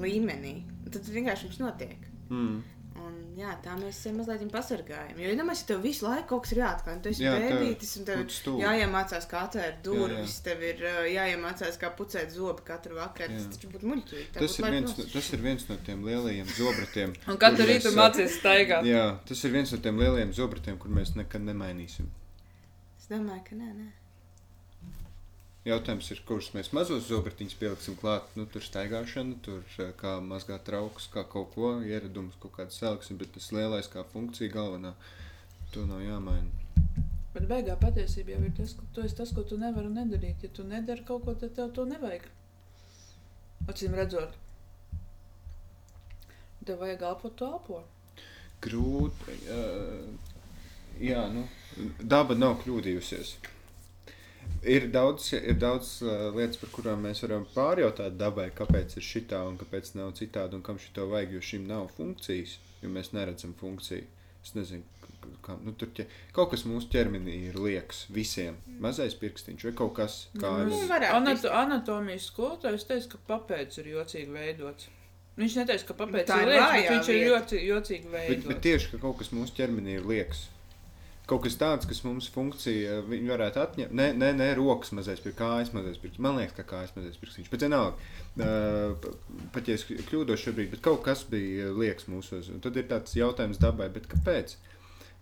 [0.00, 0.62] līmenī.
[0.92, 1.98] Tad vienkārši viņš notiek.
[2.30, 2.62] Mm.
[3.02, 5.16] Un, jā, tā mēs mazliet pasargājam.
[5.18, 8.04] Jo, ja mēs tev visu laiku kaut kas ir jāatklāj, tu esi Jā, bērnītis, un
[8.04, 10.84] tev ir jāiemācās, kā atvērt Jā, durvis, jā, tev ir
[11.14, 13.32] jāiemācās, kā pucēt zobu katru vakaru.
[13.32, 13.40] Jā.
[13.40, 14.28] Tas taču būtu muļķīgi.
[14.36, 17.14] Tas ir, viens, no, tas ir viens no tiem lielajiem zobratiem.
[17.32, 18.84] Un katru rītu mēs, mācīties staigāt.
[18.92, 22.12] Jā, tas ir viens no tiem lielajiem zobratiem, kur mēs nekad nemainīsim.
[23.12, 23.90] Domāju, ka nē, nē.
[25.66, 28.30] Jautājums ir, kurus mēs mazos zobratiņus pieliksim klāt.
[28.38, 33.18] Nu, tur staigāšana, tur eh, kā mazgāt traukus, kā kaut ko ieradumus, kaut kādu saliksim,
[33.20, 34.94] bet tas lielais kā funkcija galvenā,
[35.74, 36.50] to nav jāmaina.
[37.36, 40.42] Bet beigā patiesībā jau ir tas, ka tu esi tas, ko tu nevari nedarīt.
[40.48, 42.26] Ja tu nedari kaut ko, tad tev to nevajag.
[43.70, 44.34] Acīm redzot,
[46.64, 47.84] tev vajag elpot, tu elpo.
[48.64, 49.38] Grūti.
[49.52, 50.31] Uh,
[51.00, 51.46] jā, nu,
[52.02, 53.34] daba nav kļūdījusies.
[54.66, 59.40] Ir daudz, ir daudz uh, lietas, par kurām mēs varam pārjautāt dabai, kāpēc ir šitā
[59.48, 63.54] un kāpēc nav citādi, un kam šito vajag, jo šim nav funkcijas, jo mēs neredzam
[63.58, 64.04] funkciju.
[64.42, 64.82] Es nezinu,
[65.46, 68.56] kā, nu, tur ķe, kaut kas mūsu ķermenī ir liekas visiem.
[68.82, 70.80] Mazais pirkstiņš vai kaut kas Nu, tāds.
[70.90, 74.88] varētu Anato, anatomijas skolotājs teica, ka papēdis ir jocīgi veidots.
[75.38, 78.48] Viņš neteica, ka papēdis Tā ir ir liekas, bet viņš ir jocīgi, jocīgi Bet, veidots.
[78.50, 80.42] bet tieši ka kaut kas mūsu ķermenī ir liekas.
[81.30, 83.92] Kaut kas tāds, kas mums funkcija, viņi varētu atņemt.
[83.94, 86.18] Nē, nē, nē rokas mazais pirksts, kājas mazais pirksts.
[86.24, 87.46] Man liekas, ka kājas mazais pirksts.
[87.52, 87.94] Bet vienalga,
[88.42, 89.12] uh, pa-
[89.54, 92.50] pat ja es kļūdos šobrīd, bet kaut kas bija liekas mūsos.
[92.50, 94.56] Un tad ir tāds jautājums dabai, bet kāpēc?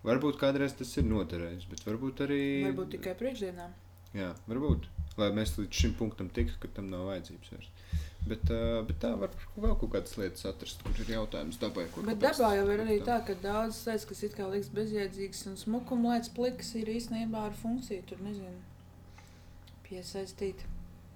[0.08, 2.40] Varbūt kādreiz tas ir noderējis, bet varbūt arī.
[2.70, 3.76] Varbūt tikai priekšdienām.
[4.16, 4.88] Jā, varbūt.
[5.20, 7.68] Lai mēs līdz šim punktam tiktu, ka tam nav vajadzības vairs.
[8.28, 11.86] Bet, uh, bet tā var vēl kaut kādas lietas atrast, kur ir jautājums dabai.
[11.94, 13.16] Kur Bet dabā jau ir arī tā?
[13.26, 17.56] ka daudzas lietas, kas it kā liekas bezjēdzīgas un smukuma lietas, plikas, ir īstenībā ar
[17.62, 18.04] funkciju.
[18.10, 18.60] Tur nezinu,
[19.88, 20.66] piesaistīt.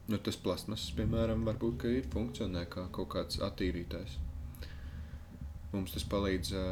[0.09, 4.19] Nu, tas plasmas, piemēram, varbūt ir funkcionē kā kaut kāds attīrītājs.
[5.73, 6.65] Mums tas palīdz, ā,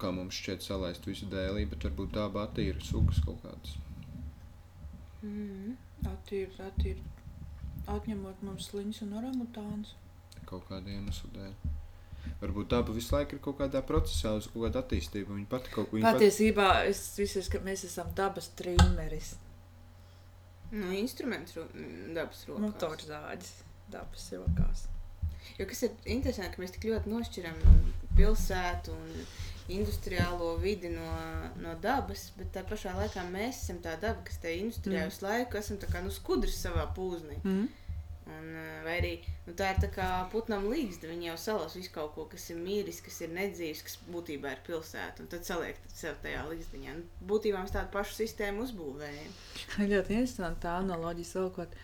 [0.00, 3.74] kā mums šķiet, salaist visu dēlī, bet varbūt dabā attīra sugas kaut kādas.
[5.26, 5.74] Mm.
[6.06, 7.02] Attīrt, attīrt,
[7.86, 9.94] atņemot mums sliņas un orangutāns.
[10.46, 11.54] Kaut kāda iemesla dēļ.
[12.40, 15.34] Varbūt daba visu laiku ir kaut kādā procesā, uz kaut kāda attīstība.
[15.36, 19.34] Viņa pati kaut ko tādu Patiesībā es visu, ka mēs esam dabas trīmeris,
[20.74, 21.62] Nu, instruments ro
[22.16, 22.62] dabas rokās.
[22.64, 23.50] motorzāģis,
[23.94, 24.80] dabas rokās.
[25.60, 27.60] Jo kas ir interesanti, ka mēs tik ļoti nošķiram
[28.18, 29.12] pilsētu un
[29.68, 31.08] industriālo vidi no,
[31.62, 35.10] no dabas, bet tā pašā laikā mēs esam tā daba, kas te industrijā Mm.
[35.10, 37.40] visu laiku esam kā nu skudrs savā pūznī.
[37.42, 37.66] Mm.
[38.26, 39.10] Un, eh, vai arī
[39.46, 42.56] nu, tā ir tā kā putnam līgsta, viņi jau salas visu kaut ko, kas ir
[42.58, 46.94] mīris, kas ir nedzīvs, kas būtībā ir pilsēta, un tad saliek sev tajā līgstiņā.
[46.96, 49.36] Nu, būtībā mēs tādu pašu sistēmu uzbūvējam.
[49.92, 51.78] Ļoti interesanti tā analoģija savukārt.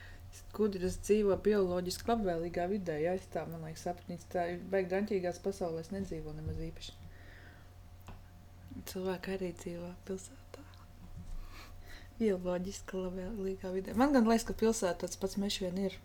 [0.57, 5.39] Kudras dzīvo bioloģiski labvēlīgā vidē, ja es tā, man liekas, sapnīts, tā ir beig draņķīgās
[5.45, 7.02] pasaulēs nedzīvo nemaz īpaši.
[8.89, 10.62] Cilvēki arī dzīvo pilsētā.
[12.19, 13.94] Bioloģiski labvēlīgā vidē.
[13.99, 15.97] Man gan liekas, ka pilsētā tāds pats mežs vien ir.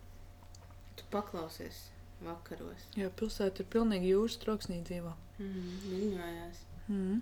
[0.98, 1.84] Tu paklausies
[2.24, 2.86] vakaros.
[2.98, 5.12] Jā, pilsēta ir pilnīgi jūras troksnī dzīvo.
[5.38, 7.20] Mm, Viņojās, Mm.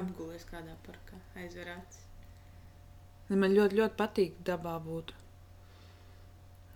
[0.00, 2.00] apgulies kādā parkā, aizverāts.
[3.28, 5.12] Man ļoti, ļoti patīk dabā būt.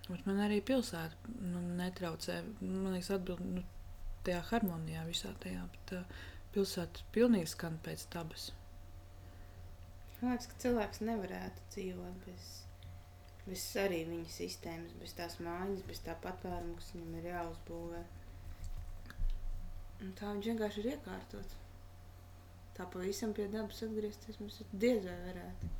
[0.08, 2.36] Bet man arī pilsēta nu, netraucē.
[2.60, 3.64] Man liekas, atbild nu,
[4.24, 5.64] tajā harmonijā visā tajā.
[5.72, 6.04] Bet, uh,
[6.56, 8.50] pilsēta pilnīgi skan pēc dabas.
[10.20, 12.46] Man liekas, ka cilvēks nevarētu dzīvot bez,
[13.44, 18.02] bez arī viņa sistēmas, bez tās mājas, bez tā patvēruma, kas viņam ir jāuzbūvē.
[20.04, 21.58] Un tā viņš vienkārši ir iekārtots.
[22.76, 25.70] Tā pavisam pie dabas atgriezties mums ir diez vai varētu.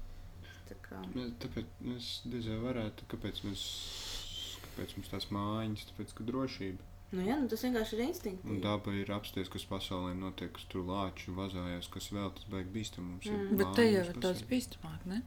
[0.66, 3.65] Tā kā Mēs, tāpēc mēs diez vai varētu, kāpēc, mēs,
[4.65, 6.95] kāpēc mums tās mājiņas, tāpēc, ka drošība.
[7.15, 8.61] Nu, jā, nu tas vienkārši ir Un instinktīvi.
[8.65, 13.07] daba ir apsties, kas pasaulē notiek, kas tur lāču vazājās, kas vēl tas beigas bīstam
[13.12, 13.27] mums.
[13.31, 13.59] ir Mm.
[13.61, 15.23] Bet te jau ir tāds bīstamāk, ne?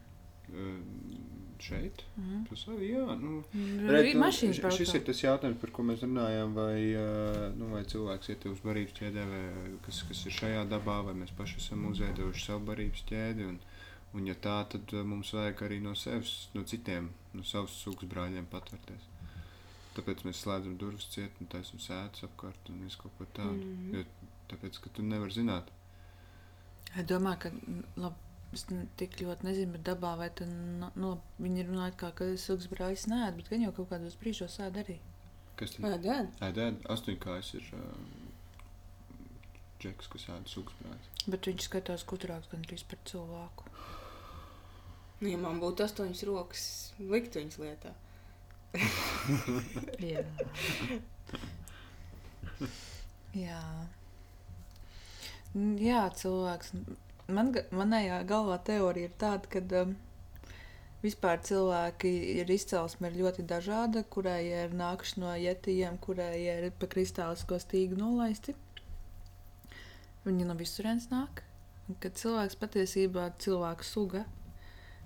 [0.50, 0.80] Eh,
[1.60, 2.04] Šeit?
[2.16, 2.44] Mm.
[2.48, 3.04] Tas arī, jā.
[3.20, 3.42] Nu,
[3.88, 6.54] Redz, ir nu, Šis ir tas jautājums, par ko mēs runājām.
[6.56, 9.42] Vai, ā, nu, vai cilvēks iet uz barības ķēdē, vai
[9.84, 13.48] kas, kas ir šajā dabā, vai mēs paši esam uzveidojuši savu barības ķēdi.
[13.52, 13.60] Un,
[14.10, 18.10] Un, ja tā, tad uh, mums vajag arī no sevis, no citiem, no savas sugas
[18.10, 19.04] brāļiem patvērties.
[20.00, 23.60] Tāpēc mēs slēdzam durvis ciet un taisam sēdes apkārt un visu kaut ko tādu.
[23.60, 23.76] Mm.
[23.90, 23.96] -hmm.
[23.98, 25.68] Jo, tāpēc, ka tu nevari zināt.
[26.96, 27.50] Es domāju, ka
[28.00, 28.16] labi,
[28.56, 32.30] es ne- tik ļoti nezinu, bet dabā vai tad, nu, nu, viņi runā, kā, ka
[32.36, 34.98] sugas brāļs nē, bet gan jau kaut kādos brīžos sēd arī.
[35.56, 36.18] Kas tad Jā, jā.
[36.48, 36.58] ēd?
[36.64, 36.82] ēd?
[36.96, 37.94] Astoņkājs ir uh,
[39.80, 41.10] džeks, kas ēd sugas brāļus.
[41.28, 43.68] Bet viņš skatās kutrāks gan drīz par cilvēku.
[45.20, 46.62] Nu, ja man būtu astoņas rokas,
[46.98, 47.92] likt viņas lietā.
[50.12, 50.22] Jā.
[53.34, 53.62] Jā.
[55.54, 56.72] Jā, cilvēks.
[57.30, 59.94] Man, manējā galvā teorija ir tāda, ka um,
[61.02, 62.10] vispār cilvēki
[62.40, 67.98] ir izcelsme ir ļoti dažāda, kurai ir nākuši no jetījiem, kurai ir pa kristālisko stīgu
[67.98, 68.54] nolaisti.
[70.26, 71.42] Viņi no visurienes nāk.
[72.02, 74.26] Kad cilvēks patiesībā ir cilvēku suga.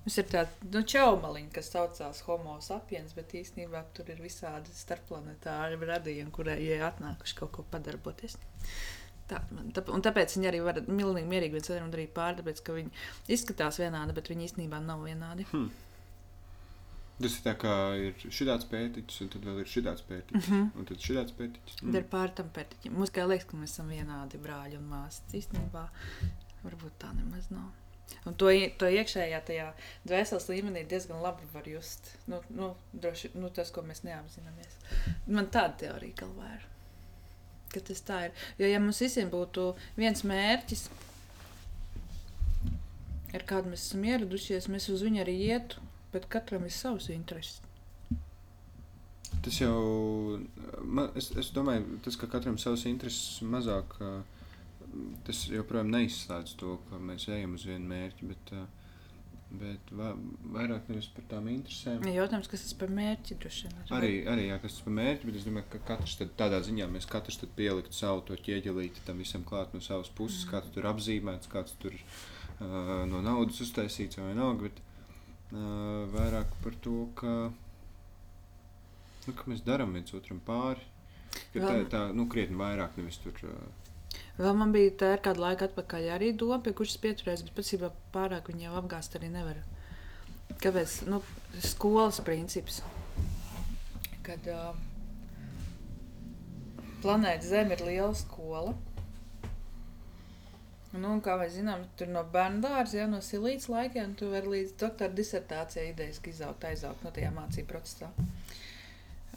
[0.04, 5.78] Mums ir tāda nu, čaumaliņa, kas saucās Homo sapiens, bet īstenībā tur ir visādi starpplanetāri
[5.80, 8.36] radījumi, kurai ir atnākuši kaut ko padarboties.
[9.30, 9.38] Tā,
[9.72, 12.92] tāp, un tāpēc viņi arī var milzīgi mierīgi viens otram darīt pāri, tāpēc ka viņi
[13.32, 15.48] izskatās vienādi, bet viņi īstenībā nav vienādi.
[17.14, 20.48] Tas ir tā kā ir šāds pētiķis, un tad vēl ir šāds pētiķis.
[20.50, 20.80] Mm -hmm.
[20.80, 21.78] Un tad šāds pētiķis.
[21.80, 21.96] Mm.
[21.96, 22.98] Ir pāri tam pētiķim.
[22.98, 25.22] Mums kā liekas, ka mēs esam vienādi brāļi un māsas.
[25.32, 25.86] Īstenībā
[26.64, 27.70] varbūt tā nemaz nav.
[28.24, 28.48] Un to,
[28.80, 29.66] to iekšējā tajā
[30.08, 32.08] dvēseles līmenī diezgan labi var just.
[32.30, 34.78] Nu, nu, droši, nu, tas, ko mēs neapzināmies.
[35.28, 36.64] Man tāda teorija galvā ir.
[37.74, 38.46] Ka tas tā ir.
[38.60, 40.86] Jo, ja mums visiem būtu viens mērķis,
[43.34, 47.60] ar kādu mēs esam ieradušies, mēs uz viņu arī ietu, bet katram ir savs intereses.
[49.44, 50.38] Tas jau,
[50.80, 54.12] man, es, es domāju, tas, ka katram savs intereses mazāk, ā,
[55.26, 58.52] tas joprojām neizslēdz to, ka mēs ejam uz vienu mērķi, bet,
[59.60, 60.12] bet va,
[60.56, 62.04] vairāk nevis par tām interesēm.
[62.14, 63.92] Jautājums, kas tas par mērķi droši vien ir?
[63.98, 66.88] Arī, arī jā, kas ir par mērķi, bet es domāju, ka katrs tad, tādā ziņā
[66.94, 70.54] mēs katrs tad pieliktu savu to ķieģelīti tam visam klāt no savas puses, mm.
[70.54, 74.82] kāds tur apzīmēts, kāds tur uh, no naudas uztaisīts vai vienalga, bet
[75.54, 77.36] uh, vairāk par to, ka,
[79.28, 80.90] nu, ka mēs darām viens otram pāri.
[81.50, 83.40] Ka tā, tā, nu, krietni vairāk nevis tur.
[83.42, 83.83] Uh,
[84.34, 88.50] Vēl man bija tā, kāda laika atpakaļ arī doma, pie kuras pieturēs, bet patiesībā pārāk
[88.50, 89.60] viņu jau apgāzt arī nevar.
[90.62, 91.04] Kāpēc?
[91.06, 91.20] Nu,
[91.62, 92.80] skolas princips.
[94.26, 94.72] Kad uh,
[97.04, 98.74] planēta Zeme ir liela skola.
[100.94, 104.76] Nu, kā mēs zinām, tur no bērnu dārza, ja no silītas laikiem, tu vari līdz
[104.78, 108.10] doktora disertācijai idejas izaugt, aizaugt no tajā mācību procesā.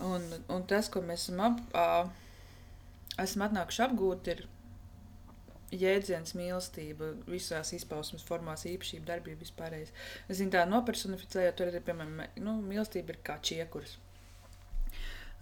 [0.06, 4.46] Un, un tas, ko mēs esam, ap, uh, esam atnākuši apgūt, ir
[5.74, 9.94] jēdziens mīlestība visās izpausmes formās, īpašība, darbība vispārējais.
[10.28, 13.98] Es zinu, tā nopersonificējot, tur arī, piemēram, nu, mīlestība ir kā čiekurs.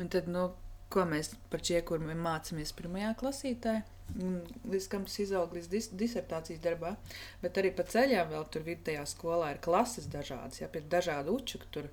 [0.01, 0.49] Un tad, nu,
[0.91, 3.79] ko mēs par čiekuru mācāmies pirmajā klasītē,
[4.13, 6.93] līdz kam tas izaug līdz dis disertācijas darbā,
[7.41, 11.61] bet arī pa ceļām vēl tur vidējā skolā ir klases dažādas, ja, pie dažādu uču,
[11.63, 11.89] ka tur,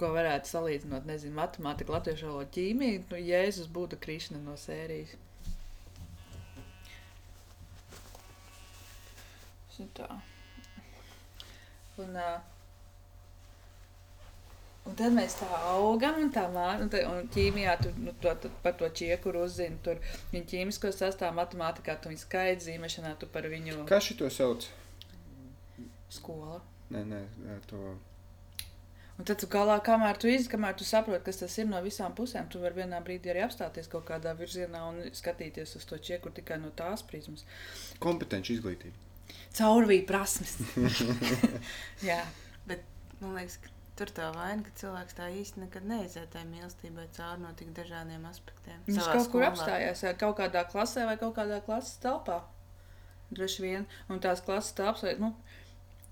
[0.00, 5.14] ko varētu salīdzinot, nezinu, matemātika, latviešu valoda, ķīmija, nu, Jēzus būtu Krišna no sērijas.
[9.96, 10.08] Tā.
[12.02, 12.40] Un, uh,
[14.86, 18.50] un tad mēs tā augam, un tā un, tā- un ķīmijā tur nu, to, tu,
[18.62, 19.78] par to čiekuru uzzini.
[19.84, 20.00] Tur
[20.32, 24.68] viņa ķīmisko sastāvu matemātikā, tu viņa skaidrs zīmēšanā, tu par viņu kā šito sauc?
[26.16, 26.60] skolu.
[26.90, 27.22] Nē, nē,
[27.66, 27.96] to.
[29.16, 32.12] Un tad, tu galā, kamēr tu izsaki, kamēr tu saproti, kas tas ir no visām
[32.16, 36.36] pusēm, tu vari vienā brīdī arī apstāties kaut kādā virzienā un skatīties uz to čiekuru
[36.36, 37.46] tikai no tās prizmas.
[38.02, 39.05] Kompetenci izglītība.
[39.56, 40.58] Caurvīja prasmes.
[42.08, 42.22] Jā,
[43.20, 47.40] Man liekas, ka tur tā vaina, ka cilvēks tā īsti nekad neiziet tajā mīlestībai cauri
[47.44, 48.82] no tik dažādiem aspektiem.
[48.88, 49.52] Viņš Savā kaut kur skolā.
[49.52, 52.42] apstājās, jā, kaut kādā klasē vai kaut kādā klases telpā.
[53.32, 55.32] Droši vien, un tās klases telpas, vai, nu,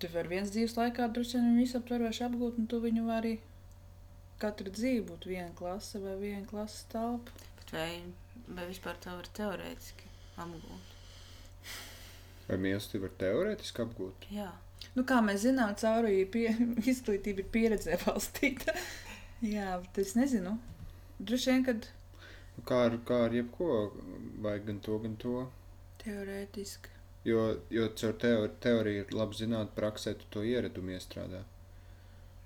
[0.01, 3.35] tu vari viens dzīves laikā droši vien visaptvaroši apgūt, un tu viņu vari
[4.43, 7.37] katru dzīvi būt viena klase vai viena klases telpa.
[7.61, 7.91] Bet Vai,
[8.49, 10.09] vai vispār to var teorētiski
[10.41, 10.94] apgūt?
[12.49, 14.29] Vai mīlestība var teorētiski apgūt?
[14.35, 14.51] Jā,
[14.95, 16.49] Nu, kā mēs zinām, cauri pie,
[16.93, 18.75] izglītība ir pieredzē balstīta.
[19.57, 20.59] jā, bet es nezinu.
[21.19, 21.89] Droši vien, kad
[22.55, 23.69] Nu, Kā ar, kā ar jebko,
[24.45, 25.33] vajag gan to, gan to.
[26.05, 26.93] teorētiski.
[27.27, 27.41] Jo,
[27.73, 31.41] jo caur teori, teoriju ir labi zināt, praksē tu to ieradumu iestrādā.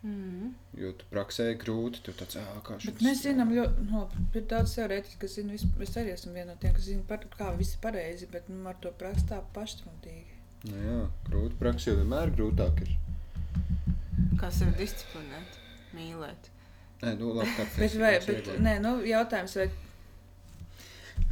[0.03, 0.51] Mm.
[0.79, 4.05] Jo tu praksē grūti, tu tāds ā, kā mēs zinām, ļoti no,
[4.35, 7.25] ir daudz teorētiski, kas zina, vis- mēs arī esam viena no tiem, kas zina, par,
[7.39, 10.39] kā viss ir pareizi, bet nu, ar to praksa tā pašsaprotīgi.
[10.69, 11.59] Nu, jā, grūti.
[11.61, 12.95] Praksē vienmēr grūtāk ir.
[14.39, 15.59] Kā sevi disciplinēt,
[15.95, 16.49] mīlēt.
[17.03, 19.69] Nē, nu, labi, tā Bet, vai, bet, nē, nu, jautājums, vai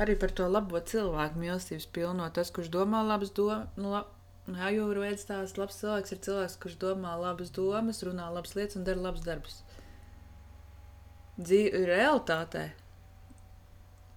[0.03, 4.13] arī par to labo cilvēku mīlestības pilno, tas, kurš domā labas domas, nu, lab,
[4.55, 8.55] jā, jau var veids tās labs cilvēks ir cilvēks, kurš domā labas domas, runā labas
[8.59, 9.61] lietas un dara labas darbus.
[11.37, 12.69] Dzīve, realitātē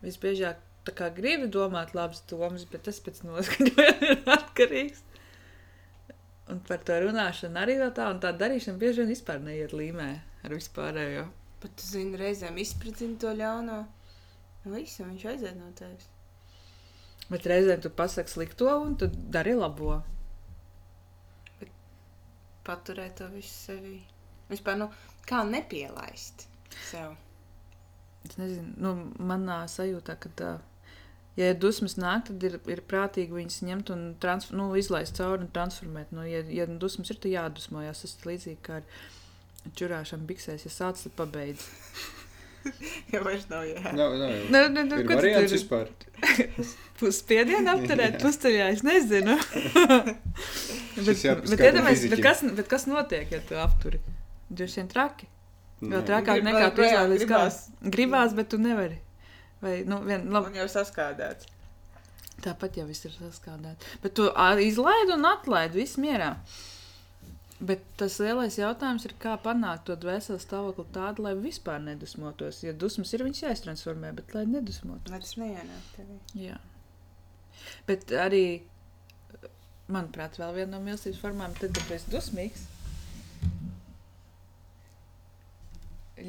[0.03, 5.03] visbiežāk tā kā gribi domāt labas domas, bet tas pēc noskaņojuma ir atkarīgs.
[6.49, 10.09] Un par to runāšanu arī vēl tā, un tā darīšana bieži vien vispār neiet līmē
[10.45, 11.27] ar vispārējo.
[11.61, 13.81] Bet tu zini, reizēm izpratni to ļauno.
[14.63, 16.07] Nu, visu, viņš aiziet no tevis.
[17.29, 19.99] Bet reizēm tu pasaki slikto, un tu dari labo.
[22.67, 23.97] Paturēt to visu sevī.
[24.49, 24.89] Vispār, nu,
[25.29, 26.47] kā nepielaist
[26.89, 27.15] sev.
[28.27, 30.49] Es nezinu, nu, manā sajūtā, ka, tā,
[31.39, 35.45] ja ir dusmas nāk, tad ir, ir prātīgi viņas ņemt un transfer, nu, izlaist cauri
[35.45, 36.11] un transformēt.
[36.15, 38.03] Nu, ja, ja dusmas ir, tad jādusmojas.
[38.03, 40.67] Tas ir līdzīgi kā ar čurāšanu biksēs.
[40.67, 41.69] Ja sāc, tad pabeidz.
[43.13, 43.79] Ja vairs nav jā.
[43.95, 44.43] Nav, nav jau.
[44.53, 45.89] Nu, nu, nu, Ir variants tur- vispār.
[46.99, 49.37] Puspiedienu apturēt, pusteļā es nezinu.
[50.99, 54.01] bet, bet, iedomājies, bet, kas, bet kas notiek, ja tu apturi?
[54.49, 55.29] Droši vien traki.
[55.79, 57.59] Vēl trakāk Grib- nekā tu joprojām izvēlies gribās.
[57.79, 57.93] gribās.
[57.95, 58.97] Gribās, bet tu nevari.
[59.63, 61.47] Vai, nu, vien, labi, Man jau saskādēts.
[62.43, 63.87] tāpat jau viss ir saskādēts.
[64.03, 64.27] Bet tu
[64.63, 66.33] izlaidi un atlaidi, viss mierā.
[67.59, 72.61] Bet tas lielais jautājums ir, kā panākt to dvēseles stāvokli tādu, lai vispār nedusmotos.
[72.63, 75.11] Ja dusmas ir, viņas jāiztransformē, bet lai nedusmotos.
[75.11, 76.15] Lai tas neienāk tevī.
[76.39, 76.55] Jā.
[77.89, 78.45] Bet arī,
[79.91, 82.63] manuprāt, vēl viena no mīlestības formām, tad, kad esi dusmīgs,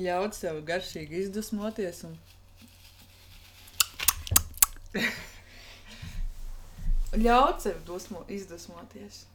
[0.02, 2.04] ļaut sev garšīgi izdusmoties.
[2.10, 2.18] Un...
[7.26, 9.29] ļaut sev dusmo, izdusmoties.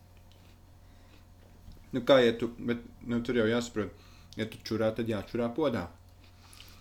[1.95, 3.91] Nu, kā, ja tu, bet, nu, tur jau jāsaprot,
[4.35, 5.85] ja tu čurā, tad jāčurā podā.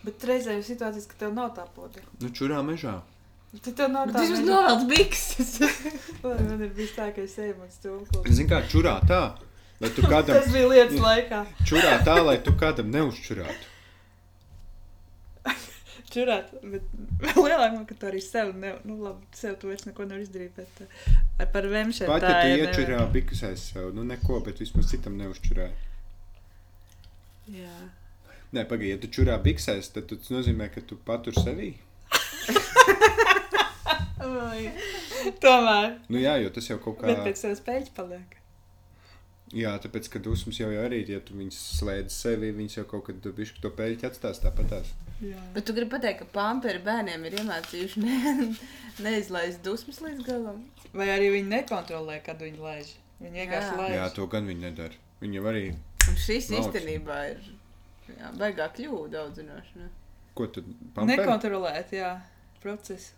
[0.05, 2.01] Bet reizē ir situācijas, ka tev nav tā poda.
[2.21, 2.97] Nu, čurā mežā.
[3.63, 5.53] Tad tev nav Bet tā viņš meža- novelc bikses.
[6.25, 8.25] Man ir bijis tā, ka es eju man stūklu.
[8.27, 9.21] Zini, kā čurā tā,
[9.79, 11.39] lai tu kādam, Tas bija lietas laikā.
[11.71, 13.71] čurā tā, lai tu kādam neuzčurātu.
[16.15, 16.53] Čurāt.
[16.63, 16.87] Bet
[17.25, 20.55] vēl lielākā ka tu arī sev, ne, nu, labi, sev tu vairs neko nevar izdarīt.
[20.57, 20.87] Bet uh,
[21.53, 23.11] par vemšanu Pat, tā ja tu iečurā nevar.
[23.15, 25.75] bikas aiz sev, nu, neko, bet vismaz citam neuzčurāji.
[27.55, 27.75] Jā.
[28.55, 31.73] Nē, pagaidi, ja tu čurā biksēs, tad tas nozīmē, ka tu patur sevī.
[35.43, 35.91] Tomēr.
[36.09, 37.09] Nu, jā, jo tas jau kaut kā.
[37.09, 38.37] Bet pēc tam spēļas paliek.
[39.53, 43.05] Jā, tāpēc, ka dusmas jau, jau arī, ja tu viņus slēdz sevi, viņas jau kaut
[43.11, 44.89] kad bišķi to peļķi atstās tāpatās.
[45.21, 45.37] Jā.
[45.53, 48.47] Bet tu gribi pateikt, ka pamperi bērniem ir iemācījuši ne,
[49.05, 50.63] neizlaist dusmas līdz galam.
[50.97, 52.89] Vai arī viņi nekontrolē, kad viņi laiž.
[53.21, 53.93] Viņi vienkārši laiž.
[53.99, 54.97] Jā, to gan viņi nedara.
[55.21, 55.65] Viņi jau arī,
[56.09, 56.67] Un šis Nauds.
[56.67, 57.45] īstenībā ir
[58.17, 59.87] jā, baigā kļūda audzinošana.
[60.37, 61.21] ko tu pamperi?
[61.21, 62.11] Nekontrolēt, jā,
[62.65, 63.13] procesu.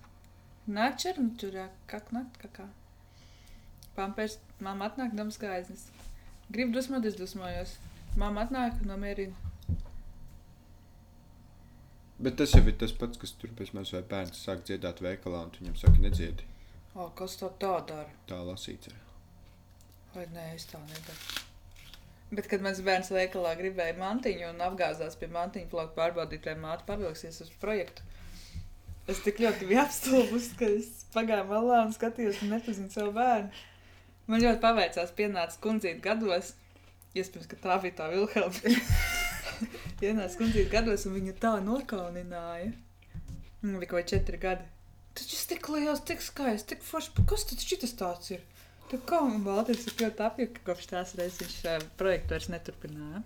[0.68, 2.68] Nāk černu čurā, kak nakt, kakā.
[3.96, 5.88] Pampers, mamma atnāk, dams skaiznes.
[6.50, 7.76] Gribu dusmoties, dusmojos.
[8.18, 9.36] Mamma atnāk, nomierina.
[12.18, 15.44] Bet tas jau ir tas pats, kas tur pēc manis vai bērns sāk dziedāt veikalā,
[15.46, 16.48] un tu viņam saka, nedziedi.
[16.96, 18.10] O, kas to tā dara?
[18.30, 18.90] Tā lasīts.
[18.90, 18.96] ir.
[20.16, 21.44] Vai nē, es tā nedaru.
[22.32, 26.88] Bet, kad mans bērns veikalā gribēja mantiņu un apgāzās pie mantiņa plauka pārbaudīt, vai māte
[26.88, 28.04] pavilksies uz projektu,
[29.08, 33.66] es tik ļoti biju apstulbus, ka es pagāju malā un skatījos un nepazinu savu bērnu.
[34.28, 36.54] Man ļoti paveicās, pienāca kundzīt gados,
[37.16, 38.74] iespējams, ka tā bija tā Vilhelma.
[40.02, 42.74] pienāca kundzīt gados un viņa tā nokaunināja.
[43.62, 44.68] Viņam bija kaut četri gadi.
[45.18, 47.16] Taču tas tik liels, tik skaists, tik foršs.
[47.30, 48.44] Kas tad šis tāds ir?
[48.92, 53.24] Tā kā man Baltijas ir ļoti apjuka, kopš tās reizes viņš uh, projektu vairs neturpināja.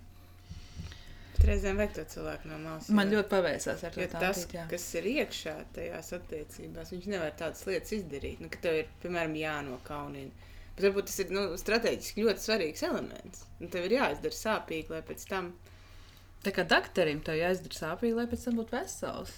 [1.42, 2.88] Reizēm vajag to cilvēku no malas.
[2.94, 4.64] Man ļoti paveicās ar to tas, jā.
[4.70, 8.42] kas ir iekšā tajās attiecībās, viņš nevar tādas lietas izdarīt.
[8.42, 10.50] Nu, ka tev ir, piemēram, jānokaunina.
[10.72, 13.44] Bet varbūt tas ir nu, strateģiski ļoti svarīgs elements.
[13.60, 15.50] Un tev ir jāizdara sāpīgi, lai pēc tam.
[16.42, 19.34] Tā kā doktoram tev jāizdara sāpīgi, lai pēc tam būtu vesels.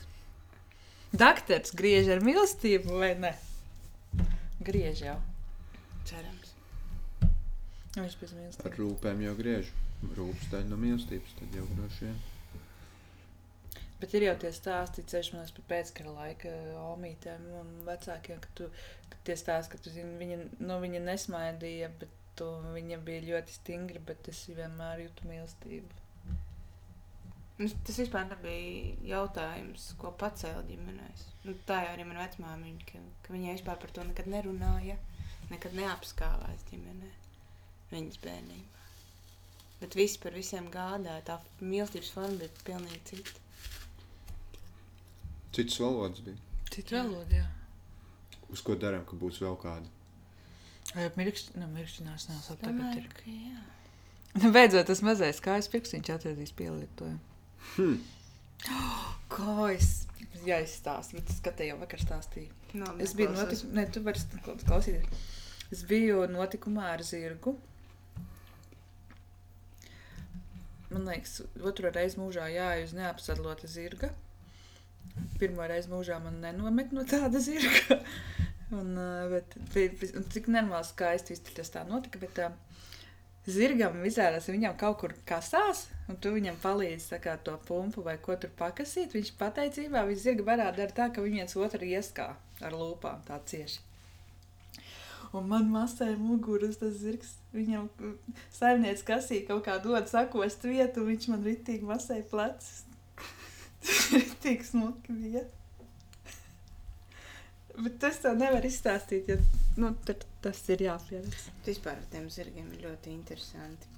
[1.14, 3.32] Doktors griež ar mīlestību vai ne?
[4.64, 5.16] Griež jau.
[6.08, 6.54] Cerams.
[7.94, 8.78] Viņš pēc Ar mīlestības.
[8.80, 9.68] rūpēm jau griež.
[10.16, 12.16] Rūpes daļa no mīlestības, tad jau droši vien.
[14.04, 16.50] Bet ir jau tie stāsti, ceļš par pēckara laika
[16.90, 18.66] omītēm un vecākiem, ka, tu,
[19.08, 23.54] ka tie stāsti, ka tu zini, viņa, nu, viņa nesmaidīja, bet tu, viņa bija ļoti
[23.54, 26.02] stingra, bet es vienmēr jūtu mīlestību.
[27.62, 31.22] Nu, tas vispār nebija jautājums, ko pacēla ģimenēs.
[31.46, 34.98] Nu, tā jau arī manā vecmāmiņa, ka, ka viņa vispār par to nekad nerunāja.
[35.48, 37.08] nekad neapskāvās ģimenē,
[37.94, 38.84] viņas bērnībā.
[39.80, 43.43] Bet viss par visiem gādāja, tā mīlestības forma bija pilnīgi cita.
[45.54, 46.36] Cits valodas bija.
[46.74, 47.44] Cita valoda, jā.
[48.50, 49.90] Uz ko darām, ka būs vēl kāda?
[50.94, 53.06] Vai mirkšķi, nu, mirkšķinās nav sap tagad ir.
[53.14, 53.62] ka jā.
[54.42, 57.22] Nu, Beidzot, tas mazais kājas pirkstiņš atradīs pielietojumu.
[57.74, 57.96] Hmm.
[59.32, 59.88] Kājas,
[60.44, 62.52] jā, izstāst, bet es skatēju jau vakar stāstīju.
[62.76, 64.20] No, Es biju notikumā, ne, tu vari
[64.66, 65.24] klausīties.
[65.72, 67.54] Es biju notikumā ar zirgu.
[70.92, 74.12] Man liekas, otro reizi mūžā jāju uz neapsadlota zirga.
[75.40, 78.00] Pirmo reizi mūžā man nenomet no tāda zirga.
[78.78, 79.56] un, uh, bet,
[80.14, 82.54] un cik normāli skaisti viss tas tā notika, bet uh,
[83.46, 88.36] zirgam izrādās, viņam kaut kur kasās, un tu viņam palīdzi kā to pumpu vai ko
[88.40, 89.16] tur pakasīt.
[89.16, 92.30] Viņš pateicībā, viņš zirga barā dara tā, ka viņi viens otru ieskā
[92.64, 93.82] ar lūpām tā cieši.
[95.34, 97.32] Un man masē muguras tas zirgs.
[97.54, 97.88] Viņam
[98.54, 102.84] saimnieks kasīja kaut kā dod sakost vietu, un viņš man ritīgi masē plecus.
[104.14, 105.44] Ritīgi smuki bija.
[107.74, 109.36] Bet tas tev nevar izstāstīt, ja
[109.82, 109.90] nu,
[110.44, 111.48] tas ir jāpievis.
[111.66, 113.90] Vispār ar tiem zirgiem ir ļoti interesanti.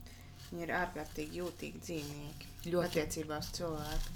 [0.46, 2.52] Viņi ir ārkārtīgi jūtīgi dzīvnieki.
[2.72, 2.86] Ļoti.
[3.02, 4.14] attiecībā uz cilvēku.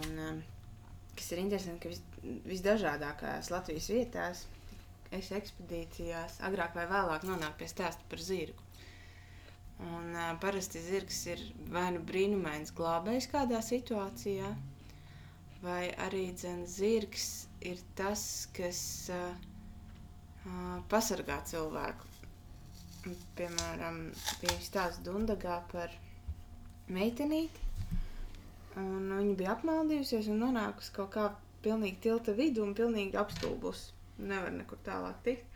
[0.00, 0.40] Un, um,
[1.16, 2.02] kas ir interesanti, ka vis,
[2.48, 4.42] visdažādākajās Latvijas vietās,
[5.14, 8.66] es ekspedīcijās, agrāk vai vēlāk nonāk pie stāsta par zirgu.
[9.80, 14.50] Un, uh, parasti zirgs ir vai nu brīnumains glābējs kādā situācijā,
[15.62, 17.26] vai arī dzen, zirgs
[17.70, 18.22] ir tas,
[18.56, 18.80] kas
[19.12, 19.50] uh,
[20.92, 22.08] pasargā cilvēku.
[23.36, 24.00] Piemēram,
[24.42, 25.92] bija stāsts Dundagā par
[26.92, 27.68] meitenīti.
[28.80, 31.28] Un viņa bija apmaldījusies un nonākusi kaut kā
[31.64, 33.94] pilnīgi tilta vidū un pilnīgi apstulbusi.
[34.30, 35.46] Nevar nekur tālāk tikt.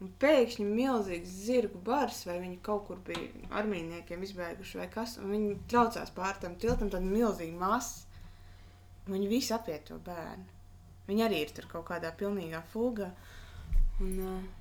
[0.00, 5.18] Un pēkšņi milzīgs zirgu bars, vai viņi kaut kur bija ar mīniekiem izbēguši, vai kas.
[5.20, 8.06] Un viņi traucās pār tam tiltam, tad milzīgi masa.
[9.10, 10.46] Viņi visi apiet to bērnu.
[11.10, 13.10] Viņi arī ir tur kaut kādā pilnīgā fugā.
[14.00, 14.12] Un,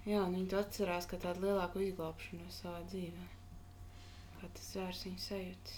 [0.04, 3.28] jā, un viņi to atcerās kā tādu lielāku izglābšanu savā dzīvē.
[4.40, 5.78] Kā tas zvērs viņu sajūtas.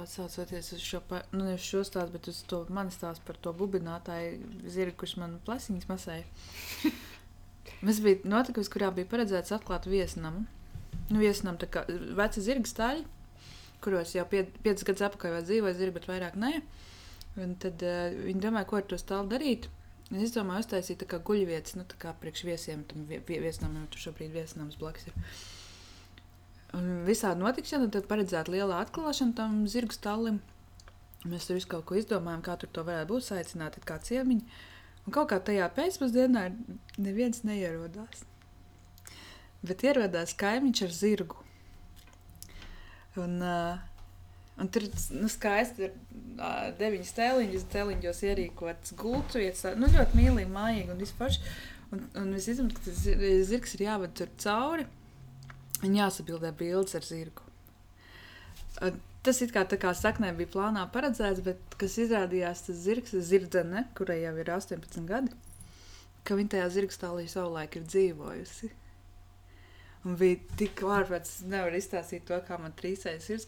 [0.00, 1.00] Atsaucoties uz šo,
[1.34, 5.36] nu, nevis šo stāstu, bet uz to manu stāstu par to bubinātāju zirgu, kurš man
[5.46, 6.24] plasiņas masēja.
[7.84, 10.46] Mums bija notikums, kurā bija paredzēts atklāt viesnamu.
[11.10, 11.84] Nu, viesnam tā kā
[12.18, 13.04] veci zirga staļi,
[13.84, 16.52] kuros jau pie, piecas gadus atpakaļ vēl dzīvoja zirgi, bet vairāk nē.
[17.40, 19.68] Un tad uh, viņi domāja, ko ar to stālu darīt.
[20.10, 23.38] Un Es domāju, uztaisīt tā kā guļvietas, nu, tā kā priekš viesiem, tam vie- vie-
[23.44, 25.14] viesnamam, tur šobrīd viesnams blakus ir.
[26.74, 30.40] Un visādi notikšana, tad paredzēta liela atklāšana tam zirgu stālim.
[31.26, 34.44] Mēs tur visu kaut ko izdomājām, kā tur to varētu būt, saicināti kā ciemiņi.
[35.06, 36.44] Un kaut kā tajā pēcpusdienā
[36.98, 38.24] neviens neierodās.
[39.62, 41.38] Bet ierodās kaimiņš ar zirgu.
[43.18, 43.78] Un, uh,
[44.60, 44.82] un tur
[45.16, 45.96] nu, skaisti ir
[46.78, 49.64] deviņas tēliņas, tēliņos ierīkotas gultu vietas.
[49.66, 51.36] tā- Nu, ļoti mīlīgi, mājīgi un vispār.
[51.92, 54.86] Un, un es izjūtu, ka tas zir- zirgs ir jāved tur cauri.
[55.82, 57.42] Un jāsabildē bildes ar zirgu.
[58.82, 63.10] Un Tas it kā, tā kā saknē bija plānā paredzēts, bet kas izrādījās tas zirgs,
[63.28, 65.28] zirdzene, kurai jau ir 18 gadi,
[66.24, 68.70] ka viņa tajā zirgstālī savulaik ir dzīvojusi.
[70.08, 72.72] Un bija tik ārprāts, es nevaru izstāstīt to, kā man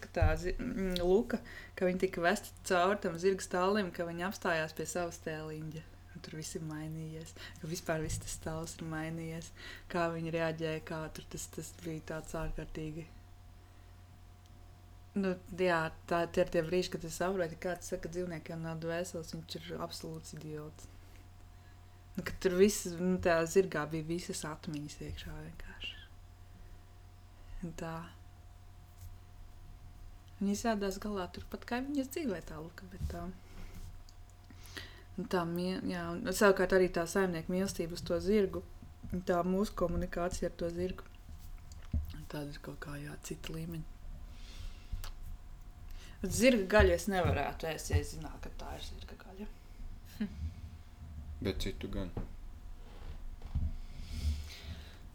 [0.03, 1.39] ka tā zi- mm, luka,
[1.79, 5.87] ka viņa tika vesta cauri tam zirgstālim, ka viņa apstājās pie savas tēliņa.
[6.23, 9.49] Tur viss ir mainījies, ka vispār viss tas stāvs ir mainījies.
[9.91, 13.07] Kā viņi reaģēja, kā tur tas, tas bija tāds ārkārtīgi.
[15.15, 18.63] Nu, jā, tā tie ir tie brīži, kad es saprotu, ka kāds saka, ka dzīvniekiem
[18.65, 20.89] nav dvēseles, viņš ir absolūts idiots.
[22.17, 25.72] Nu, tur viss, nu, tā zirgā bija visas atmiņas iekšā vienkārši.
[27.63, 27.95] Un tā.
[30.41, 33.23] Viņa izrādās galā turpat kā viņas dzīvē tā luka, bet tā.
[35.31, 35.45] Tā,
[35.87, 38.63] jā, un savukārt arī tā saimnieka mīlestība uz to zirgu,
[39.13, 41.07] un tā mūsu komunikācija ar to zirgu.
[42.33, 43.93] Tāda ir kaut kā jā, cita līmeņa.
[46.23, 49.49] Bet Zirga gaļu es nevarētu ēst, ja es zinātu, ka tā ir zirga gaļa.
[51.43, 52.13] Bet citu gan.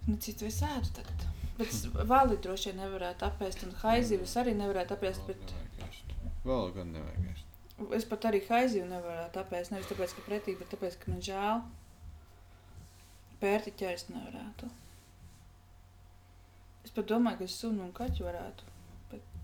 [0.08, 1.26] Nu, citu es ēdu tagad.
[1.58, 5.24] Bet es vāli droši vien nevarētu apēst, un haizīvis arī nevarētu apēst.
[5.30, 5.54] Bet.
[6.46, 7.58] Vēl gan nevajag ēst.
[7.98, 9.74] es pat arī haizīvi nevarētu apēst.
[9.74, 11.64] Nevis tāpēc, ka pretīgi, bet tāpēc, ka man žēl.
[13.42, 14.70] Pērtiķa es nevarētu.
[16.86, 18.72] Es pat domāju, ka es sunu un kaķu varētu.
[19.12, 19.36] Bet,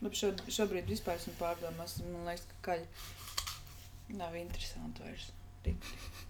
[0.00, 1.98] bet šo, šobrīd vispār esmu pārdomās.
[2.06, 5.32] Man liekas, ka kaļi nav interesanti vairs.
[5.64, 6.23] patikt.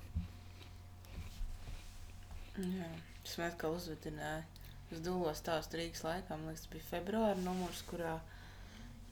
[2.59, 2.89] Jā,
[3.24, 4.44] tas man atkal uzvedināja.
[4.93, 8.18] Es dūlos stāstu Rīgas laikā, man liekas, tas bija februāra numurs, kurā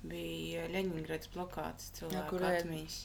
[0.06, 2.98] bija Ļeņingrads blokāts cilvēku ir- atmiņas.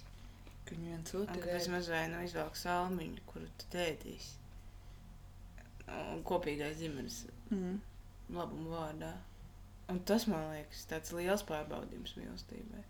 [0.65, 4.33] Ka viņi viens otru kad es mazliet nu, izvelku salmiņu, kuru tu tēdīs.
[6.27, 7.79] Kopīgais ģimenes Mm.
[8.35, 9.13] labuma vārdā.
[9.89, 12.83] Un tas man liekas tāds liels pārbaudījums mīlestībai.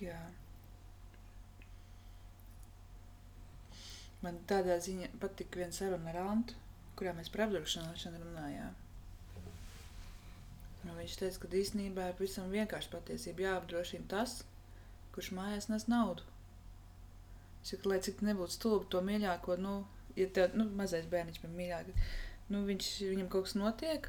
[0.00, 0.16] Jā.
[4.24, 6.56] Man tādā ziņā patika viena saruna ar Antu,
[6.98, 8.74] kurā mēs par apdrošināšanu runājām.
[10.84, 14.40] Un viņš teica, ka īstenībā ir pavisam vienkārši patiesība jāapdrošina tas,
[15.14, 16.24] kurš mājās nes naudu.
[17.64, 19.74] Saka, lai cik nebūtu stulbi, to mīļāko, nu,
[20.16, 21.90] ja tev, nu, mazais bērniņš man mīļāk,
[22.52, 24.08] nu, viņš, viņam kaut kas notiek,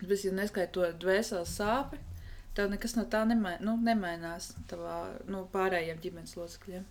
[0.00, 1.98] bet, ja neskait to dvēseles sāpi,
[2.54, 4.98] tev nekas no tā nemai, nu, nemainās tavā,
[5.30, 6.86] nu, pārējiem ģimenes locekļiem.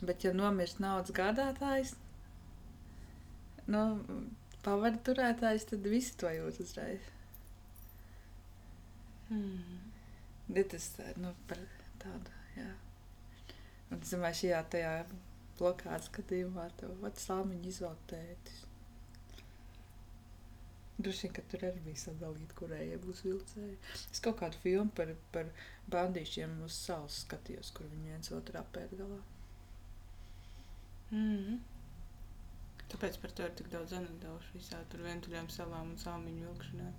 [0.00, 1.94] Bet, ja nomirst naudas gādātājs,
[3.68, 3.82] nu,
[4.64, 7.10] pavada turētājs, tad visi to jūt uzreiz.
[9.30, 9.82] Mm.
[10.56, 10.88] Ja tas
[11.20, 11.60] nu, par
[12.02, 12.70] tādu, jā.
[13.90, 14.94] Un es domāju, šajā tajā
[15.60, 18.64] blokādes skatījumā tev vats salmiņu izvēl tētis.
[21.00, 23.76] Droši vien, ka tur arī bija sadalīta, kurējai būs vilcēji.
[24.12, 25.48] Es kaut kādu filmu par, par
[25.92, 29.20] bandīšiem uz salas skatījos, kur viņi viens otru apēd galā.
[31.10, 31.58] Mm.
[32.90, 36.90] Tāpēc par to ir tik daudz anekdošu visā tur vientuļām salām un salmiņu vilkšanā.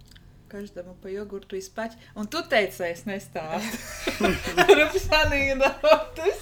[0.52, 2.00] Každam pa jogurtu izpaķi.
[2.20, 4.28] Un tu teici, es nestāstu.
[4.80, 6.42] Rupsanīnotas.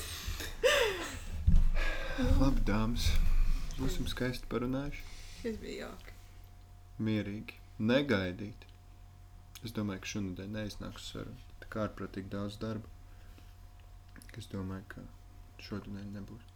[2.39, 3.05] Labi, dāmas.
[3.77, 5.05] Būsim skaisti parunājuši.
[5.43, 6.17] Tas bija jauki.
[7.05, 7.59] Mierīgi.
[7.79, 8.65] Negaidīt.
[9.63, 11.49] Es domāju, ka šonadēļ neiznāks saruna.
[11.61, 12.89] Tā kā ārprātīgi daudz darba.
[14.39, 15.05] Es domāju, ka
[15.63, 16.48] šodien nebūs.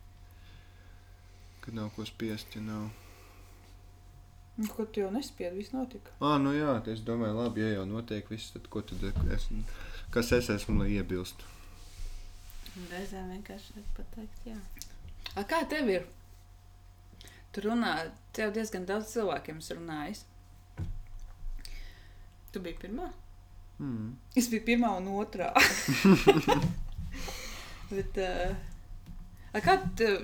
[1.64, 2.90] Kad nav ko spiest, ja nav.
[4.56, 6.12] Nu, Ko tu jau nespiedi, viss notika.
[6.22, 9.02] Ah, nu jā, es domāju, labi, ja jau notiek viss, tad ko tad
[9.34, 9.48] es,
[10.14, 11.48] kas es esmu, lai iebilstu?
[12.92, 14.60] Reizēm vienkārši var pateikt, jā.
[15.34, 16.06] A, kā tev ir?
[17.54, 17.96] Tu runā,
[18.34, 20.24] tev diezgan daudz cilvēkiem esi runājis.
[22.54, 23.10] Tu biji pirmā?
[23.80, 24.14] Mm.
[24.38, 25.50] Es biju pirmā un otrā.
[27.94, 28.54] Bet, uh,
[29.54, 30.20] a, kā tev,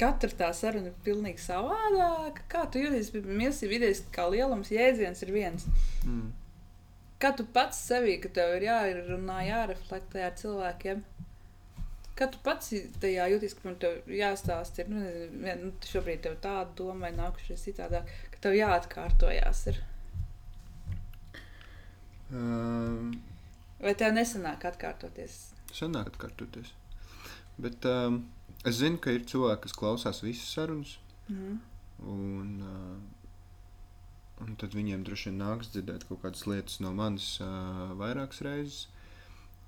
[0.00, 2.44] katra tā saruna ir pilnīgi savādāka?
[2.50, 3.12] Kā tu jūties?
[3.26, 5.66] Mīlestība idejas kā lielums jēdziens ir viens.
[6.06, 6.30] Mm.
[7.20, 11.02] Kā tu pats sevī, ka tev ir jārunā, jāreflektē ar cilvēkiem?
[12.16, 15.04] Kā tu pats tajā jūties, ka man tev jāstāsta, ir, nu,
[15.62, 19.80] nu, šobrīd tev tāda doma vai nākušies citādāk, ka tev jāatkārtojās ir.
[22.30, 23.14] Um,
[23.80, 25.38] Vai tev nesanāk atkārtoties?
[25.72, 26.74] Sanāk atkārtoties.
[27.60, 28.22] Bet um,
[28.64, 30.96] es zinu, ka ir cilvēki, kas klausās visas sarunas.
[31.28, 31.58] Mhm.
[32.10, 37.90] Un, uh, un tad viņiem droši vien nāks dzirdēt kaut kādas lietas no manis uh,
[38.00, 38.86] vairākas reizes.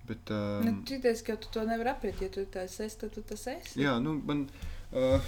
[0.08, 3.22] Bet, Um, nu, Cities, ka tu to nevari apiet, ja tu tas esi, tad tu
[3.22, 3.78] tas esi.
[3.84, 4.48] jā, nu, man,
[4.90, 5.20] uh,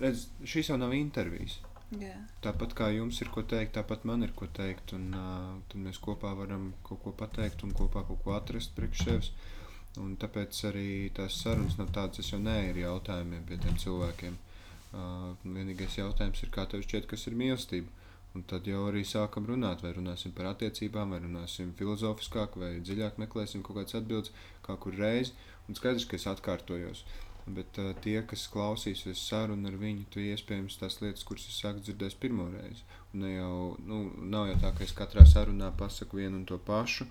[0.00, 1.58] redz, šīs jau nav intervijas.
[2.00, 2.14] Jā.
[2.42, 4.94] Tāpat kā jums ir ko teikt, tāpat man ir ko teikt.
[4.96, 9.04] Un, uh, tad mēs kopā varam kaut ko pateikt un kopā kaut ko atrast priekš
[9.04, 9.30] sevis.
[10.02, 14.38] Un tāpēc arī tās sarunas nav tādas, es jau neeju jautājumiem pie tiem cilvēkiem.
[14.94, 17.90] Uh, vienīgais jautājums ir, kā tev šķiet, kas ir mīlestība.
[18.34, 23.20] Un tad jau arī sākam runāt, vai runāsim par attiecībām, vai runāsim filozofiskāk, vai dziļāk
[23.22, 24.32] meklēsim kaut kādas atbildes,
[24.66, 25.30] kā kur reiz.
[25.68, 27.04] Un skaidrs, ka es atkārtojos.
[27.46, 31.84] Bet uh, tie, kas klausīsies sarunu ar viņu, tu iespējams tās lietas, kuras es sāku
[31.86, 32.82] dzirdēt pirmo reizi.
[33.14, 33.54] Un jau,
[33.86, 34.00] nu,
[34.34, 37.06] nav jau tā, ka es katrā sarunā pasaku vienu un to pašu,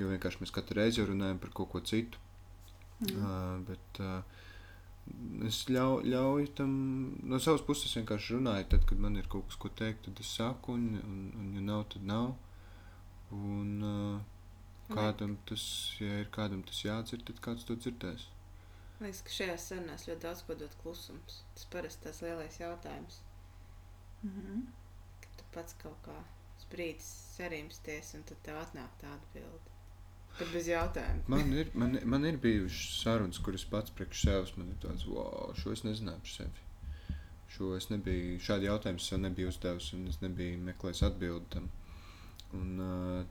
[0.00, 2.18] jo vienkārši mēs katru reizi runājam par kaut ko citu.
[3.00, 3.20] Mm.
[3.20, 4.22] Uh, bet uh,
[5.48, 6.72] es ļau, ļauju tam,
[7.30, 8.68] no savas puses vienkārši runāju.
[8.74, 11.64] Tad, kad man ir kaut kas, ko teikt, tad es saku, un, un, un ja
[11.64, 12.34] nav, tad nav.
[13.36, 14.20] Un uh,
[14.90, 15.64] kādam tas,
[16.02, 18.26] ja ir kādam tas jādzird, tad kāds to dzirdēs.
[18.98, 21.40] Man liekas, ka šajās sarunās ļoti daudz ko dod klusums.
[21.56, 23.22] Tas parasti tas lielais jautājums,
[24.22, 24.66] Mhm.
[25.22, 26.16] ka tu pats kaut kā
[26.60, 27.06] sprīdis
[27.36, 29.70] sarimsties, un tad tev atnāk tā atbilde.
[30.38, 31.26] Bet bez jautājuma.
[31.28, 35.50] Man ir, man, man ir bijušas sarunas, kuras pats priekš sevis man ir tāds, wow,
[35.58, 36.66] šo es nezināju par sevi.
[37.50, 41.68] Šo es nebiju, šādu jautājumu es sev nebiju uzdevis, un es nebiju meklējis atbildi tam.
[42.56, 42.70] Un,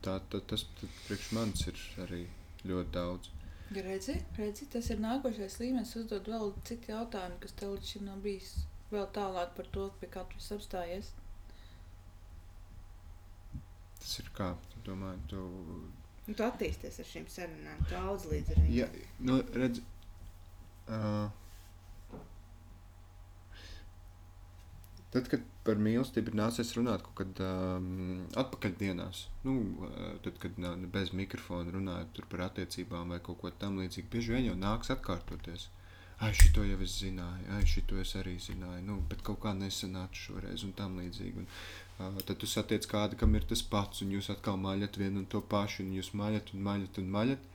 [0.05, 2.23] tā, tā, tas tad priekš manis ir arī
[2.67, 3.31] ļoti daudz.
[3.75, 5.95] Ja redzi, redzi, tas ir nākošais līmenis.
[5.99, 8.53] Uzdod vēl citu jautājumu, kas tev līdz šim nav bijis.
[8.89, 11.11] Vēl tālāk par to, pie kā tu esi apstājies.
[13.99, 15.43] Tas ir kā, tu domā, tu...
[16.29, 18.75] Un tu attīsties ar šīm sarunām, daudz līdz ar viņu.
[18.77, 18.89] Ja,
[19.25, 19.81] nu, redz,
[20.85, 21.29] uh,
[25.09, 29.55] Tad, kad par mīlestību nācies runāt kaut kad um, atpakaļ dienās, nu,
[30.25, 34.57] tad, kad nā, bez mikrofona runājot par attiecībām vai kaut ko tamlīdzīgu, bieži vien jau
[34.59, 35.65] nāks atkārtoties.
[36.21, 40.25] Ai, šito jau es zināju, ai, šito es arī zināju, nu, bet kaut kā nesanāca
[40.27, 41.41] šoreiz un tam līdzīgi.
[41.41, 41.49] Un
[41.99, 45.41] tad tu satiec kādu, kam ir tas pats, un jūs atkal maļat vienu un to
[45.41, 47.47] pašu, un jūs maļat un maļat un maļat.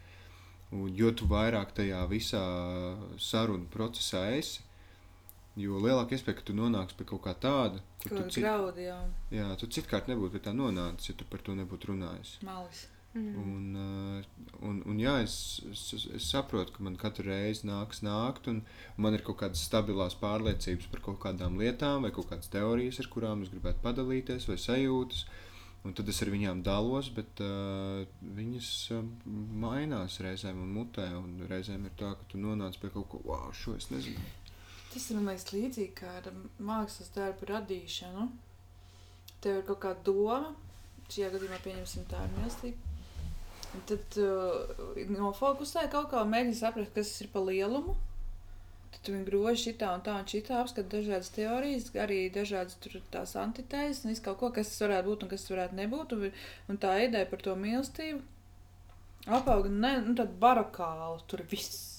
[0.74, 2.42] Un jo tu vairāk tajā visā
[3.22, 4.64] sarunu procesā esi,
[5.60, 8.98] jo lielāka iespēja, ka tu nonāksi pie kaut kā tāda, kur tu, cit, graudi jau
[9.32, 12.36] jā, tu citkārt nebūtu pie tā nonācis, ja tu par to nebūtu runājis.
[12.42, 12.88] malis.
[13.14, 13.34] Mm.
[13.38, 18.48] Un, uh, un, un jā, es, es, es saprotu, ka man katru reizi nāks nākt,
[18.50, 18.64] un
[18.98, 23.10] man ir kaut kādas stabilās pārliecības par kaut kādām lietām, vai kaut kādas teorijas, ar
[23.12, 25.26] kurām es gribētu padalīties, vai sajūtas.
[25.84, 29.02] Un tad es ar viņām dalos, bet uh, viņas uh,
[29.62, 31.04] mainās reizēm un mutē.
[31.18, 34.24] Un reizēm ir tā, ka tu nonāc pie kaut kā, wow, šo es nezinu.
[34.94, 38.26] Tas ir liekas līdzīgi kā ar mākslas darbu radīšanu.
[39.44, 40.54] Tev ir kaut kāda doma,
[41.10, 42.93] šajā gadījumā pieņemsim tā ir mīlestība.
[43.88, 47.96] Tad uh, nofokusē kaut kā mēģini saprast, kas tas ir pa lielumu.
[48.94, 53.00] Tad tu viņu groži šitā un tā un šitā, apskat dažādas teorijas, arī dažādas tur
[53.12, 56.14] tās antitēzes un visu kaut ko, kas tas varētu būt un kas tas varētu nebūt.
[56.14, 56.38] Un,
[56.70, 58.22] un tā ideja par to mīlestību
[59.26, 61.90] apauga ne, nu, tad barokāli, tur viss.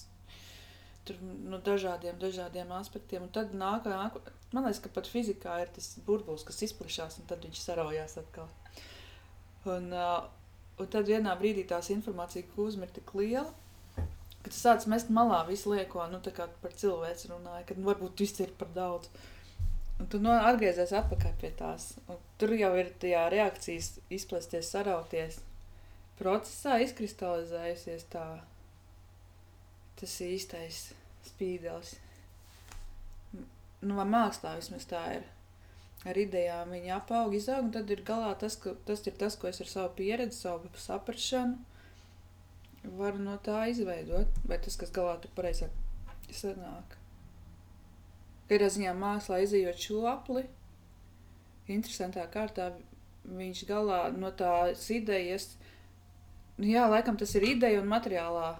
[1.06, 3.28] Tur no dažādiem, dažādiem aspektiem.
[3.28, 4.18] Un tad nāk, nāk,
[4.54, 8.50] man liekas, ka pat fizikā ir tas burbulis, kas izplatās, un tad viņš saraujās atkal.
[9.70, 10.26] Un, uh,
[10.80, 13.52] un tad vienā brīdī tās informācija kūzma ir tik liela,
[14.44, 17.86] ka tu sāc mest malā visu lieko, nu, tā kā par cilvēku runāja, ka nu,
[17.88, 19.10] varbūt viss ir par daudz.
[20.00, 21.94] Un tu no, atgriezies atpakaļ pie tās.
[22.12, 25.38] Un tur jau ir tajā reakcijas izplēsties, sarauties.
[26.20, 28.26] Procesā izkristalizējusies tā,
[30.00, 30.90] tas īstais
[31.30, 31.96] spīdels.
[33.36, 33.48] M-
[33.86, 35.26] Nu, vai mākslā vismaz tā ir.
[36.06, 39.50] Ar idejām viņa apaug, izaug, un tad ir galā tas, ka, tas ir tas, ko
[39.50, 41.56] es ar savu pieredzi, savu saprašanu
[43.00, 44.30] varu no tā izveidot.
[44.46, 45.74] Vai tas, kas galā tur pareizāk
[46.34, 46.98] sanāk.
[48.50, 50.44] Kādā ziņā mākslā izējot šo apli,
[51.72, 52.70] interesantā kārtā
[53.26, 55.56] viņš galā no tās idejas,
[56.60, 58.52] nu jā, laikam tas ir ideja un materiālā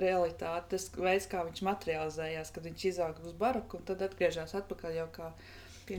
[0.00, 4.96] realitāte, tas veids, kā viņš materializējās, kad viņš izauga uz baroku un tad atgriežas atpakaļ
[5.02, 5.32] jau kā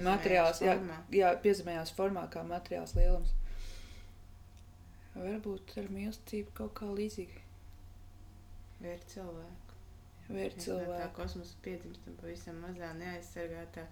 [0.06, 0.76] materiāls, jā,
[1.12, 3.34] jā, piezemējās formā kā materiāls lielums.
[5.16, 7.42] Varbūt ar mīlestību kaut kā līdzīgi.
[8.82, 9.80] Vērt cilvēku.
[10.32, 11.10] Vērt no Tā cilvēku.
[11.18, 13.84] kosmosa piedzimstam pavisam mazā, neaizsargātā,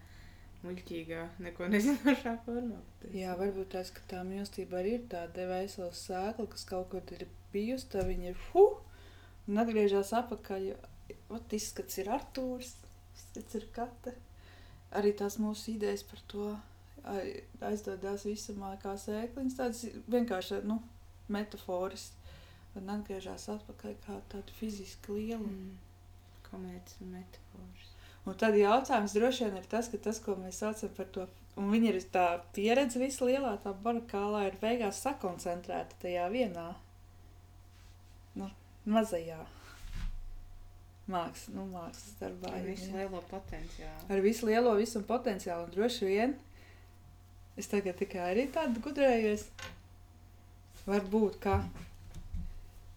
[0.64, 2.80] muļķīgā, neko nezinošā formā.
[3.16, 7.28] Jā, varbūt tas, ka tā mīlestība arī ir tāda vesela sēkla, kas kaut kur ir
[7.54, 8.66] bijusi, tad viņa ir hu,
[9.50, 10.72] un atgriežas atpakaļ.
[11.34, 12.76] Ot, izskats ir Artūrs,
[13.18, 14.14] izskats ir Kata.
[14.96, 16.46] Arī tās mūsu idejas par to
[17.04, 20.80] ai- aizdodās visumā kā sēkliņas, tādas vienkārši, nu,
[21.30, 22.12] metaforas.
[22.78, 25.52] Un atgriežas atpakaļ kā tāda fiziska lieluma.
[25.52, 25.78] Mm.
[26.50, 27.92] Komēdijas un metafors.
[28.26, 31.70] Un tad jautājums droši vien ir tas, ka tas, ko mēs saucam par to, un
[31.74, 36.68] viņa ir tā pieredze vislielā, tā barakālā ir beigās sakoncentrēta tajā vienā,
[38.38, 38.50] nu,
[38.86, 39.40] mazajā
[41.12, 42.54] mākslas, nu, mākslas darbā.
[42.56, 44.06] Ar visu viņa- lielo potenciālu.
[44.10, 46.36] ar visu lielo visu potenciālu, un droši vien
[47.58, 49.46] es tagad tikai arī tādu gudrējos.
[50.88, 51.64] Varbūt, ka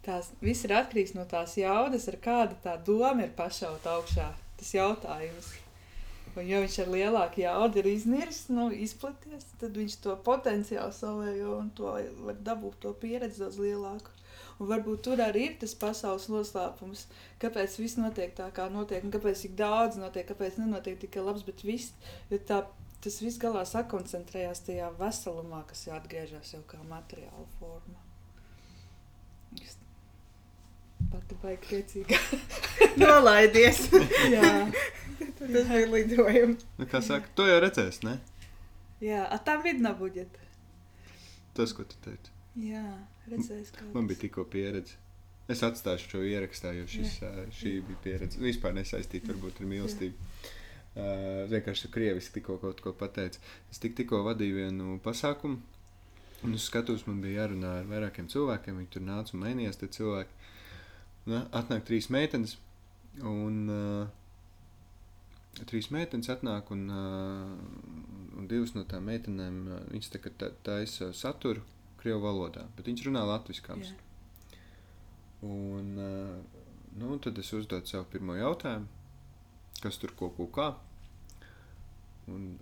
[0.07, 4.33] tās viss ir atkarīgs no tās jaudas, ar kāda tā doma ir pašaut augšā.
[4.57, 5.53] Tas jautājums.
[6.37, 11.59] Un, ja viņš ar lielāku jaudu ir izniris, nu, izplaties, tad viņš to potenciālu savējo
[11.59, 11.93] un to
[12.25, 14.15] var dabūt to pieredzi daudz lielāku.
[14.63, 17.09] Un varbūt tur arī ir tas pasaules noslēpums,
[17.43, 21.43] kāpēc viss notiek tā, kā notiek, un kāpēc tik daudz notiek, kāpēc nenotiek tikai labs,
[21.49, 21.91] bet viss,
[22.31, 22.61] jo tā,
[23.03, 27.99] tas viss galā sakoncentrējās tajā veselumā, kas jāatgriežas jau kā materiāla forma.
[29.59, 29.75] Es
[31.11, 32.21] pati baigi priecīga.
[33.03, 33.89] Nolaidies!
[34.31, 34.53] jā,
[35.43, 36.63] Tas bija lidojums.
[36.79, 38.21] Nu, kā saka, to jau redzēs, ne?
[39.03, 40.39] jā, a tam vidna budžeta.
[41.59, 42.31] Tas, ko tu teici.
[42.63, 42.87] Jā,
[43.33, 43.87] redzēs, kā.
[43.95, 44.99] Man bija tikko pieredze.
[45.51, 48.39] Es atstāšu šo ierakstā, jo šis, ā, šī bija pieredze.
[48.41, 50.31] Vispār nesaistīta varbūt ar mīlestību.
[50.93, 53.41] Uh, vienkārši krieviski tikko kaut ko pateicu.
[53.73, 55.59] Es tik, tikko vadīju vienu pasākumu,
[56.45, 58.79] un es skatos, man bija jārunā ar vairākiem cilvēkiem.
[58.83, 59.81] Viņi tur nāca un mainījās.
[59.81, 60.41] Tie cilvēki
[61.31, 62.57] Na, atnāk trīs meitenes,
[63.23, 64.09] un uh,
[65.71, 67.53] trīs meitenes atnāk, un, uh,
[68.41, 71.63] un divas no tām meitenēm uh, viņas tā kā ta- taisa saturu
[72.03, 73.83] krievu valodā, bet viņas runā latviskām.
[73.87, 73.95] Jā.
[75.43, 76.63] Un, uh,
[76.99, 78.87] nu, tad es uzdodu sev pirmo jautājumu,
[79.83, 80.69] kas tur ko, ko kā.
[82.31, 82.53] Un,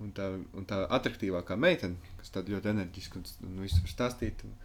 [0.00, 4.46] un tā, un tā attraktīvākā meitene, kas tāda ļoti enerģiska un, un visu var stāstīt.
[4.48, 4.56] Un,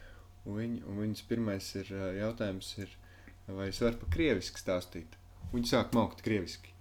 [0.45, 2.95] un, viņ, un viņas pirmais ir, ā, jautājums ir,
[3.49, 5.19] vai es varu pa krieviski stāstīt.
[5.51, 6.73] Viņi sāk maukt krieviski.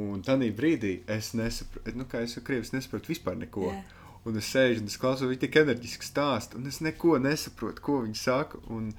[0.00, 3.72] Un tādā brīdī es nesaprotu, nu, kā es jau krieviski nesaprotu vispār neko.
[3.74, 3.80] Jā.
[4.28, 8.00] Un es sēžu un es klausos, viņi tik enerģiski stāsta, un es neko nesaprotu, ko
[8.04, 8.60] viņi saka.
[8.68, 8.90] Un,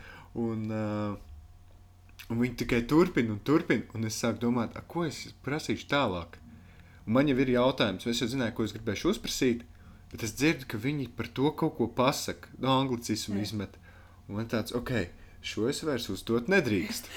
[0.41, 5.27] un, uh, un viņi tikai turpina un turpina, un es sāku domāt, a, ko es
[5.45, 6.39] prasīšu tālāk.
[7.06, 9.65] Un man jau ir jautājums, es jau zināju, ko es gribēšu uzprasīt,
[10.11, 13.77] bet es dzirdu, ka viņi par to kaut ko pasaka, no anglicismu izmet.
[14.27, 15.06] Un man tāds, ok,
[15.42, 17.08] šo es vairs uzdot nedrīkst.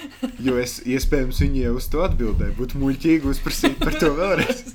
[0.45, 4.73] Jo es iespējams viņi jau uz to atbildēju, būtu muļķīgi uzprasīt par to vēlreiz.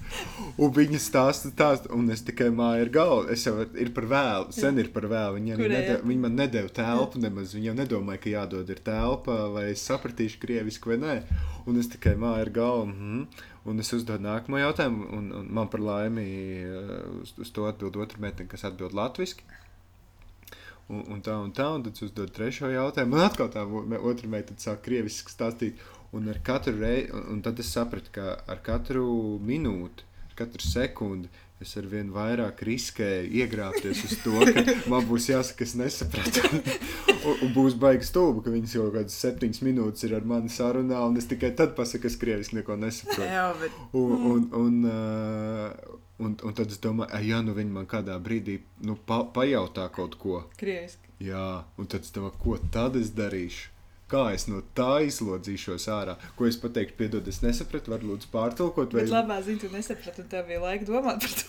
[0.60, 3.28] Un viņi stāsta, stāsta, un es tikai māju ar galvu.
[3.34, 5.40] Es jau ir par vēlu, sen ir par vēlu.
[5.40, 6.00] Nede, jā?
[6.04, 7.54] viņi man nedēva telpu nemaz.
[7.56, 11.16] Viņi jau nedomāja, ka jādod ir telpa, vai es sapratīšu krieviski vai nē.
[11.70, 12.90] Un es tikai māju ar galvu.
[12.90, 13.46] Mm -hmm.
[13.70, 16.24] Un es uzdodu nākamo jautājumu, un, un man par laimi
[16.64, 19.36] eh, uz, uz to atbild otra meitene, kas atbild latviešu.
[20.90, 23.14] Un, un tā, un tā, un tad es uzdodu trešo jautājumu.
[23.14, 23.62] Man atkal tā
[24.00, 25.82] otra meitene sāk krieviski stāstīt.
[26.10, 29.04] Un, ar katru rei, un, un tad es sapratu, ka ar katru
[29.46, 31.30] minūti, ar katru sekundi
[31.60, 36.40] es ar vien vairāk riskēju iegrābties uz to, ka man būs jāsaka, es nesapratu.
[37.28, 41.02] un, un būs baigi stulbi, ka viņas jau kādas septiņas minūtes ir ar mani sarunā,
[41.04, 43.28] un es tikai tad pasaku, ka es krieviski neko nesaprotu.
[43.28, 47.72] Jā, bet Un, un, un, uh, un, un tad es domāju, "Ai, ja nu viņi
[47.74, 51.12] man kādā brīdī nu, pa, pajautā kaut ko, Krieviski.
[51.20, 53.68] jā, un tad es domāju, ko tad es darīšu?
[54.10, 56.16] Kā es no tā izlodzīšos ārā?
[56.36, 58.90] Ko es pateiktu, piedod, es nesapratu, var lūdzu pārtulkot.
[58.90, 59.20] Bet Vai...
[59.20, 61.46] labā ziņa, tu nesaprati, un tev bija laika domāt par to.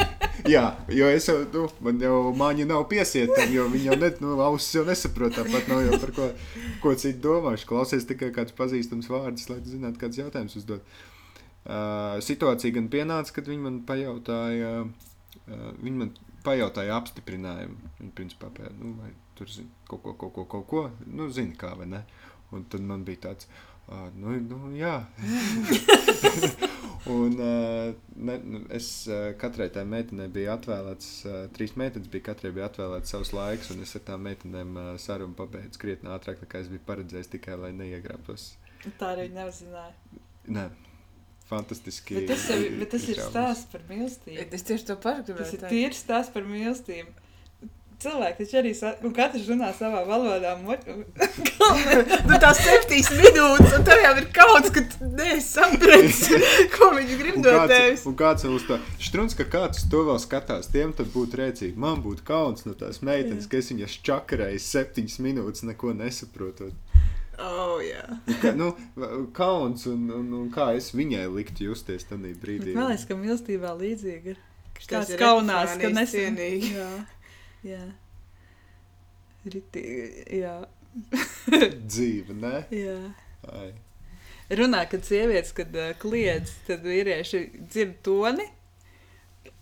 [0.54, 4.34] Jā, jo es jau, nu, man jau māņa nav piesietama, jo viņi jau, ne, nu,
[4.44, 6.26] ausis jau nesaprot, tāpat nav jau par ko,
[6.82, 7.66] ko citu domāšu.
[7.70, 10.82] Klausies tikai kāds pazīstams vārds, lai tu zinātu, kāds jautājums uzdot.
[10.82, 11.15] Uh,
[12.22, 16.12] situācija gan pienāca, kad viņi man pajautāja, uh, viņi man
[16.46, 17.92] pajautāja apstiprinājumu.
[18.00, 21.56] Viņi principā pēc, nu, vai tur zina kaut ko, kaut ko, kaut ko, nu, zina
[21.58, 22.04] kā vai ne.
[22.54, 23.50] Un tad man bija tāds,
[23.88, 25.00] uh, nu, nu jā.
[27.06, 32.24] Un uh, ne, nu, es uh, katrai tai meitenei biju atvēlēts, uh, trīs meitenes bija,
[32.32, 36.42] katrai bija atvēlēts savs laiks, un es ar tām meitenēm uh, sarunu pabeidzu krietni ātrāk,
[36.42, 38.48] nekā es biju paredzējis, tikai lai neiegrābtos.
[38.98, 39.94] Tā arī viņi neuzzināja.
[40.56, 40.66] Nē,
[41.50, 42.14] fantastiski.
[42.20, 44.48] Bet tas, jau, bet tas ir stāsts par mīlestību.
[44.52, 45.72] es tieši to pašu Tas gribēju ir teikt.
[45.76, 47.22] tīrs stāsts par mīlestību.
[47.96, 50.50] Cilvēki taču arī, sa- un katrs runā savā valodā.
[50.60, 50.76] mo-
[52.28, 56.40] Nu, tās septiņas minūtes, un tev jau ir kaut kas, ka tu nesaprati,
[56.76, 58.04] ko viņi grib Un no tevis.
[58.06, 61.74] un kāds vēl uz to strūns, ka kāds to vēl skatās, tiem tad būtu rēcīgi.
[61.80, 66.76] Man būtu kauns no tās meitenes, ka es viņas čakarēju septiņas minūtes, neko nesaprotot.
[67.38, 67.80] Oh,
[68.40, 68.70] Ka, nu,
[69.36, 72.72] kauns un, un, un kā es viņai liktu justies tajā brīdī.
[72.76, 74.42] Man liekas, ka mīlestībā līdzīga ir.
[74.76, 76.72] Tas Kāds ir kaunās, ka cienīgi.
[76.76, 76.90] Jā,
[77.64, 77.82] jā.
[79.46, 80.56] Ritīgi, jā.
[81.92, 82.60] dzīve, ne?
[82.72, 82.98] jā.
[83.52, 83.70] Ai.
[84.56, 88.46] Runā, kad sievietes, kad uh, kliedz, tad vīrieši dzird toni.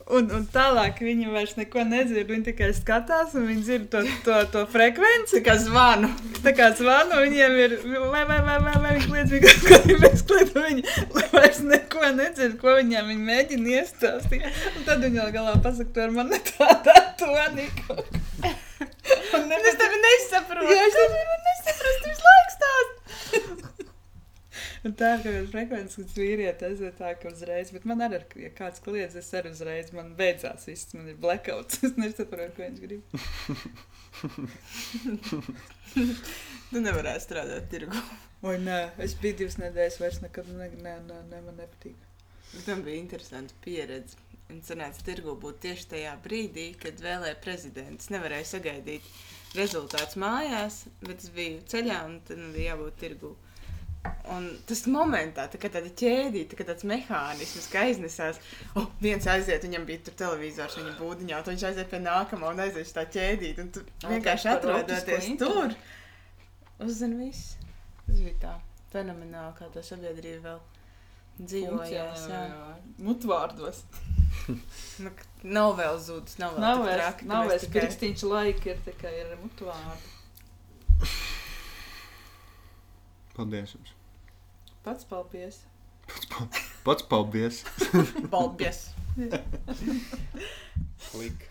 [0.04, 2.28] Un, un tālāk viņi vairs neko nedzird.
[2.28, 5.40] Viņi tikai skatās, un viņi dzird to, to, to frekvenci.
[5.46, 6.10] Kā zvanu.
[6.44, 7.76] Tā kā zvanu viņiem ir,
[8.12, 10.84] vai, vai, vai, vai, vai viņi kliedz, viņi kliedz, un viņi
[11.32, 14.44] vairs neko nedzird, ko viņiem viņi mēģina iestāstīt.
[14.74, 17.70] Un tad viņi vēl galā pasaka, tu ar mani tādā tonī.
[17.86, 18.52] kaut ko.
[19.34, 20.72] Un Un es tevi nesaprotu.
[20.72, 22.00] Jā, es tevi nesaprotu.
[22.02, 23.70] Tu visu laiku stāst.
[24.84, 28.24] Tā ir kaut kāda frekvence, kas vīrieti aiziet tā, ka uzreiz, bet man arī, ir,
[28.42, 32.60] ja kāds kliedz, es arī uzreiz, man beidzās viss, man ir blackouts, es nesaprotu, ko
[32.66, 33.02] viņš grib.
[36.74, 38.00] Tu nevarēsi strādāt tirgu.
[38.44, 41.96] Oi, nē, es biju divas nedēļas, vairs nekad, ne, nē, nē, nē, man nepatīk.
[42.66, 44.18] Tam bija interesanta pieredze.
[44.52, 48.10] Un sanāca, tirgu būt tieši tajā brīdī, kad vēlēja prezidents.
[48.12, 49.06] Nevarēja sagaidīt
[49.56, 53.32] rezultātus mājās, bet es biju ceļā un tad bija jābūt tirgu.
[54.34, 58.40] Un tas momentā, tā kā tāda ķēdīte, tā tāds mehānisms, ka aiznesās,
[58.76, 62.62] oh, viens aiziet, viņam bija tur televizors, viņa būdiņā, tad viņš aiziet pie nākamā un
[62.64, 63.64] aiziet uz tā ķēdīte.
[63.64, 65.76] Un tu vienkārši atrodoties tur,
[66.84, 67.56] uzzini viss.
[68.04, 68.54] Tas bija tā
[68.94, 72.26] fenomenāli, kā tā sabiedrība vēl dzīvojās.
[72.32, 72.42] jā.
[73.04, 73.84] Mutvārdos.
[75.00, 75.10] Nu,
[75.56, 80.12] nav vēl zudis, nav vēl traki, ka nav vairs pirkstiņš laika, ir tikai ir mutvārdi.
[83.34, 83.94] Paldies jums.
[84.84, 85.62] Pats paldies.
[86.06, 86.48] Pats, pal-
[86.84, 87.64] pats paldies.
[88.30, 88.90] Paldies!
[91.10, 91.50] Klik.